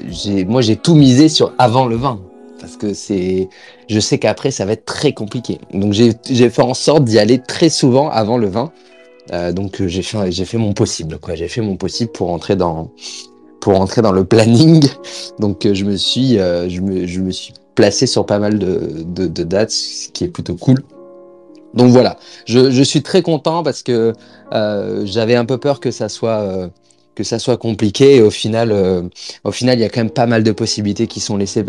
[0.47, 2.21] moi, j'ai tout misé sur avant le 20.
[2.61, 3.49] Parce que c'est,
[3.89, 5.59] je sais qu'après, ça va être très compliqué.
[5.73, 6.12] Donc, j'ai,
[6.51, 8.73] fait en sorte d'y aller très souvent avant le 20.
[9.31, 12.57] Euh, donc j'ai fait j'ai fait mon possible quoi j'ai fait mon possible pour entrer
[12.57, 12.91] dans
[13.61, 14.89] pour entrer dans le planning
[15.39, 19.05] donc je me suis euh, je me je me suis placé sur pas mal de,
[19.05, 20.83] de, de dates ce qui est plutôt cool
[21.75, 22.16] donc voilà
[22.47, 24.14] je, je suis très content parce que
[24.53, 26.69] euh, j'avais un peu peur que ça soit euh,
[27.19, 28.23] que ça soit compliqué.
[28.23, 29.03] Au final, euh,
[29.43, 31.64] au final, il y a quand même pas mal de possibilités qui sont laissées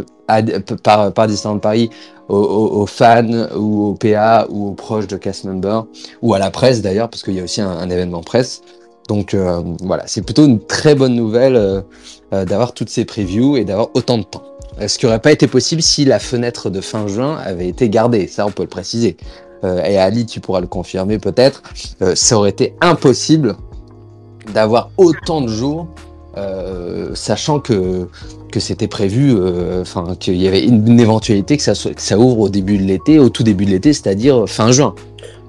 [0.83, 1.89] par, par Disneyland Paris
[2.27, 5.87] aux, fans ou aux PA ou aux proches de cast members
[6.21, 8.61] ou à la presse d'ailleurs, parce qu'il y a aussi un, événement presse.
[9.07, 13.65] Donc euh, voilà, c'est plutôt une très bonne nouvelle euh, d'avoir toutes ces previews et
[13.65, 14.43] d'avoir autant de temps.
[14.85, 18.27] Ce qui n'aurait pas été possible si la fenêtre de fin juin avait été gardée,
[18.27, 19.17] ça on peut le préciser.
[19.63, 21.63] Et Ali, tu pourras le confirmer peut-être,
[22.15, 23.57] ça aurait été impossible
[24.53, 25.87] d'avoir autant de jours,
[26.37, 28.07] euh, sachant que,
[28.51, 32.77] que c'était prévu, euh, enfin qu'il y avait une, éventualité que ça, ouvre au début
[32.77, 34.93] de l'été, au tout début de l'été, c'est-à-dire fin juin.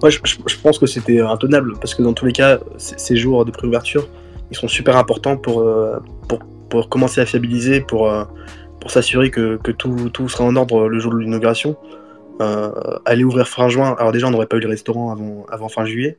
[0.01, 3.51] Moi, je, pense que c'était intenable parce que dans tous les cas, ces jours de
[3.51, 4.09] préouverture,
[4.51, 5.98] ils sont super importants pour, euh,
[6.28, 6.38] pour,
[6.70, 8.11] pour commencer à fiabiliser, pour,
[8.80, 11.76] pour s'assurer que, que tout, tout sera en ordre le jour de l'inauguration.
[13.05, 15.84] Aller ouvrir fin juin, alors déjà, on n'aurait pas eu le restaurant avant, avant fin
[15.84, 16.18] juillet,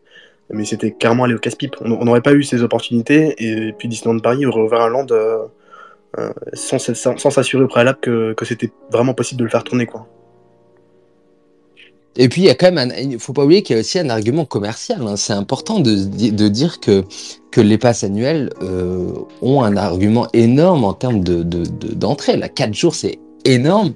[0.53, 1.75] mais c'était clairement aller au casse-pipe.
[1.81, 5.45] On n'aurait pas eu ces opportunités et puis Disneyland Paris aurait ouvert un land euh,
[6.19, 9.85] euh, sans s'assurer au préalable que, c'était vraiment possible de le faire tourner.
[9.85, 10.07] Quoi.
[12.17, 13.97] Et puis, il y a quand même, un- faut pas oublier qu'il y a aussi
[13.97, 15.01] un argument commercial.
[15.07, 15.15] hein.
[15.15, 15.93] C'est important de,
[16.49, 17.03] dire que,
[17.55, 22.35] les passes annuelles euh, ont un argument énorme en termes de, de, de- d'entrée.
[22.35, 23.93] Là, 4 jours, c'est énorme.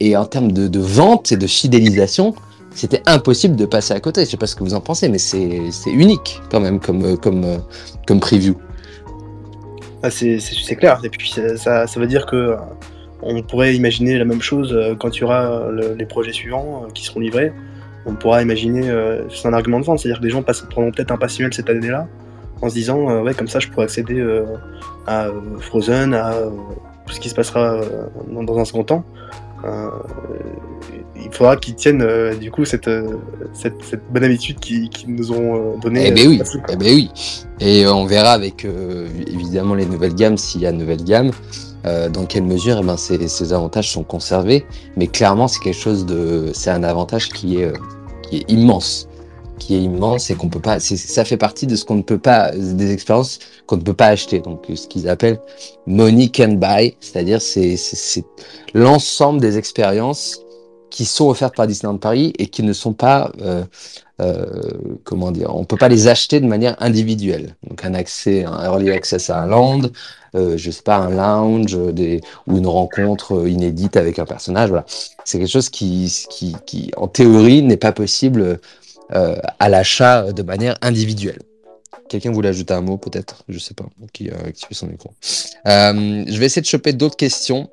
[0.00, 2.34] Et en termes de, de vente et de fidélisation,
[2.74, 4.24] c'était impossible de passer à côté.
[4.24, 7.16] Je sais pas ce que vous en pensez, mais c'est, unique quand même comme, euh,
[7.16, 7.58] comme, euh,
[8.06, 8.56] comme preview.
[10.02, 11.00] Ah, c'est clair.
[11.04, 12.56] Et puis ça, ça, veut dire que euh,
[13.22, 17.04] on pourrait imaginer la même chose quand il y aura le- les projets suivants qui
[17.04, 17.52] seront livrés.
[18.06, 18.82] On pourra imaginer,
[19.30, 21.70] c'est un argument de vente, c'est-à-dire que les gens prendront peut-être un pass annuel cette
[21.70, 22.06] année-là
[22.60, 24.22] en se disant, ouais, comme ça je pourrais accéder
[25.06, 25.28] à
[25.60, 26.34] Frozen, à
[27.06, 27.80] tout ce qui se passera
[28.30, 29.04] dans un second temps.
[29.64, 29.88] Euh,
[31.16, 33.16] il faudra qu'ils tiennent euh, du coup cette, euh,
[33.54, 36.08] cette, cette bonne habitude qu'ils nous ont donnée.
[36.08, 37.10] Eh ben oui, facile, eh ben oui.
[37.60, 38.66] Et on verra avec
[39.26, 41.30] évidemment les nouvelles gammes, s'il y a de nouvelles gammes,
[41.86, 44.64] euh, dans quelle mesure eh ben, ces, ces avantages sont conservés.
[44.96, 47.72] Mais clairement, c'est quelque chose de, c'est un avantage qui est, euh,
[48.22, 49.08] qui est immense,
[49.58, 50.80] qui est immense et qu'on peut pas.
[50.80, 54.08] Ça fait partie de ce qu'on ne peut pas, des expériences qu'on ne peut pas
[54.08, 54.40] acheter.
[54.40, 55.40] Donc ce qu'ils appellent
[55.86, 57.76] money can buy, c'est-à-dire c'est
[58.74, 60.40] l'ensemble des expériences
[60.90, 63.64] qui sont offertes par Disneyland Paris et qui ne sont pas euh,
[64.20, 64.46] euh,
[65.02, 67.56] comment dire, on peut pas les acheter de manière individuelle.
[67.68, 69.82] Donc un accès, un early access à un land,
[70.36, 74.68] euh, je sais pas, un lounge, ou une rencontre inédite avec un personnage.
[74.68, 74.84] Voilà,
[75.24, 78.60] c'est quelque chose qui, qui, qui, en théorie, n'est pas possible
[79.14, 81.40] euh, à l'achat de manière individuelle.
[82.08, 84.30] Quelqu'un voulait ajouter un mot peut-être, je sais pas, qui
[84.88, 85.10] micro.
[85.66, 87.70] Euh, je vais essayer de choper d'autres questions.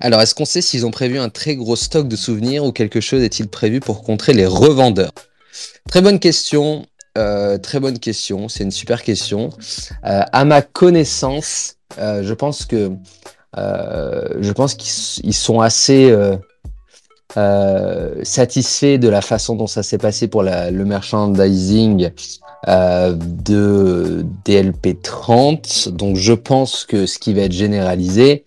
[0.00, 3.00] Alors, est-ce qu'on sait s'ils ont prévu un très gros stock de souvenirs ou quelque
[3.00, 5.12] chose est-il prévu pour contrer les revendeurs?
[5.88, 6.86] Très bonne question.
[7.16, 8.48] euh, très bonne question.
[8.48, 9.50] C'est une super question.
[10.04, 12.90] Euh, à ma connaissance, euh, je pense que
[13.56, 16.12] euh, je pense qu'ils sont assez
[17.36, 22.10] euh, satisfaits de la façon dont ça s'est passé pour la- le merchandising
[22.68, 25.88] euh, de DLP 30.
[25.90, 28.44] Donc, je pense que ce qui va être généralisé,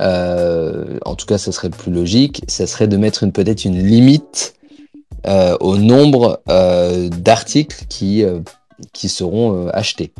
[0.00, 3.78] euh, en tout cas, ça serait plus logique, ça serait de mettre une peut-être une
[3.82, 4.54] limite
[5.26, 8.24] euh, au nombre euh, d'articles qui,
[8.92, 10.12] qui seront achetés.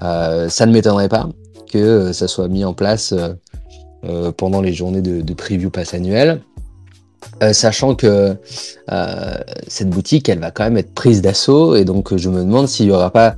[0.00, 1.28] Ça ne m'étonnerait pas
[1.70, 3.14] que ça soit mis en place
[4.36, 6.40] pendant les journées de, de preview pass annuel,
[7.42, 8.36] euh, sachant que
[8.92, 9.34] euh,
[9.66, 12.86] cette boutique, elle va quand même être prise d'assaut, et donc je me demande s'il
[12.86, 13.36] n'y aura pas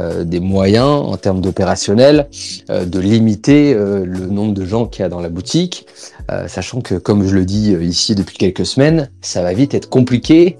[0.00, 2.28] euh, des moyens en termes d'opérationnel
[2.68, 5.86] de limiter le nombre de gens qu'il y a dans la boutique,
[6.48, 10.56] sachant que, comme je le dis ici depuis quelques semaines, ça va vite être compliqué.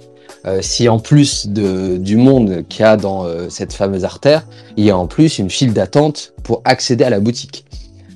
[0.61, 4.47] Si en plus du monde qu'il y a dans cette fameuse artère,
[4.77, 7.65] il y a en plus une file d'attente pour accéder à la boutique.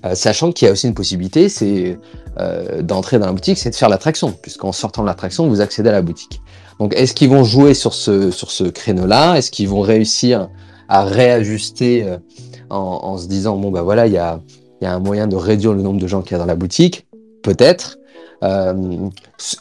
[0.05, 1.99] Euh, sachant qu'il y a aussi une possibilité, c'est
[2.39, 5.89] euh, d'entrer dans la boutique, c'est de faire l'attraction, puisqu'en sortant de l'attraction, vous accédez
[5.89, 6.41] à la boutique.
[6.79, 9.37] Donc, est-ce qu'ils vont jouer sur ce, sur ce créneau-là?
[9.37, 10.49] Est-ce qu'ils vont réussir
[10.89, 12.19] à réajuster euh,
[12.71, 14.41] en, en se disant, bon, bah voilà, il y a,
[14.81, 16.55] y a un moyen de réduire le nombre de gens qu'il y a dans la
[16.55, 17.07] boutique?
[17.43, 17.99] Peut-être.
[18.45, 19.09] Euh,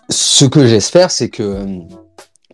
[0.09, 1.65] ce- que j'espère, c'est que,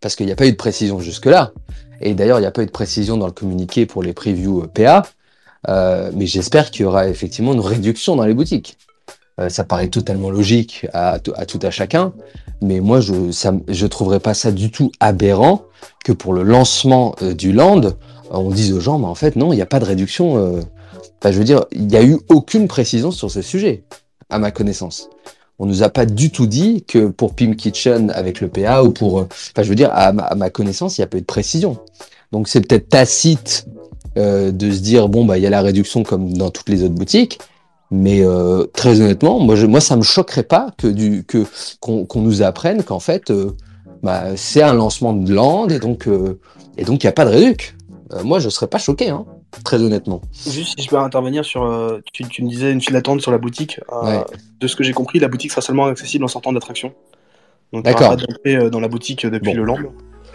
[0.01, 1.51] parce qu'il n'y a pas eu de précision jusque-là,
[1.99, 4.61] et d'ailleurs, il n'y a pas eu de précision dans le communiqué pour les previews
[4.63, 5.03] euh, PA,
[5.69, 8.77] euh, mais j'espère qu'il y aura effectivement une réduction dans les boutiques.
[9.39, 12.13] Euh, ça paraît totalement logique à, à tout à chacun,
[12.61, 13.13] mais moi je
[13.67, 15.63] je trouverais pas ça du tout aberrant
[16.05, 17.81] que pour le lancement euh, du land,
[18.29, 20.37] on dise aux gens, mais en fait non, il n'y a pas de réduction.
[20.37, 20.61] euh.
[21.19, 23.85] Enfin, je veux dire, il n'y a eu aucune précision sur ce sujet,
[24.29, 25.09] à ma connaissance.
[25.57, 28.91] On nous a pas du tout dit que pour Pim Kitchen avec le PA ou
[28.91, 31.21] pour, enfin je veux dire, à ma, à ma connaissance, il n'y a pas eu
[31.21, 31.77] de précision.
[32.33, 33.65] Donc c'est peut-être tacite
[34.17, 36.83] euh, de se dire bon bah il y a la réduction comme dans toutes les
[36.83, 37.39] autres boutiques.
[37.91, 41.45] Mais euh, très honnêtement, moi, je, moi ça me choquerait pas que du que
[41.79, 43.51] qu'on nous apprenne qu'en fait euh,
[44.01, 46.07] bah, c'est un lancement de land et donc
[46.77, 47.75] et donc il y a pas de réduc.
[48.23, 49.25] Moi je serais pas choqué, hein,
[49.63, 50.21] très honnêtement.
[50.47, 52.01] Juste si je peux intervenir sur.
[52.13, 53.79] tu, tu me disais une file d'attente sur la boutique.
[54.03, 54.23] Ouais.
[54.59, 56.93] De ce que j'ai compris, la boutique sera seulement accessible en sortant d'attraction.
[57.73, 58.15] Donc, n'y D'accord.
[58.43, 59.57] pas dans la boutique depuis Bon.
[59.57, 59.77] le land.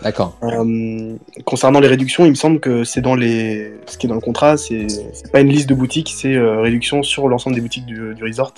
[0.02, 0.36] D'accord.
[0.44, 3.72] Euh, concernant les réductions, il me semble que c'est dans les.
[3.86, 6.60] Ce qui est dans le contrat, c'est c'est pas une liste de boutiques, c'est euh,
[6.60, 8.54] réduction sur l'ensemble des boutiques du, du resort.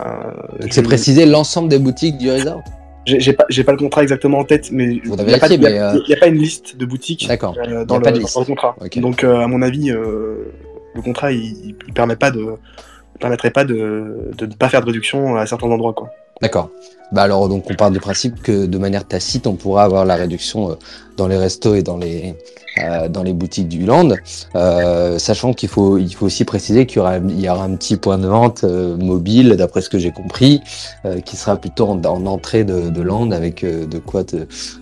[0.00, 0.04] Euh,
[0.60, 2.62] je- c'est préciser l'ensemble des boutiques du resort.
[3.06, 5.46] J'ai j'ai pas, j'ai pas le contrat exactement en tête, mais il n'y a, pas-
[5.78, 5.92] a-
[6.22, 7.54] a une liste de boutiques D'accord.
[7.54, 8.00] dans, le, dans
[8.44, 8.76] contrat.
[8.96, 12.40] Donc, à mon avis, le contrat, il, il permet pas de,
[13.14, 16.10] il permettrait pas de, de ne pas faire de réduction à certains endroits, quoi.
[16.42, 16.70] D'accord.
[17.12, 20.16] Bah alors donc on part du principe que de manière tacite on pourra avoir la
[20.16, 20.74] réduction euh,
[21.16, 22.34] dans les restos et dans les
[22.82, 24.08] euh, dans les boutiques du land,
[24.56, 27.76] euh, sachant qu'il faut il faut aussi préciser qu'il y aura il y aura un
[27.76, 30.60] petit point de vente euh, mobile d'après ce que j'ai compris
[31.04, 34.36] euh, qui sera plutôt en, en entrée de, de land avec euh, de quoi te-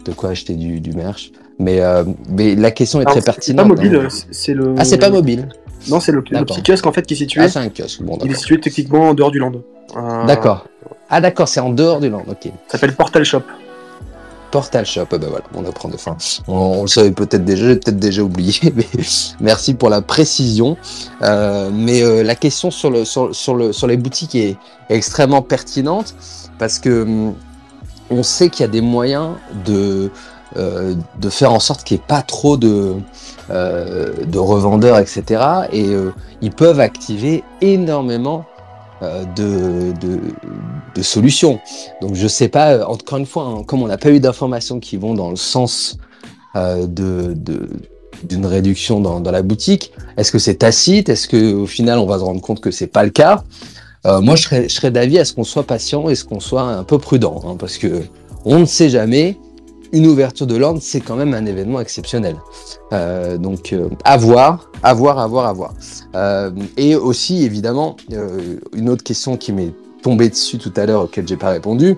[0.05, 1.31] de quoi acheter du, du merch.
[1.59, 3.25] Mais euh, mais la question est très c'est- C'est
[3.55, 3.69] pertinente.
[3.69, 4.09] pas mobile, hein.
[4.31, 4.75] c'est le.
[4.79, 5.49] Ah c'est pas mobile.
[5.89, 7.41] Non, c'est le, petit kiosque en fait qui est situé.
[7.43, 8.03] Ah c'est un kiosque.
[8.03, 9.53] Bon il est situé techniquement en dehors du land.
[9.97, 10.67] Euh, D'accord.
[11.11, 12.25] Ah d'accord c'est en dehors du land.
[12.29, 12.51] Ok.
[12.69, 13.43] Ça s'appelle Portal Shop.
[14.55, 16.17] Portal Shop, ben voilà, on apprend de fin.
[16.47, 18.87] On, on le savait peut-être déjà, j'ai peut-être déjà oublié, mais
[19.41, 20.77] merci pour la précision.
[21.23, 24.57] Euh, mais euh, la question sur, le, sur, sur, le, sur les boutiques est
[24.91, 26.15] extrêmement pertinente
[26.57, 27.35] parce que hum,
[28.11, 29.31] on sait qu'il y a des moyens
[29.67, 30.13] de,
[30.57, 32.95] euh, de faire en sorte qu'il n'y ait pas trop de,
[33.51, 35.43] euh, de revendeurs, etc.
[35.73, 36.13] Et euh,
[36.43, 38.45] ils peuvent activer énormément
[39.03, 40.21] euh, de, de,
[40.95, 41.59] de solutions.
[42.01, 44.81] Donc je sais pas, euh, encore une fois, hein, comme on n'a pas eu d'informations
[44.81, 45.99] qui vont dans le sens
[46.57, 47.69] de, de-
[48.23, 51.09] d'une réduction dans, dans la boutique, est-ce que c'est tacite?
[51.09, 53.43] Est-ce que au final on va se rendre compte que c'est pas le cas?
[54.07, 56.39] Euh, Moi je serais, je serais d'avis à ce qu'on soit patient et ce qu'on
[56.39, 58.03] soit un peu prudent, hein, parce que
[58.45, 59.37] on ne sait jamais.
[59.95, 62.35] Une ouverture de l'ordre, c'est quand même un événement exceptionnel.
[62.93, 65.73] Euh, donc, euh, à voir, à voir, à voir, à voir.
[66.17, 67.97] Euh, et aussi, évidemment,
[68.73, 69.73] une autre question qui m'est
[70.03, 71.97] tombée dessus tout à l'heure, auquel j'ai pas répondu,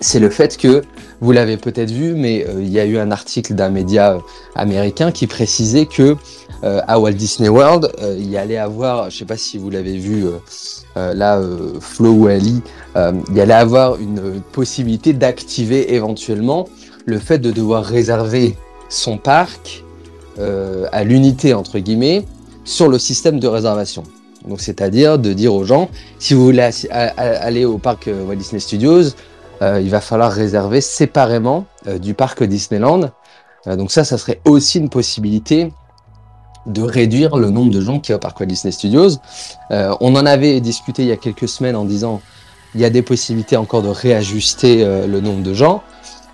[0.00, 0.82] c'est le fait que,
[1.22, 4.18] vous l'avez peut-être vu, mais il y a eu un article d'un média
[4.54, 6.16] américain qui précisait que
[6.62, 10.24] à Walt Disney World, il y allait avoir, je sais pas si vous l'avez vu,
[10.96, 11.40] là,
[11.80, 12.60] Flo ou Ali,
[12.96, 16.66] il y allait avoir une possibilité d'activer éventuellement
[17.04, 18.56] le fait de devoir réserver
[18.88, 19.84] son parc
[20.38, 22.24] euh, à l'unité entre guillemets
[22.64, 24.04] sur le système de réservation.
[24.48, 25.88] Donc c'est-à-dire de dire aux gens
[26.18, 29.14] si vous voulez aller au parc euh, Walt Disney Studios,
[29.60, 33.10] euh, il va falloir réserver séparément euh, du parc Disneyland.
[33.64, 35.72] Donc ça, ça serait aussi une possibilité
[36.66, 39.18] de réduire le nombre de gens qui au parc Walt Disney Studios.
[39.70, 42.20] On en avait discuté il y a quelques semaines en disant
[42.74, 45.84] il y a des possibilités encore de réajuster le nombre de gens.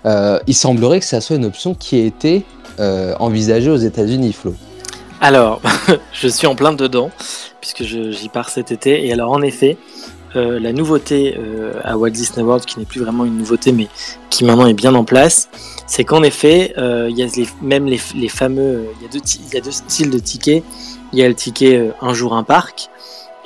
[0.05, 2.45] Euh, il semblerait que ça soit une option qui ait été
[2.79, 4.55] euh, envisagée aux États-Unis, Flo.
[5.21, 5.61] Alors,
[6.13, 7.11] je suis en plein dedans,
[7.59, 9.05] puisque j'y pars cet été.
[9.05, 9.77] Et alors, en effet,
[10.35, 11.37] euh, la nouveauté
[11.83, 13.87] à Walt Disney World, qui n'est plus vraiment une nouveauté, mais
[14.29, 15.49] qui maintenant est bien en place,
[15.87, 17.27] c'est qu'en effet, il y a
[17.61, 17.97] même les,
[18.29, 18.85] fameux.
[19.01, 20.63] Il y, a il y a deux styles de tickets.
[21.11, 22.89] Il y a le ticket un jour un parc,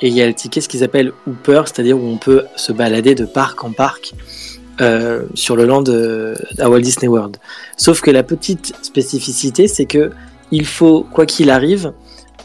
[0.00, 2.72] et il y a le ticket ce qu'ils appellent Hooper, c'est-à-dire où on peut se
[2.72, 4.12] balader de parc en parc.
[4.80, 7.36] Euh, sur le land euh, à Walt Disney World.
[7.76, 10.10] Sauf que la petite spécificité, c'est que
[10.50, 11.92] il faut, quoi qu'il arrive,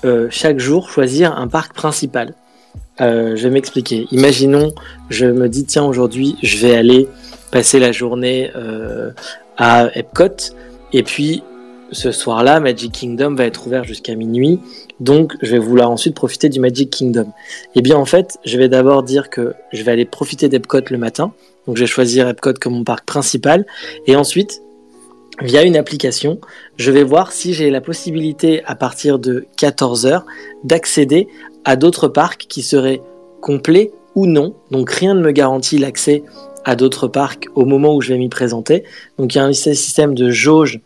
[0.06, 2.34] euh, chaque jour choisir un parc principal.
[3.02, 4.08] Euh, je vais m'expliquer.
[4.12, 4.74] Imaginons,
[5.10, 7.08] je me dis, tiens, aujourd'hui, je vais aller
[7.52, 8.52] passer la journée
[9.58, 10.54] à Epcot,
[10.94, 11.44] et puis
[11.92, 14.60] ce soir-là, Magic Kingdom va être ouvert jusqu'à minuit,
[15.00, 17.32] donc je vais vouloir ensuite profiter du Magic Kingdom.
[17.76, 20.98] Eh bien, en fait, je vais d'abord dire que je vais aller profiter d'Epcot le
[20.98, 21.34] matin,
[21.68, 23.66] donc je vais choisir Epcot comme mon parc principal,
[24.08, 24.62] et ensuite,
[25.42, 26.40] via une application,
[26.78, 30.24] je vais voir si j'ai la possibilité à partir de 14h
[30.64, 31.28] d'accéder
[31.66, 33.02] à d'autres parcs qui seraient
[33.42, 34.56] complets ou non.
[34.72, 36.24] Donc rien ne me garantit l'accès
[36.66, 38.84] à d'autres parcs au moment où je vais m'y présenter.
[39.18, 40.80] Donc il y a un système de jauge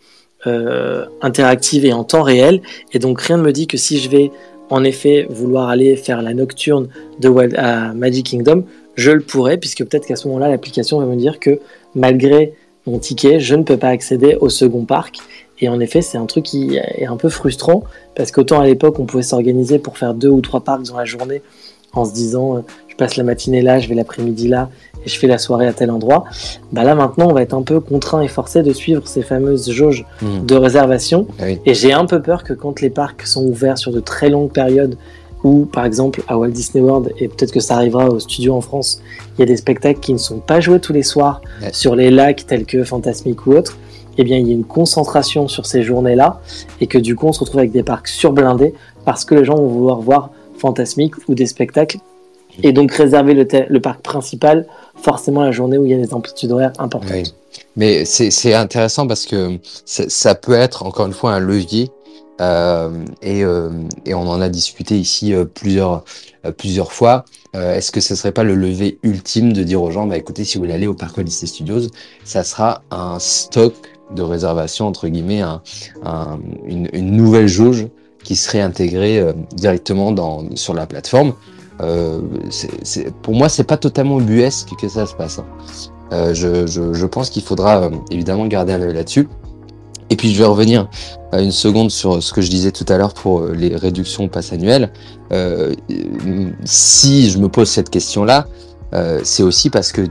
[0.46, 2.62] euh, interactive et en temps réel.
[2.92, 4.32] Et donc rien ne me dit que si je vais
[4.70, 6.88] en effet vouloir aller faire la nocturne
[7.20, 11.16] de à Magic Kingdom, je le pourrais, puisque peut-être qu'à ce moment-là, l'application va me
[11.16, 11.60] dire que
[11.96, 12.54] malgré
[12.86, 15.18] mon ticket, je ne peux pas accéder au second parc.
[15.60, 17.84] Et en effet, c'est un truc qui est un peu frustrant
[18.16, 21.06] parce qu'autant à l'époque, on pouvait s'organiser pour faire deux ou trois parcs dans la
[21.06, 21.42] journée
[21.94, 22.60] en se disant euh,
[22.90, 24.70] je passe la matinée là, je vais l'après-midi là
[25.06, 26.26] et je fais la soirée à tel endroit.
[26.72, 29.70] Bah là maintenant, on va être un peu contraint et forcé de suivre ces fameuses
[29.72, 30.46] jauges Mhm.
[30.46, 31.28] de réservation.
[31.40, 31.60] Ah oui.
[31.66, 34.52] Et j'ai un peu peur que quand les parcs sont ouverts sur de très longues
[34.52, 34.98] périodes,
[35.44, 38.62] ou par exemple à Walt Disney World, et peut-être que ça arrivera au studio en
[38.62, 39.02] France,
[39.38, 41.72] il y a des spectacles qui ne sont pas joués tous les soirs Ouais.
[41.74, 43.78] sur les lacs tels que Fantasmic ou autres,
[44.18, 46.40] eh bien il y a une concentration sur ces journées-là,
[46.82, 48.74] et que du coup on se retrouve avec des parcs surblindés
[49.06, 50.30] parce que les gens vont vouloir voir
[50.60, 51.98] Fantasmic ou des spectacles,
[52.62, 54.66] et donc réserver le, le parc principal
[54.96, 57.10] forcément la journée où il y a des amplitudes horaires importantes.
[57.12, 57.34] Oui.
[57.76, 61.90] Mais c'est intéressant parce que ça peut être encore une fois un levier
[62.42, 62.90] euh,
[63.22, 63.70] et, euh,
[64.06, 66.04] et on en a discuté ici euh, plusieurs
[66.46, 67.26] euh, plusieurs fois.
[67.56, 70.44] Euh, Est-ce que ce serait pas le levier ultime de dire aux gens, bah écoutez,
[70.44, 71.82] si vous voulez aller au Parc Disney Studios,
[72.24, 73.74] ça sera un stock
[74.16, 75.62] de réservation entre guillemets, un,
[76.04, 77.88] un- une, une nouvelle jauge
[78.24, 81.34] qui serait intégrée euh, directement dans sur la plateforme.
[81.82, 85.40] Euh, c'est- c'est- pour moi, c'est pas totalement ubuesque que ça se passe.
[85.40, 85.46] hein.
[86.34, 89.28] Je, je, je pense qu'il faudra évidemment garder un œil là-dessus.
[90.14, 90.88] Et puis je vais revenir
[91.34, 94.28] euh, une seconde sur ce que je disais tout à l'heure pour euh, les réductions
[94.28, 94.92] pass annuelles.
[95.32, 95.74] Euh,
[96.66, 98.46] si je me pose cette question-là,
[98.94, 100.04] euh, c'est aussi parce que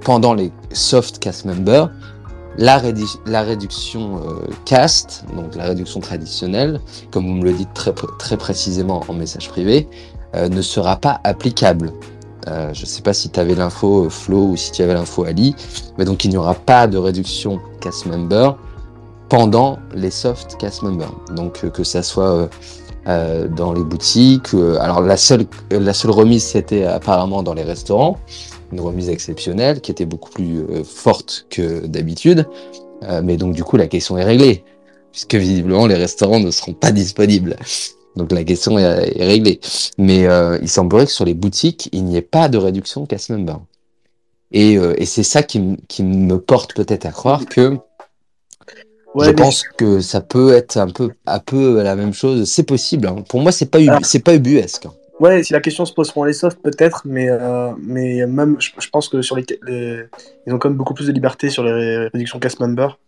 [0.00, 1.92] pendant les soft cast members,
[2.58, 6.80] la, réduction euh, cast, donc la réduction traditionnelle,
[7.12, 9.88] comme vous me le dites très, très précisément en message privé,
[10.34, 11.92] ne sera pas applicable.
[12.46, 15.54] Je ne sais pas si tu avais l'info Flo ou si tu avais l'info Ali,
[15.96, 18.56] mais donc il n'y aura pas de réduction cast member
[19.28, 21.14] pendant les soft cast members.
[21.34, 22.46] Donc euh, que ça soit euh,
[23.08, 24.54] euh, dans les boutiques.
[24.80, 28.18] alors la seule, la seule remise c'était apparemment dans les restaurants,
[28.72, 32.48] une remise exceptionnelle qui était beaucoup plus forte que d'habitude.
[33.22, 34.64] Mais donc du coup la question est réglée
[35.12, 37.56] puisque visiblement les restaurants ne seront pas disponibles.
[38.16, 39.60] Donc la question est, réglée.
[39.98, 43.30] Mais euh, il semblerait que sur les boutiques, il n'y ait pas de réduction cast
[43.30, 43.60] member.
[44.52, 47.78] Et, euh, et c'est ça qui, qui me porte peut-être à croire que
[49.16, 52.48] Ouais, je mais- pense que ça peut être un peu, un peu la même chose.
[52.50, 53.06] C'est possible.
[53.08, 53.16] hein.
[53.28, 53.98] Pour moi, c'est pas, ubu- Ah.
[54.02, 54.86] c'est pas ubuesque.
[55.18, 58.70] Ouais, si la question se pose pour les softs, peut-être, mais, euh, mais même, je,
[58.78, 60.02] je pense que sur les, les-
[60.46, 62.98] ils ont quand même beaucoup plus de liberté sur les ré- réductions cast member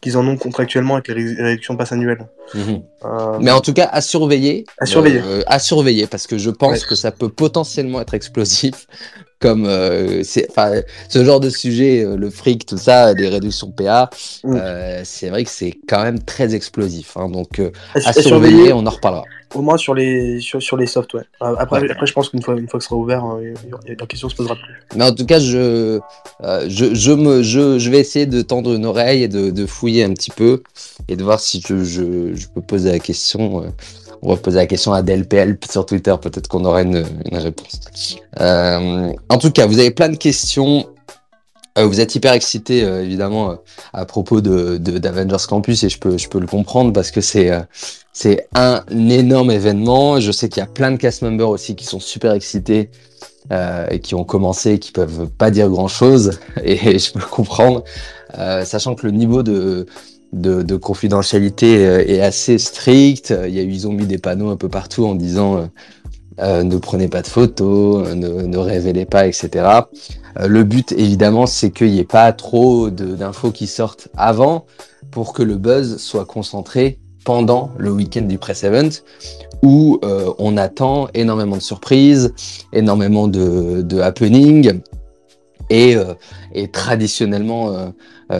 [0.00, 2.26] qu'ils en ont contractuellement avec les ré- réductions pass annuelles.
[2.54, 2.82] Mhm.
[3.04, 4.64] Euh, Mais en tout cas, à surveiller.
[4.78, 5.20] À surveiller.
[5.24, 6.88] Euh, à surveiller, parce que je pense Ouais.
[6.88, 8.88] que ça peut potentiellement être explosif.
[9.42, 14.08] Comme euh, ce genre de sujet, euh, le fric, tout ça, les réductions PA,
[14.44, 14.56] Mm.
[14.56, 17.16] euh, c'est vrai que c'est quand même très explosif.
[17.16, 17.28] hein.
[17.28, 19.24] donc, euh, à, surveiller, on en reparlera.
[19.54, 21.22] au moins sur les, sur, sur les softs, ouais.
[21.40, 21.90] Après, Ouais.
[21.90, 23.40] après, je pense qu'une fois, une fois que ce sera ouvert, aura-
[23.86, 24.96] la question se posera plus.
[24.96, 26.00] Mais en tout cas, je,
[26.42, 29.66] euh, je, je, me, je, je vais essayer de tendre une oreille et de, de
[29.66, 30.62] fouiller un petit peu
[31.08, 33.64] et de voir si je, je, je peux poser la question.
[34.22, 37.80] On va poser la question à DLPL sur Twitter, peut-être qu'on aura une, une réponse.
[38.40, 40.86] Euh, en tout cas, vous avez plein de questions.
[41.78, 43.54] Euh, vous êtes hyper excité, euh, évidemment, euh,
[43.92, 47.50] à propos de, d'Avengers Campus et je peux, je peux le comprendre parce que c'est,
[47.50, 47.60] euh,
[48.12, 50.20] c'est un énorme événement.
[50.20, 52.90] Je sais qu'il y a plein de cast members aussi qui sont super excités
[53.50, 57.82] euh, et qui ont commencé, qui peuvent pas dire grand chose, et je peux comprendre,
[58.38, 59.86] euh, sachant que le niveau de,
[60.32, 63.34] de, de confidentialité euh, est assez strict.
[63.46, 65.66] Il y a eu, ils ont mis des panneaux un peu partout en disant euh,
[66.40, 69.68] euh, ne prenez pas de photos, ne, ne révélez pas, etc.
[70.40, 74.64] Le but, évidemment, c'est qu'il n'y ait pas trop d'infos qui sortent avant
[75.10, 78.88] pour que le buzz soit concentré pendant le week-end du press event
[79.62, 80.00] où
[80.38, 82.32] on attend énormément de surprises,
[82.72, 84.80] énormément de, de happening.
[85.68, 85.96] Et,
[86.54, 87.92] et traditionnellement,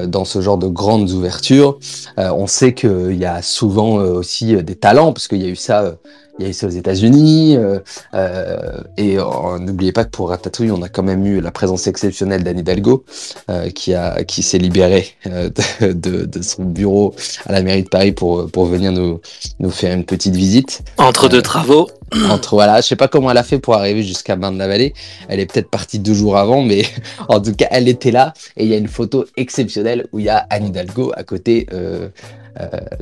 [0.07, 1.79] dans ce genre de grandes ouvertures,
[2.19, 5.47] euh, on sait qu'il y a souvent euh, aussi euh, des talents, parce qu'il y
[5.47, 5.93] a eu ça, euh,
[6.39, 7.57] il y a eu ça aux États-Unis.
[7.57, 7.79] euh,
[8.15, 9.17] euh, et
[9.61, 13.05] n'oubliez pas que pour Ratatouille, on a quand même eu la présence exceptionnelle d'Anne Hidalgo,
[13.51, 15.51] euh, qui a qui s'est libérée euh,
[15.81, 17.15] de, de, de son bureau
[17.47, 19.21] à la mairie de Paris pour pour venir nous
[19.61, 20.83] nous faire une petite visite.
[20.99, 21.89] Entre deux travaux.
[22.29, 24.93] Entre voilà, je sais pas comment elle a fait pour arriver jusqu'à Marne-la-Vallée.
[25.29, 26.83] Elle est peut-être partie deux jours avant, mais
[27.29, 28.35] en tout cas, elle était là.
[28.59, 31.67] Et il y a une photo exceptionnelle où il y a Anne Hidalgo à côté
[31.73, 32.09] euh,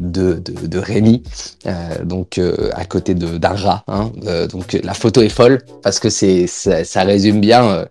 [0.01, 1.22] de, de, de Rémi,
[1.66, 3.85] euh, donc euh, à côté de rat.
[3.89, 4.12] Hein.
[4.27, 7.85] Euh, donc la photo est folle parce que c'est ça, ça résume bien euh,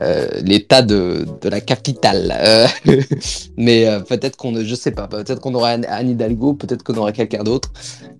[0.00, 2.34] euh, l'état de, de la capitale.
[2.40, 2.66] Euh,
[3.56, 7.12] mais euh, peut-être qu'on, je sais pas, peut-être qu'on aura Anne Hidalgo, peut-être qu'on aura
[7.12, 7.72] quelqu'un d'autre.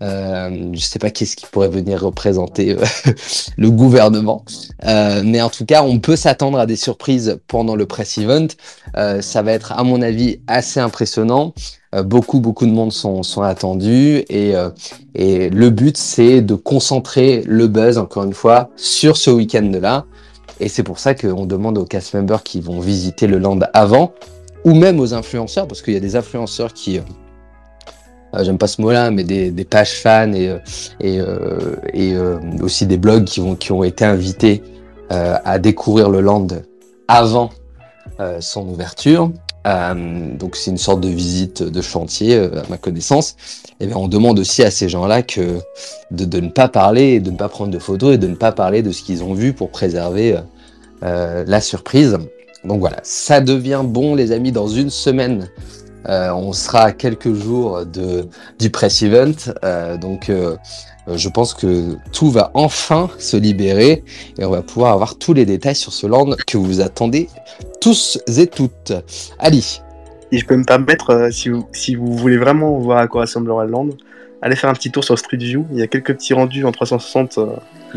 [0.03, 2.85] Euh, je sais pas qu'est-ce qui pourrait venir représenter euh,
[3.57, 4.45] le gouvernement,
[4.85, 8.49] Euh, mais en tout cas, on peut s'attendre à des surprises pendant le press event.
[8.97, 11.55] Euh, ça va être, à mon avis, assez impressionnant.
[11.95, 14.71] Euh, beaucoup, beaucoup de monde sont, attendus et, euh,
[15.15, 20.05] et le but, c'est de concentrer le buzz, encore une fois, sur ce week-end-là
[20.61, 24.13] Et c'est pour ça qu'on demande aux cast members qui vont visiter le land avant,
[24.65, 28.81] ou même aux influenceurs, parce qu'il y a des influenceurs qui, euh, j'aime pas ce
[28.83, 31.21] mot-là, mais des, pages fans et,
[32.61, 34.63] aussi des blogs qui, ont été invités
[35.11, 36.49] à découvrir le land
[37.07, 37.51] avant
[38.41, 39.31] son ouverture.
[39.67, 43.37] Euh, donc c'est une sorte de visite de chantier euh, à ma connaissance.
[43.81, 45.59] Et bien on demande aussi à ces gens-là que
[46.11, 48.83] de, ne pas parler, de ne pas prendre de photos et de ne pas parler
[48.83, 50.41] de ce qu'ils ont vu pour préserver euh,
[51.03, 52.19] euh, la surprise.
[52.65, 55.51] Donc voilà, ça devient bon les amis dans une semaine.
[56.07, 58.27] on sera à quelques jours de,
[58.59, 59.35] du press event.
[60.01, 60.31] Donc
[61.09, 64.05] je pense que tout va enfin se libérer
[64.39, 67.29] et on va pouvoir avoir tous les détails sur ce land que vous attendez
[67.81, 68.93] tous et toutes.
[69.39, 69.83] Ali,
[70.33, 73.23] Et je peux me permettre, euh, si, vous, si vous voulez vraiment voir à quoi
[73.23, 73.89] ressemblera le land,
[74.41, 75.67] allez faire un petit tour sur Street View.
[75.73, 77.39] Il y a quelques petits rendus en 360.
[77.39, 77.47] euh,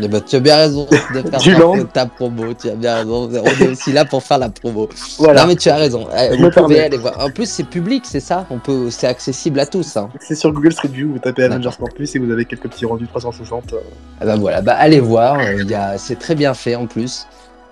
[0.04, 1.40] eh ben, tu as bien raison de faire
[1.78, 2.54] Du ta, promo.
[2.54, 3.28] Tu as bien raison.
[3.32, 4.88] On est aussi là pour faire la promo.
[5.18, 6.06] Voilà, Non mais tu as raison.
[6.12, 7.18] Je Vous pouvez aller voir.
[7.20, 8.46] En plus c'est public, c'est ça?
[8.50, 9.96] On peut, c'est accessible à tous.
[9.96, 10.08] Hein.
[10.20, 11.12] c'est sur Google Street View.
[11.12, 11.44] Vous tapez.
[11.44, 13.72] Avengers Campus et vous avez quelques petits rendus 360.
[13.72, 13.76] euh.
[14.20, 17.26] Ah bah voilà, bah allez voir, il y a, c'est très bien fait en plus.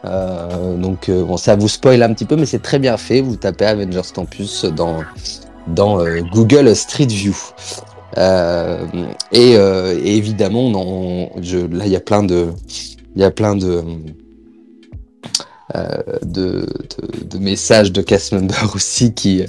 [0.05, 3.21] Euh, donc euh, bon, ça vous spoil un petit peu, mais c'est très bien fait.
[3.21, 5.03] Vous tapez Avengers Campus dans
[5.67, 7.35] dans euh, Google Street View.
[8.19, 8.87] Euh,
[9.33, 12.49] et, euh, et évidemment, je, là il y a plein de
[13.15, 13.83] il y a plein de
[15.75, 19.43] euh, de, de, de messages de cast members aussi qui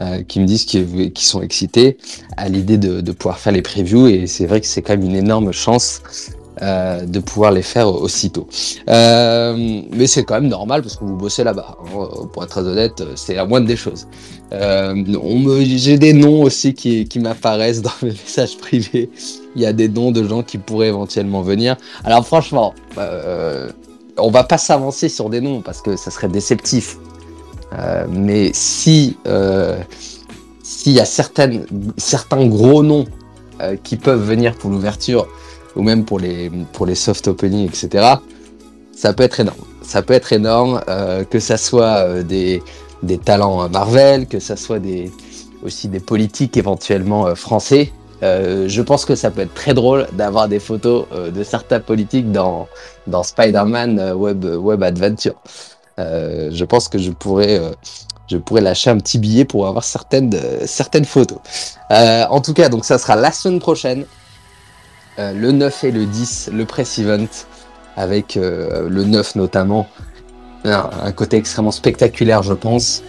[0.00, 1.98] euh, qui me disent qu'ils qu'ils sont excités
[2.36, 4.06] à l'idée de, de pouvoir faire les previews.
[4.06, 6.00] Et c'est vrai que c'est quand même une énorme chance
[6.62, 8.48] euh, de pouvoir les faire aussitôt.
[8.88, 11.76] Euh, mais c'est quand même normal parce que vous bossez là-bas.
[11.80, 12.28] hein.
[12.32, 14.06] Pour être très honnête, c'est la moindre des choses.
[14.52, 14.94] Euh,
[15.64, 19.10] j'ai des noms aussi qui, qui m'apparaissent dans mes messages privés.
[19.56, 21.76] Il y a des noms de gens qui pourraient éventuellement venir.
[22.04, 23.70] Alors franchement, euh,
[24.16, 26.96] on va pas s'avancer sur des noms parce que ça serait déceptif.
[27.74, 29.78] Euh, mais si euh,
[30.62, 31.66] s'il y a certaines,
[31.96, 33.06] certains gros noms
[33.60, 35.26] euh, qui peuvent venir pour l'ouverture
[35.76, 38.14] ou même pour les, pour les soft openings, etc.,
[38.92, 39.58] ça peut être énorme.
[39.82, 42.62] Ça peut être énorme, euh, que ça soit euh, des,
[43.02, 45.10] des talents euh, Marvel, que ça soit des,
[45.62, 47.92] aussi des politiques éventuellement euh, français.
[48.22, 51.78] Euh, je pense que ça peut être très drôle d'avoir des photos euh, de certains
[51.78, 52.66] politiques dans,
[53.06, 55.34] dans Spider-Man Web, Web Adventure.
[55.98, 57.60] Euh, je pense que je pourrais,
[58.28, 60.32] je pourrais lâcher un petit billet pour avoir certaines,
[60.64, 61.38] certaines photos.
[61.90, 64.04] En tout cas, donc ça sera la semaine prochaine,
[65.18, 67.26] euh, le 9 et le 10, le press event,
[67.96, 69.86] avec euh, le 9 notamment,
[70.64, 73.02] un, côté extrêmement spectaculaire, je pense.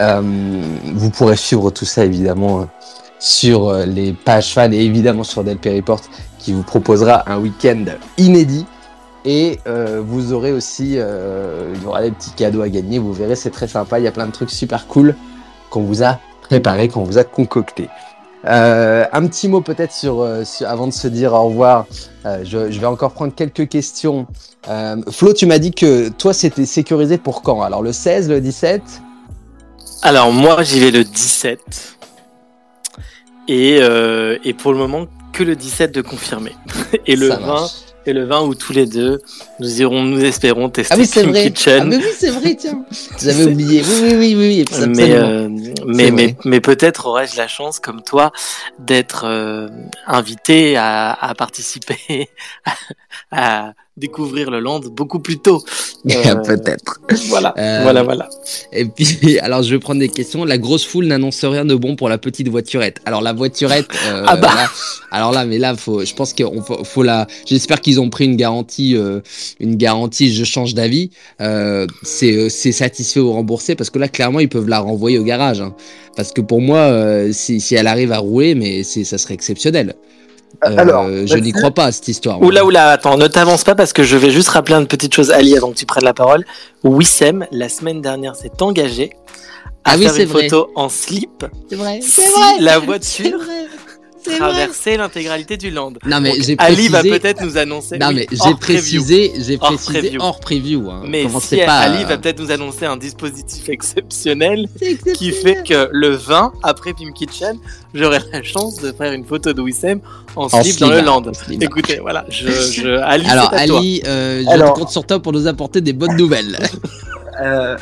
[0.00, 0.20] Euh,
[0.94, 2.66] vous pourrez suivre tout ça évidemment
[3.18, 6.00] sur les pages fans et évidemment sur Delphi Report
[6.38, 7.84] qui vous proposera un week-end
[8.18, 8.66] inédit.
[9.24, 9.60] Et
[10.06, 12.98] vous aurez aussi, il y aura des petits cadeaux à gagner.
[12.98, 13.98] Vous verrez, c'est très sympa.
[13.98, 15.14] Il y a plein de trucs super cool
[15.70, 17.88] qu'on vous a préparé, qu'on vous a concocté.
[18.46, 21.86] Euh, un petit mot peut-être sur, euh, sur- avant de se dire au revoir.
[22.26, 24.26] Euh, je, je vais encore prendre quelques questions.
[24.68, 27.62] Euh, Flo, tu m'as dit que toi c'était sécurisé pour quand?
[27.62, 28.82] Alors le 16, le 17
[30.02, 31.96] Alors moi j'y vais le 17
[33.48, 33.76] et,
[34.44, 36.52] et pour le moment que le 17 de confirmer
[37.06, 37.70] et le Ça 20 marche.
[38.06, 39.20] Et le 20 où tous les deux
[39.60, 41.44] nous irons nous espérons tester Ah oui, vrai.
[41.44, 41.78] Kitchen.
[41.82, 42.84] Ah mais oui, c'est vrai, tiens.
[43.20, 43.82] J'avais C'est- oublié.
[43.82, 44.86] Oui, oui, oui, oui.
[44.88, 45.48] mais, euh,
[45.86, 48.32] mais, mais, mais peut-être aurais-je la chance, comme toi,
[48.78, 49.68] d'être euh,
[50.06, 52.28] invité à, à participer,
[53.30, 55.62] à, découvrir le land beaucoup plus tôt.
[56.10, 57.00] Euh, Peut-être.
[57.30, 58.28] Voilà, Euh, voilà, voilà.
[58.74, 60.44] Et puis, alors je vais prendre des questions.
[60.44, 63.00] La grosse foule n'annonce rien de bon pour la petite voiturette.
[63.06, 64.48] Alors la voiturette, euh, Ah bah.
[64.54, 64.70] là-
[65.10, 67.26] alors là, mais là, faut, je pense qu'il faut, faut la.
[67.46, 68.94] J'espère qu'ils ont pris une garantie,
[69.60, 70.30] une garantie.
[70.34, 71.08] Je change d'avis.
[72.02, 75.62] C'est, satisfait ou remboursé parce que là, clairement, ils peuvent la renvoyer au garage.
[75.62, 75.74] hein.
[76.16, 76.92] Parce que pour moi,
[77.32, 79.94] si, si elle arrive à rouler, mais ça serait exceptionnel.
[80.64, 81.52] Euh, Alors, je n'y vas-y.
[81.52, 82.40] crois pas à cette histoire.
[82.42, 85.30] Oula, oula, attends, ne t'avance pas parce que je vais juste rappeler une petite chose,
[85.30, 86.44] Ali, avant que tu prennes la parole.
[86.84, 89.10] Wissem, la semaine dernière, s'est engagé
[89.84, 90.48] à Ah faire une vrai.
[90.48, 92.00] photo en slip C'est vrai.
[92.00, 92.20] si
[92.60, 93.38] la voiture
[94.24, 95.92] Traversait l'intégralité du land.
[96.06, 97.98] Non mais Ali va peut-être nous annoncer.
[97.98, 100.20] Non oui, mais j'ai précisé, j'ai précisé preview.
[100.20, 100.90] hors preview.
[100.90, 101.02] Hein.
[101.08, 101.78] Mais si pas.
[101.78, 104.66] Ali à- va peut-être nous annoncer un dispositif exceptionnel
[105.14, 107.58] qui fait que le 20, après Pim Kitchen,
[107.92, 110.00] j'aurai la chance de faire une photo de Wissem
[110.36, 111.22] en En slip dans le land.
[111.60, 113.58] Écoutez, voilà, je, je, Ali, Alors toi.
[113.58, 116.58] Ali, euh, je Alors- compte sur toi pour nous apporter des bonnes nouvelles.
[117.42, 117.76] Euh,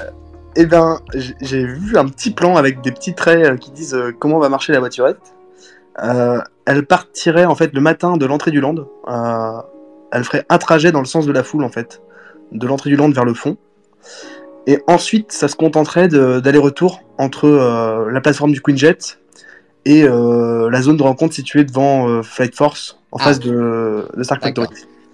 [0.56, 0.98] eh ben,
[1.42, 4.48] j'ai vu un petit plan avec des petits traits euh, qui disent euh, comment va
[4.48, 5.18] marcher la voiturette.
[6.02, 8.74] Euh, elle partirait en fait le matin de l'entrée du land.
[9.08, 9.60] Euh,
[10.12, 12.00] elle ferait un trajet dans le sens de la foule en fait.
[12.52, 13.56] de l'entrée du land vers le fond.
[14.66, 18.98] Et ensuite, ça se contenterait d'aller-retour entre euh, la plateforme du Queenjet
[19.86, 23.24] et euh, la zone de rencontre située devant Flight Force, en Ah.
[23.24, 24.42] face de, de Stark.
[24.42, 24.68] Factory.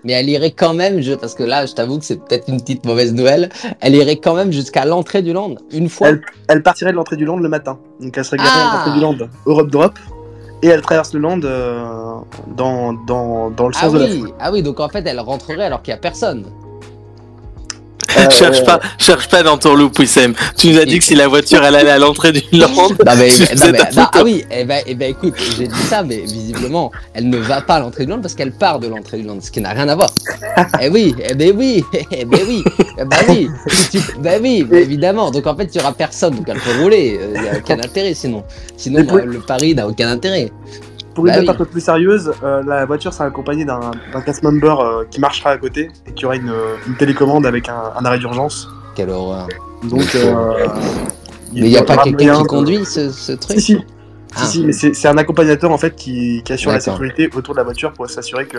[0.05, 2.61] Mais elle irait quand même, je- parce que là, je t'avoue que c'est peut-être une
[2.61, 3.49] petite mauvaise nouvelle,
[3.81, 6.09] elle irait quand même jusqu'à l'entrée du land, une fois.
[6.09, 7.79] Elle, elle partirait de l'entrée du land le matin.
[8.01, 8.71] Donc elle serait garée Ah.
[8.71, 9.99] à l'entrée du land Europe drop
[10.63, 12.15] et elle traverse le land euh,
[12.49, 15.21] dans, dans, dans le Ah sens de la oui, ah oui, donc en fait, elle
[15.21, 16.47] rentrerait alors qu'il n'y a personne.
[18.27, 20.35] Euh, cherche pas, cherche pas dans ton loop, Wissem.
[20.57, 22.89] Tu nous as dit que si la voiture elle allait à l'entrée du land, Non
[23.17, 24.09] mais, Tu non, faisais mais- ta non, photo.
[24.15, 27.61] ah oui, eh ben, eh ben, écoute, j'ai dit ça, mais visiblement, elle ne va
[27.61, 29.71] pas à l'entrée du land parce qu'elle part de l'entrée du land, ce qui n'a
[29.71, 30.11] rien à voir.
[30.81, 32.65] eh oui, eh ben oui, eh ben oui,
[32.99, 35.31] eh ben oui, si tu- ben oui, évidemment.
[35.31, 37.19] Donc en fait, il y aura personne, donc elle peut rouler.
[37.35, 38.45] Il n'y a aucun intérêt sinon.
[38.77, 40.51] Sinon, euh, le pari n'a aucun intérêt.
[41.19, 41.55] Pour une Bah note oui.
[41.55, 43.81] un peu plus sérieuse, euh, la voiture sera accompagnée d'un
[44.25, 46.53] cast member euh, qui marchera à côté et qui aura une,
[46.87, 48.69] une télécommande avec un, un arrêt d'urgence.
[48.95, 49.49] Quelle horreur.
[49.83, 50.67] Donc, Mais euh,
[51.55, 53.79] Mais il n'y a pas quelqu'un qui de- conduit ce, ce truc Si, si.
[54.37, 54.45] Ah.
[54.45, 57.59] Si, si, mais c'est un accompagnateur en fait qui, qui assure la sécurité autour de
[57.59, 58.59] la voiture pour s'assurer que,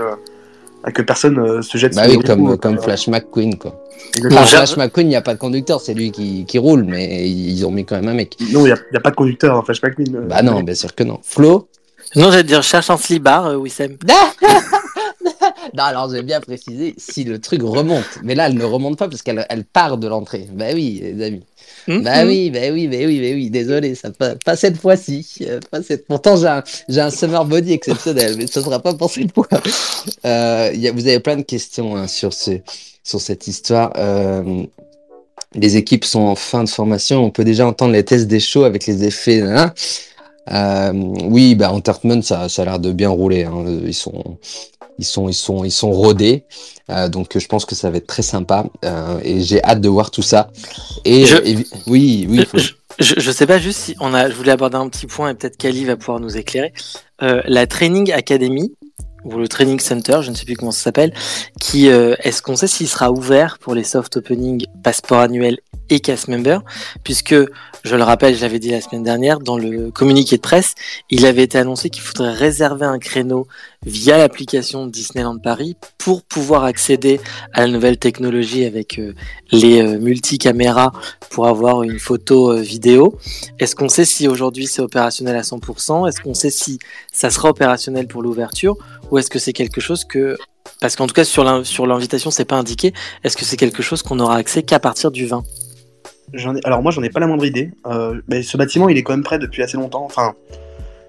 [0.84, 3.57] bah, que personne euh, se jette Bah sur oui, comme, roues, comme euh, Flash McQueen,
[3.57, 3.80] quoi.
[4.26, 7.30] Enfin, Flash McQueen, il n'y a pas de conducteur, c'est lui qui, qui roule, mais
[7.30, 8.36] ils ont mis quand même un mec.
[8.52, 10.14] Non, il n'y a, pas de conducteur dans Flashback Queen.
[10.15, 11.19] euh, Bah non, bien sûr que non.
[11.23, 11.69] Flo?
[12.15, 13.98] Non, j'allais te dire cherche un slibard, euh, Wissem.
[15.76, 18.03] Non, alors j'ai bien précisé si le truc remonte.
[18.23, 20.48] Mais là, elle ne remonte pas parce qu'elle elle part de l'entrée.
[20.52, 21.44] Bah oui, les amis.
[21.88, 22.27] Hum, Bah hum.
[22.27, 23.49] oui, bah oui, bah oui, bah oui.
[23.49, 25.45] Désolé, ça pas, pas cette fois-ci.
[25.88, 26.07] Cette...
[26.07, 29.48] Pourtant, j'ai un, j'ai un summer body exceptionnel, mais ce sera pas pour cette fois.
[30.26, 32.52] Euh, il y a- vous avez plein de questions hein, sur, ce,
[33.03, 33.94] sur cette histoire.
[33.98, 34.64] Euh,
[35.53, 37.23] les équipes sont en fin de formation.
[37.23, 39.41] On peut déjà entendre les tests des shows avec les effets.
[39.41, 39.73] hein.
[40.51, 40.91] Euh,
[41.23, 43.43] oui, bah, Entertainment, ça, ça a l'air de bien rouler.
[43.45, 43.63] hein.
[43.85, 44.38] Ils sont,
[44.97, 46.43] ils sont, ils sont, ils sont rodés.
[46.89, 48.65] Euh, donc, je pense que ça va être très sympa.
[48.85, 50.49] Euh, et j'ai hâte de voir tout ça.
[51.05, 52.45] Et, Je- et- oui, oui.
[52.45, 55.05] faut- Je, je, je sais pas juste si on a, je voulais aborder un petit
[55.07, 56.73] point et peut-être Kali va pouvoir nous éclairer.
[57.21, 58.71] La Training Academy
[59.26, 61.13] ou le Training Center, je ne sais plus comment ça s'appelle,
[61.59, 65.57] qui euh, est-ce qu'on sait s'il sera ouvert pour les soft opening, passeport annuel
[65.89, 66.59] et cast member,
[67.03, 67.35] puisque
[67.84, 70.76] je le rappelle, je l'avais dit la semaine dernière dans le communiqué de presse,
[71.10, 73.47] il avait été annoncé qu'il faudrait réserver un créneau
[73.85, 77.22] via l'application Disneyland Paris pour pouvoir accéder
[77.53, 79.14] à la nouvelle technologie avec euh,
[79.51, 80.91] les euh, multicaméras
[81.30, 83.18] pour avoir une photo euh, vidéo.
[83.60, 86.80] Est-ce qu'on sait si aujourd'hui c'est opérationnel à 100% Est-ce qu'on sait si
[87.11, 88.76] ça sera opérationnel pour l'ouverture?
[89.11, 90.38] Ou est-ce que c'est quelque chose que...
[90.81, 92.93] Parce qu'en tout cas sur l'invitation c'est pas indiqué.
[93.23, 95.43] Est-ce que c'est quelque chose qu'on aura accès qu'à partir du 20
[96.34, 97.72] J'en ai- Alors moi, j'en ai pas la moindre idée.
[97.85, 100.03] Euh, mais ce bâtiment, il est quand même prêt depuis assez longtemps.
[100.06, 100.34] Enfin,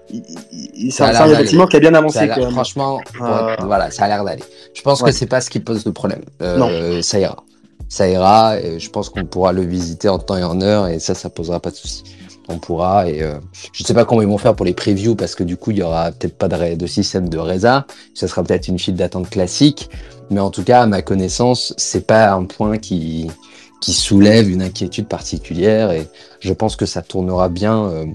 [0.09, 2.27] il- il- il- c'est un, bâtiment qui a bien a avancé.
[2.51, 4.43] franchement, Euh, voilà, ça a l'air d'aller.
[4.73, 5.11] Je pense Ouais.
[5.11, 6.21] que c'est pas ce qui pose le problème.
[6.41, 7.43] Euh, Ça ira.
[7.89, 8.59] Ça ira.
[8.59, 10.87] Et je pense qu'on pourra le visiter en temps et en heure.
[10.87, 12.03] Et ça, ça posera pas de souci.
[12.49, 13.07] On pourra.
[13.07, 13.21] Et
[13.71, 15.77] je sais pas comment ils vont faire pour les previews parce que du coup, il
[15.77, 17.85] y aura peut-être pas de, ré- de système de résa.
[18.13, 19.89] Ça sera peut-être une file d'attente classique.
[20.29, 23.29] Mais en tout cas, à ma connaissance, c'est pas un point qui
[23.81, 25.91] qui soulève une inquiétude particulière.
[25.91, 26.07] Et
[26.39, 28.05] je pense que ça tournera bien euh,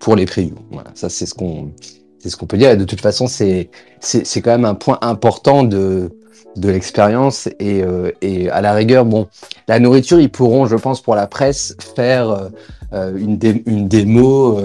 [0.00, 0.58] pour les previews.
[0.72, 0.90] Voilà.
[0.94, 1.70] Ça, c'est ce qu'on
[2.18, 2.70] c'est ce qu'on peut dire.
[2.70, 3.70] Et de toute façon, c'est
[4.00, 6.10] c'est quand même un point important de
[6.56, 9.26] de l'expérience et, euh, et à la rigueur, bon,
[9.68, 12.50] la nourriture, ils pourront, je pense, pour la presse, faire
[12.92, 14.60] euh, une, une démo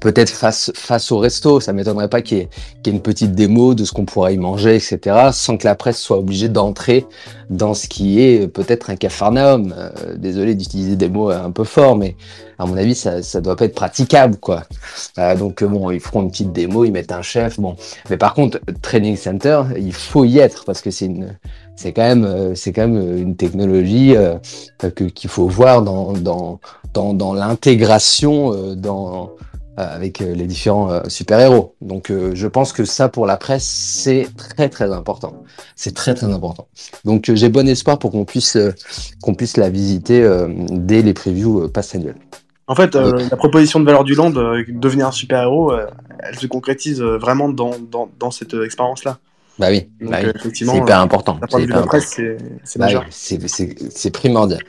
[0.00, 1.60] peut-être face, face au resto.
[1.60, 2.48] Ça m'étonnerait pas qu'il y,
[2.82, 5.66] qu'il y ait une petite démo de ce qu'on pourrait y manger, etc., sans que
[5.66, 7.06] la presse soit obligée d'entrer
[7.50, 9.74] dans ce qui est peut-être un cafarnaum.
[9.76, 12.16] Euh, désolé d'utiliser des mots un peu forts, mais
[12.58, 14.64] à mon avis, ça, ça doit pas être praticable, quoi.
[15.18, 17.76] Euh, donc, euh, bon, ils feront une petite démo, ils mettent un chef, bon.
[18.10, 21.38] Mais par contre, Training Center, il faut y être parce que c'est une,
[21.78, 24.34] c'est quand même, euh, c'est quand même une technologie euh,
[24.80, 26.58] que qu'il faut voir dans dans
[26.92, 29.26] dans, dans l'intégration euh, dans euh,
[29.78, 31.74] avec euh, les différents euh, super-héros.
[31.80, 35.44] Donc, euh, je pense que ça pour la presse, c'est très très important.
[35.76, 36.66] C'est très très important.
[37.04, 38.74] Donc, euh, j'ai bon espoir pour qu'on puisse euh,
[39.22, 42.16] qu'on puisse la visiter euh, dès les previews euh, pass annuels.
[42.66, 45.86] En fait, euh, la proposition de valeur du land, euh, devenir un super-héros, euh,
[46.18, 49.18] elle se concrétise euh, vraiment dans, dans, dans cette euh, expérience-là.
[49.58, 50.30] Bah oui, Donc, bah oui.
[50.34, 51.40] effectivement, c'est hyper important.
[51.48, 51.58] C'est
[52.64, 52.78] c'est c'est
[53.10, 54.60] c'est- c'est c'est primordial.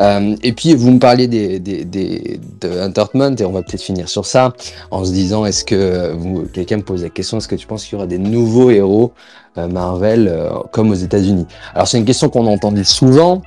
[0.00, 3.82] Euh, et puis vous me parliez des, des, des, de Entertainment et on va peut-être
[3.82, 4.52] finir sur ça
[4.90, 6.14] en se disant est-ce que
[6.52, 9.12] quelqu'un me pose la question est-ce que tu penses qu'il y aura des nouveaux héros
[9.56, 11.46] Marvel comme aux États-Unis.
[11.74, 13.42] Alors c'est une question qu'on entendait souvent.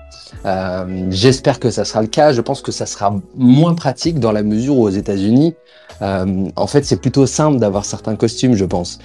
[1.10, 2.34] J'espère que ça sera le cas.
[2.34, 5.56] Je pense que ça sera moins pratique dans la mesure où aux États-Unis,
[6.02, 9.00] en fait, c'est plutôt simple d'avoir certains costumes, je pense.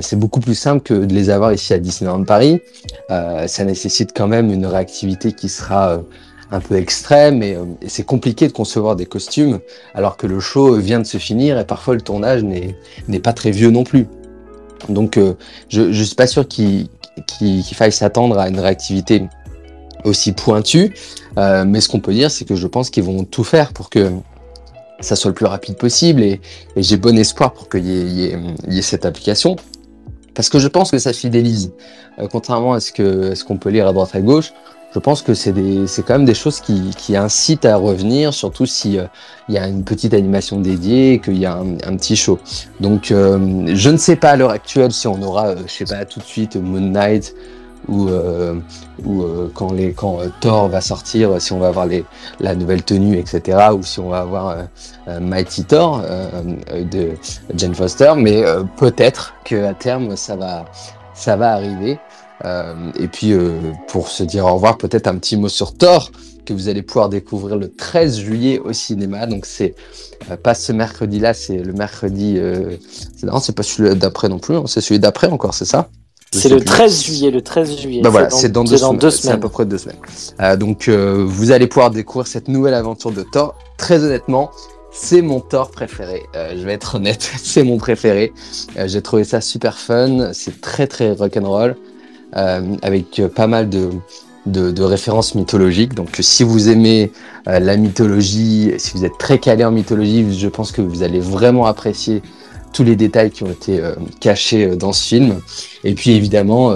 [0.00, 2.60] c'est beaucoup plus simple que de les avoir ici à Disneyland Paris.
[3.08, 6.00] ça nécessite quand même une réactivité qui sera
[6.50, 7.56] un peu extrême et,
[7.86, 9.60] c'est compliqué de concevoir des costumes
[9.94, 13.50] alors que le show vient de se finir et parfois le tournage n'est pas très
[13.50, 14.06] vieux non plus.
[14.88, 15.34] Donc euh,
[15.68, 16.88] je ne suis pas sûr qu'il
[17.74, 19.28] faille s'attendre à une réactivité
[20.04, 20.94] aussi pointue,
[21.38, 23.90] euh, mais ce qu'on peut dire c'est que je pense qu'ils vont tout faire pour
[23.90, 24.10] que
[25.00, 26.40] ça soit le plus rapide possible et,
[26.76, 29.56] j'ai bon espoir pour qu'il y, ait cette application
[30.34, 31.72] parce que je pense que ça fidélise.
[32.20, 34.52] Euh, contrairement à ce qu'on peut lire à droite à gauche,
[34.94, 35.52] je pense que c'est
[36.06, 39.04] quand même des choses qui, qui, incitent à revenir, surtout si euh,
[39.48, 42.38] il y a une petite animation dédiée qu'il y a un, petit show.
[42.80, 45.84] Donc, euh, je ne sais pas à l'heure actuelle si on aura, euh, je sais
[45.84, 47.34] pas, tout de suite Moon Knight
[47.86, 48.10] ou,
[49.06, 49.24] ou
[49.54, 52.04] quand, les, quand Thor va sortir, si on va avoir les,
[52.38, 54.56] la nouvelle tenue, etc., ou si on va avoir
[55.06, 56.02] Mighty Thor
[56.68, 57.12] de
[57.54, 58.42] Jane Foster, mais
[58.76, 60.66] peut-être qu'à terme ça va,
[61.14, 61.98] ça va arriver.
[62.44, 63.58] Euh, et puis, euh,
[63.88, 66.10] pour se dire au revoir, peut-être un petit mot sur Thor,
[66.44, 69.26] que vous allez pouvoir découvrir le 13 juillet au cinéma.
[69.26, 69.74] Donc, c'est
[70.30, 72.38] euh, pas ce mercredi-là, c'est le mercredi.
[73.22, 74.64] non, c'est pas celui d'après non plus, hein.
[74.66, 75.88] c'est celui d'après encore, c'est ça?
[76.30, 78.02] C'est le 13 juillet, le 13 juillet.
[78.02, 79.10] Bah voilà, c'est dans, deux, semaines.
[79.10, 80.58] C'est à peu près deux semaines.
[80.58, 83.54] donc, vous allez pouvoir découvrir cette nouvelle aventure de Thor.
[83.78, 84.50] Très honnêtement,
[84.92, 86.24] c'est mon Thor préféré.
[86.34, 88.34] je vais être honnête, c'est mon préféré.
[88.76, 90.32] J'ai trouvé ça super fun.
[90.34, 91.76] C'est très très rock'n'roll.
[92.38, 95.94] Euh, avec pas mal de, références mythologiques.
[95.94, 97.10] Donc si vous aimez
[97.48, 101.18] euh, la mythologie, si vous êtes très calé en mythologie, je pense que vous allez
[101.18, 102.22] vraiment apprécier
[102.72, 105.40] tous les détails qui ont été euh, cachés dans ce film.
[105.82, 106.74] Et puis évidemment,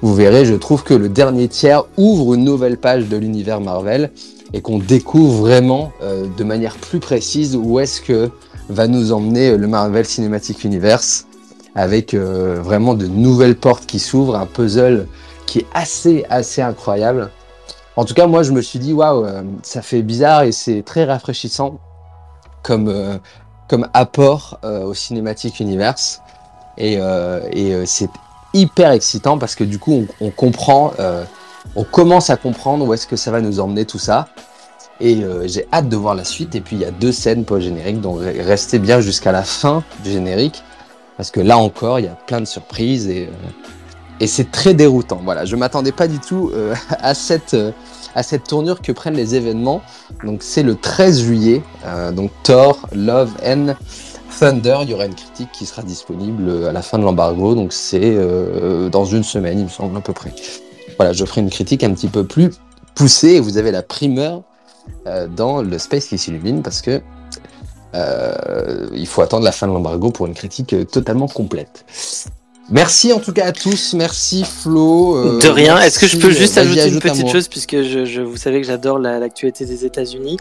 [0.00, 4.10] vous verrez, je trouve que le dernier tiers ouvre une nouvelle page de l'univers Marvel
[4.54, 8.30] et qu'on découvre vraiment de manière plus précise où est-ce que
[8.68, 11.26] va nous emmener le Marvel Cinematic Universe
[11.76, 15.06] avec euh, vraiment de nouvelles portes qui s'ouvrent, un puzzle
[15.46, 17.30] qui est assez, assez incroyable.
[17.96, 20.82] En tout cas, moi, je me suis dit, waouh, euh, ça fait bizarre et c'est
[20.82, 21.78] très rafraîchissant
[22.62, 23.18] comme, euh,
[23.68, 26.22] comme apport au cinématique universe.
[26.78, 26.98] Et,
[27.84, 28.10] c'est
[28.54, 30.92] hyper excitant parce que du coup, on, comprend,
[31.74, 34.28] on commence à comprendre où est-ce que ça va nous emmener tout ça.
[35.00, 36.54] Et j'ai hâte de voir la suite.
[36.54, 40.12] Et puis il y a deux scènes post-génériques, donc restez bien jusqu'à la fin du
[40.12, 40.62] générique.
[41.16, 43.28] Parce que là encore, il y a plein de surprises et,
[44.22, 45.20] euh, c'est très déroutant.
[45.24, 47.72] Voilà, je m'attendais pas du tout euh, à, cette, euh,
[48.14, 49.82] à cette tournure que prennent les événements.
[50.24, 51.62] Donc c'est le 13 juillet.
[52.12, 53.74] donc Thor, Love and
[54.38, 54.78] Thunder.
[54.82, 57.54] Il y aura une critique qui sera disponible à la fin de l'embargo.
[57.54, 58.16] Donc c'est
[58.90, 60.32] dans une semaine, il me semble à peu près.
[60.98, 62.50] Voilà, je ferai une critique un petit peu plus
[62.94, 64.42] poussée et vous avez la primeur
[65.36, 67.02] dans le Space qui s'illumine parce que
[67.94, 71.84] euh, il faut attendre la fin de l'embargo pour une critique euh, totalement complète.
[72.68, 75.16] Merci en tout cas à tous, merci Flo.
[75.16, 75.78] Euh, de rien.
[75.78, 78.98] Est-ce que je peux juste ajouter une petite chose puisque je, vous savez que j'adore
[78.98, 80.36] l'actualité des États-Unis.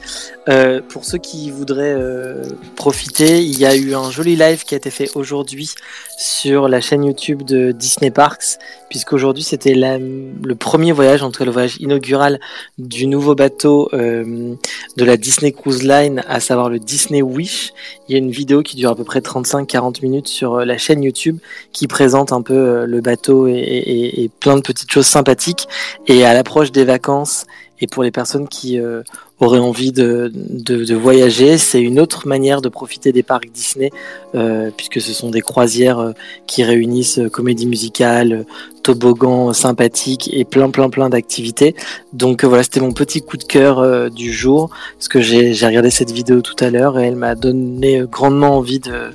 [0.50, 2.44] Euh, pour ceux qui voudraient euh,
[2.76, 5.70] profiter, il y a eu un joli live qui a été fait aujourd'hui
[6.18, 8.58] sur la chaîne YouTube de Disney Parks,
[8.96, 12.40] puisqu'aujourd'hui c'était le premier voyage, en tout cas le voyage inaugural
[12.78, 17.74] du nouveau bateau de la Disney Cruise Line, à savoir le Disney Wish.
[18.08, 21.04] Il y a une vidéo qui dure à peu près 35-40 minutes sur la chaîne
[21.04, 21.40] YouTube
[21.74, 25.68] qui présente un peu euh, le bateau et, plein de petites choses sympathiques.
[26.08, 27.46] Et à l'approche des vacances
[27.82, 29.04] et pour les personnes qui euh,
[29.40, 33.92] auraient envie de, de, voyager, c'est une autre manière de profiter des parcs Disney,
[34.34, 36.14] euh, puisque ce sont des croisières
[36.48, 38.46] qui réunissent comédie musicale,
[38.84, 41.76] toboggan sympathique et plein plein plein d'activités.
[42.14, 46.12] Donc voilà, c'était mon petit coup de cœur du jour, parce que j'ai regardé cette
[46.12, 49.12] vidéo tout à l'heure et elle m'a donné grandement envie de,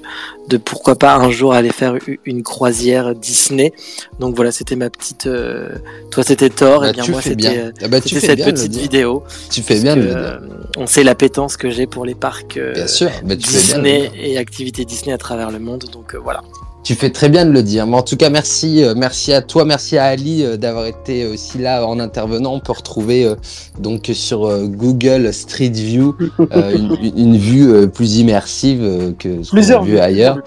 [0.51, 3.73] de pourquoi pas un jour aller faire une croisière Disney.
[4.19, 5.27] Donc voilà, c'était ma petite.
[5.27, 5.69] Euh,
[6.11, 9.23] toi, c'était Thor, et bien moi, c'était euh, ah bah, cette petite vidéo.
[9.51, 9.97] Tu fais bien.
[10.11, 10.39] Euh,
[10.77, 15.19] on sait l'appétence que j'ai pour les parcs bien sûr, Disney et activités Disney à
[15.19, 15.85] travers le monde.
[15.93, 16.43] Donc voilà.
[16.83, 17.87] Tu fais très bien de le dire.
[17.87, 21.27] Mais en tout cas, merci, euh, merci à toi, merci à Ali euh, d'avoir été
[21.27, 22.55] aussi là en intervenant.
[22.55, 23.35] On peut retrouver euh,
[23.79, 30.39] donc sur Google Street View une, vue plus immersive que ce qu'on a vu ailleurs.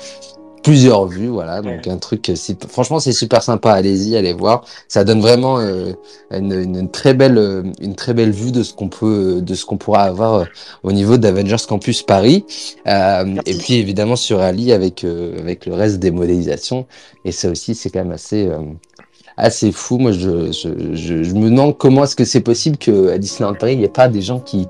[0.64, 1.62] Plusieurs vues, voilà.
[1.62, 2.32] Donc un truc,
[2.70, 3.72] franchement, c'est super sympa.
[3.74, 4.66] Allez-y, allez voir.
[4.88, 5.94] Ça donne vraiment une,
[6.32, 10.04] une, très belle, une très belle vue de ce qu'on peut, de ce qu'on pourra
[10.04, 10.46] avoir
[10.84, 12.46] au niveau d'Avengers Campus Paris.
[12.86, 16.86] et puis évidemment sur Ali avec avec le reste des modélisations.
[17.26, 18.50] Et ça aussi, c'est quand même assez
[19.38, 19.98] assez fou.
[19.98, 23.74] Moi, je, je, je, je me demande comment est-ce que c'est possible qu'à Disneyland Paris,
[23.74, 24.68] il n'y ait pas des gens qui,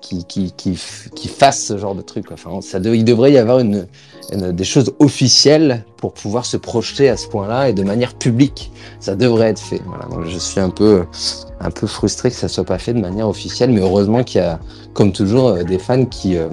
[0.00, 0.78] qui, qui, qui,
[1.14, 2.30] qui fassent ce genre de truc.
[2.32, 3.86] Enfin, ça il devrait y avoir une,
[4.32, 8.72] des choses officielles pour pouvoir se projeter à ce point-là et de manière publique.
[9.00, 9.80] Ça devrait être fait.
[9.86, 10.06] Voilà.
[10.06, 11.04] Donc, je suis un peu,
[11.60, 14.44] un peu frustré que ça soit pas fait de manière officielle, mais heureusement qu'il y
[14.44, 14.58] a,
[14.94, 16.48] comme toujours, euh, des fans qui, euh,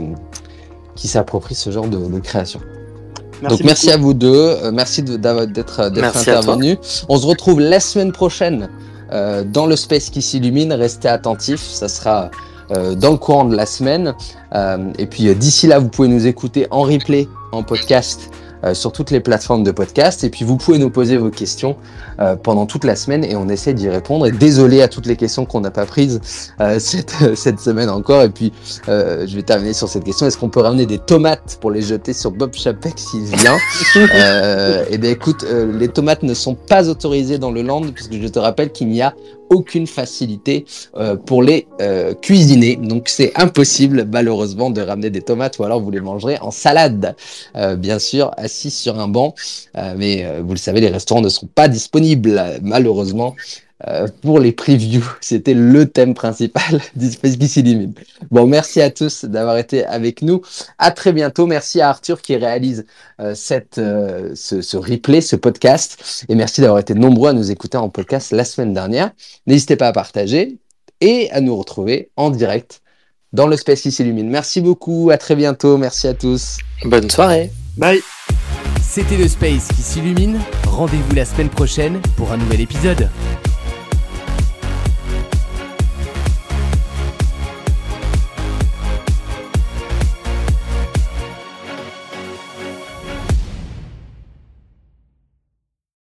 [0.96, 2.60] qui s'approprient ce genre de, de création.
[3.42, 6.78] Merci Donc merci à vous deux, euh, merci d'être intervenu.
[7.10, 8.70] On se retrouve la semaine prochaine
[9.12, 10.72] euh, dans le space qui s'illumine.
[10.72, 12.30] Restez attentifs, ça sera euh,
[12.70, 14.14] dans le courant de la semaine.
[14.98, 18.30] et puis d'ici là, vous pouvez nous écouter en replay, en podcast
[18.64, 20.24] euh, sur toutes les plateformes de podcast.
[20.24, 21.76] Et puis vous pouvez nous poser vos questions
[22.22, 24.26] euh, pendant toute la semaine et on essaie d'y répondre.
[24.26, 26.22] Et désolé à toutes les questions qu'on n'a pas prises
[26.62, 28.22] euh, cette, cette semaine encore.
[28.22, 28.54] Et puis
[28.88, 30.28] je vais terminer sur cette question.
[30.28, 33.58] Est-ce qu'on peut ramener des tomates pour les jeter sur Bob Chapek s'il vient
[33.96, 38.28] Et eh bien écoute, les tomates ne sont pas autorisées dans le land puisque je
[38.28, 39.14] te rappelle qu'il n'y a
[39.54, 40.66] aucune facilité
[40.98, 42.76] euh, pour les euh, cuisiner.
[42.76, 47.16] Donc c'est impossible malheureusement de ramener des tomates ou alors vous les mangerez en salade,
[47.56, 49.36] euh, bien sûr, assis sur un banc.
[49.98, 53.36] mais vous le savez, les restaurants ne sont pas disponibles malheureusement
[53.88, 55.04] euh, pour les previews.
[55.22, 57.94] C'était le thème principal d'Espace qui s'illumine.
[58.32, 60.42] Bon, merci à tous d'avoir été avec nous.
[60.78, 61.48] À très bientôt.
[61.48, 62.86] Merci à Arthur qui réalise
[63.20, 66.26] euh, cette, euh, ce, ce, replay, ce podcast.
[66.30, 69.12] Et merci d'avoir été nombreux à nous écouter en podcast la semaine dernière.
[69.48, 70.58] N'hésitez pas à partager
[71.02, 72.82] et à nous retrouver en direct
[73.34, 74.30] dans le Space qui s'illumine.
[74.30, 75.10] Merci beaucoup.
[75.12, 75.78] À très bientôt.
[75.78, 76.58] Merci à tous.
[76.86, 77.52] Bonne soirée.
[77.78, 78.02] Bye.
[78.82, 80.40] C'était le Space qui s'illumine.
[80.68, 83.10] Rendez-vous la semaine prochaine pour un nouvel épisode.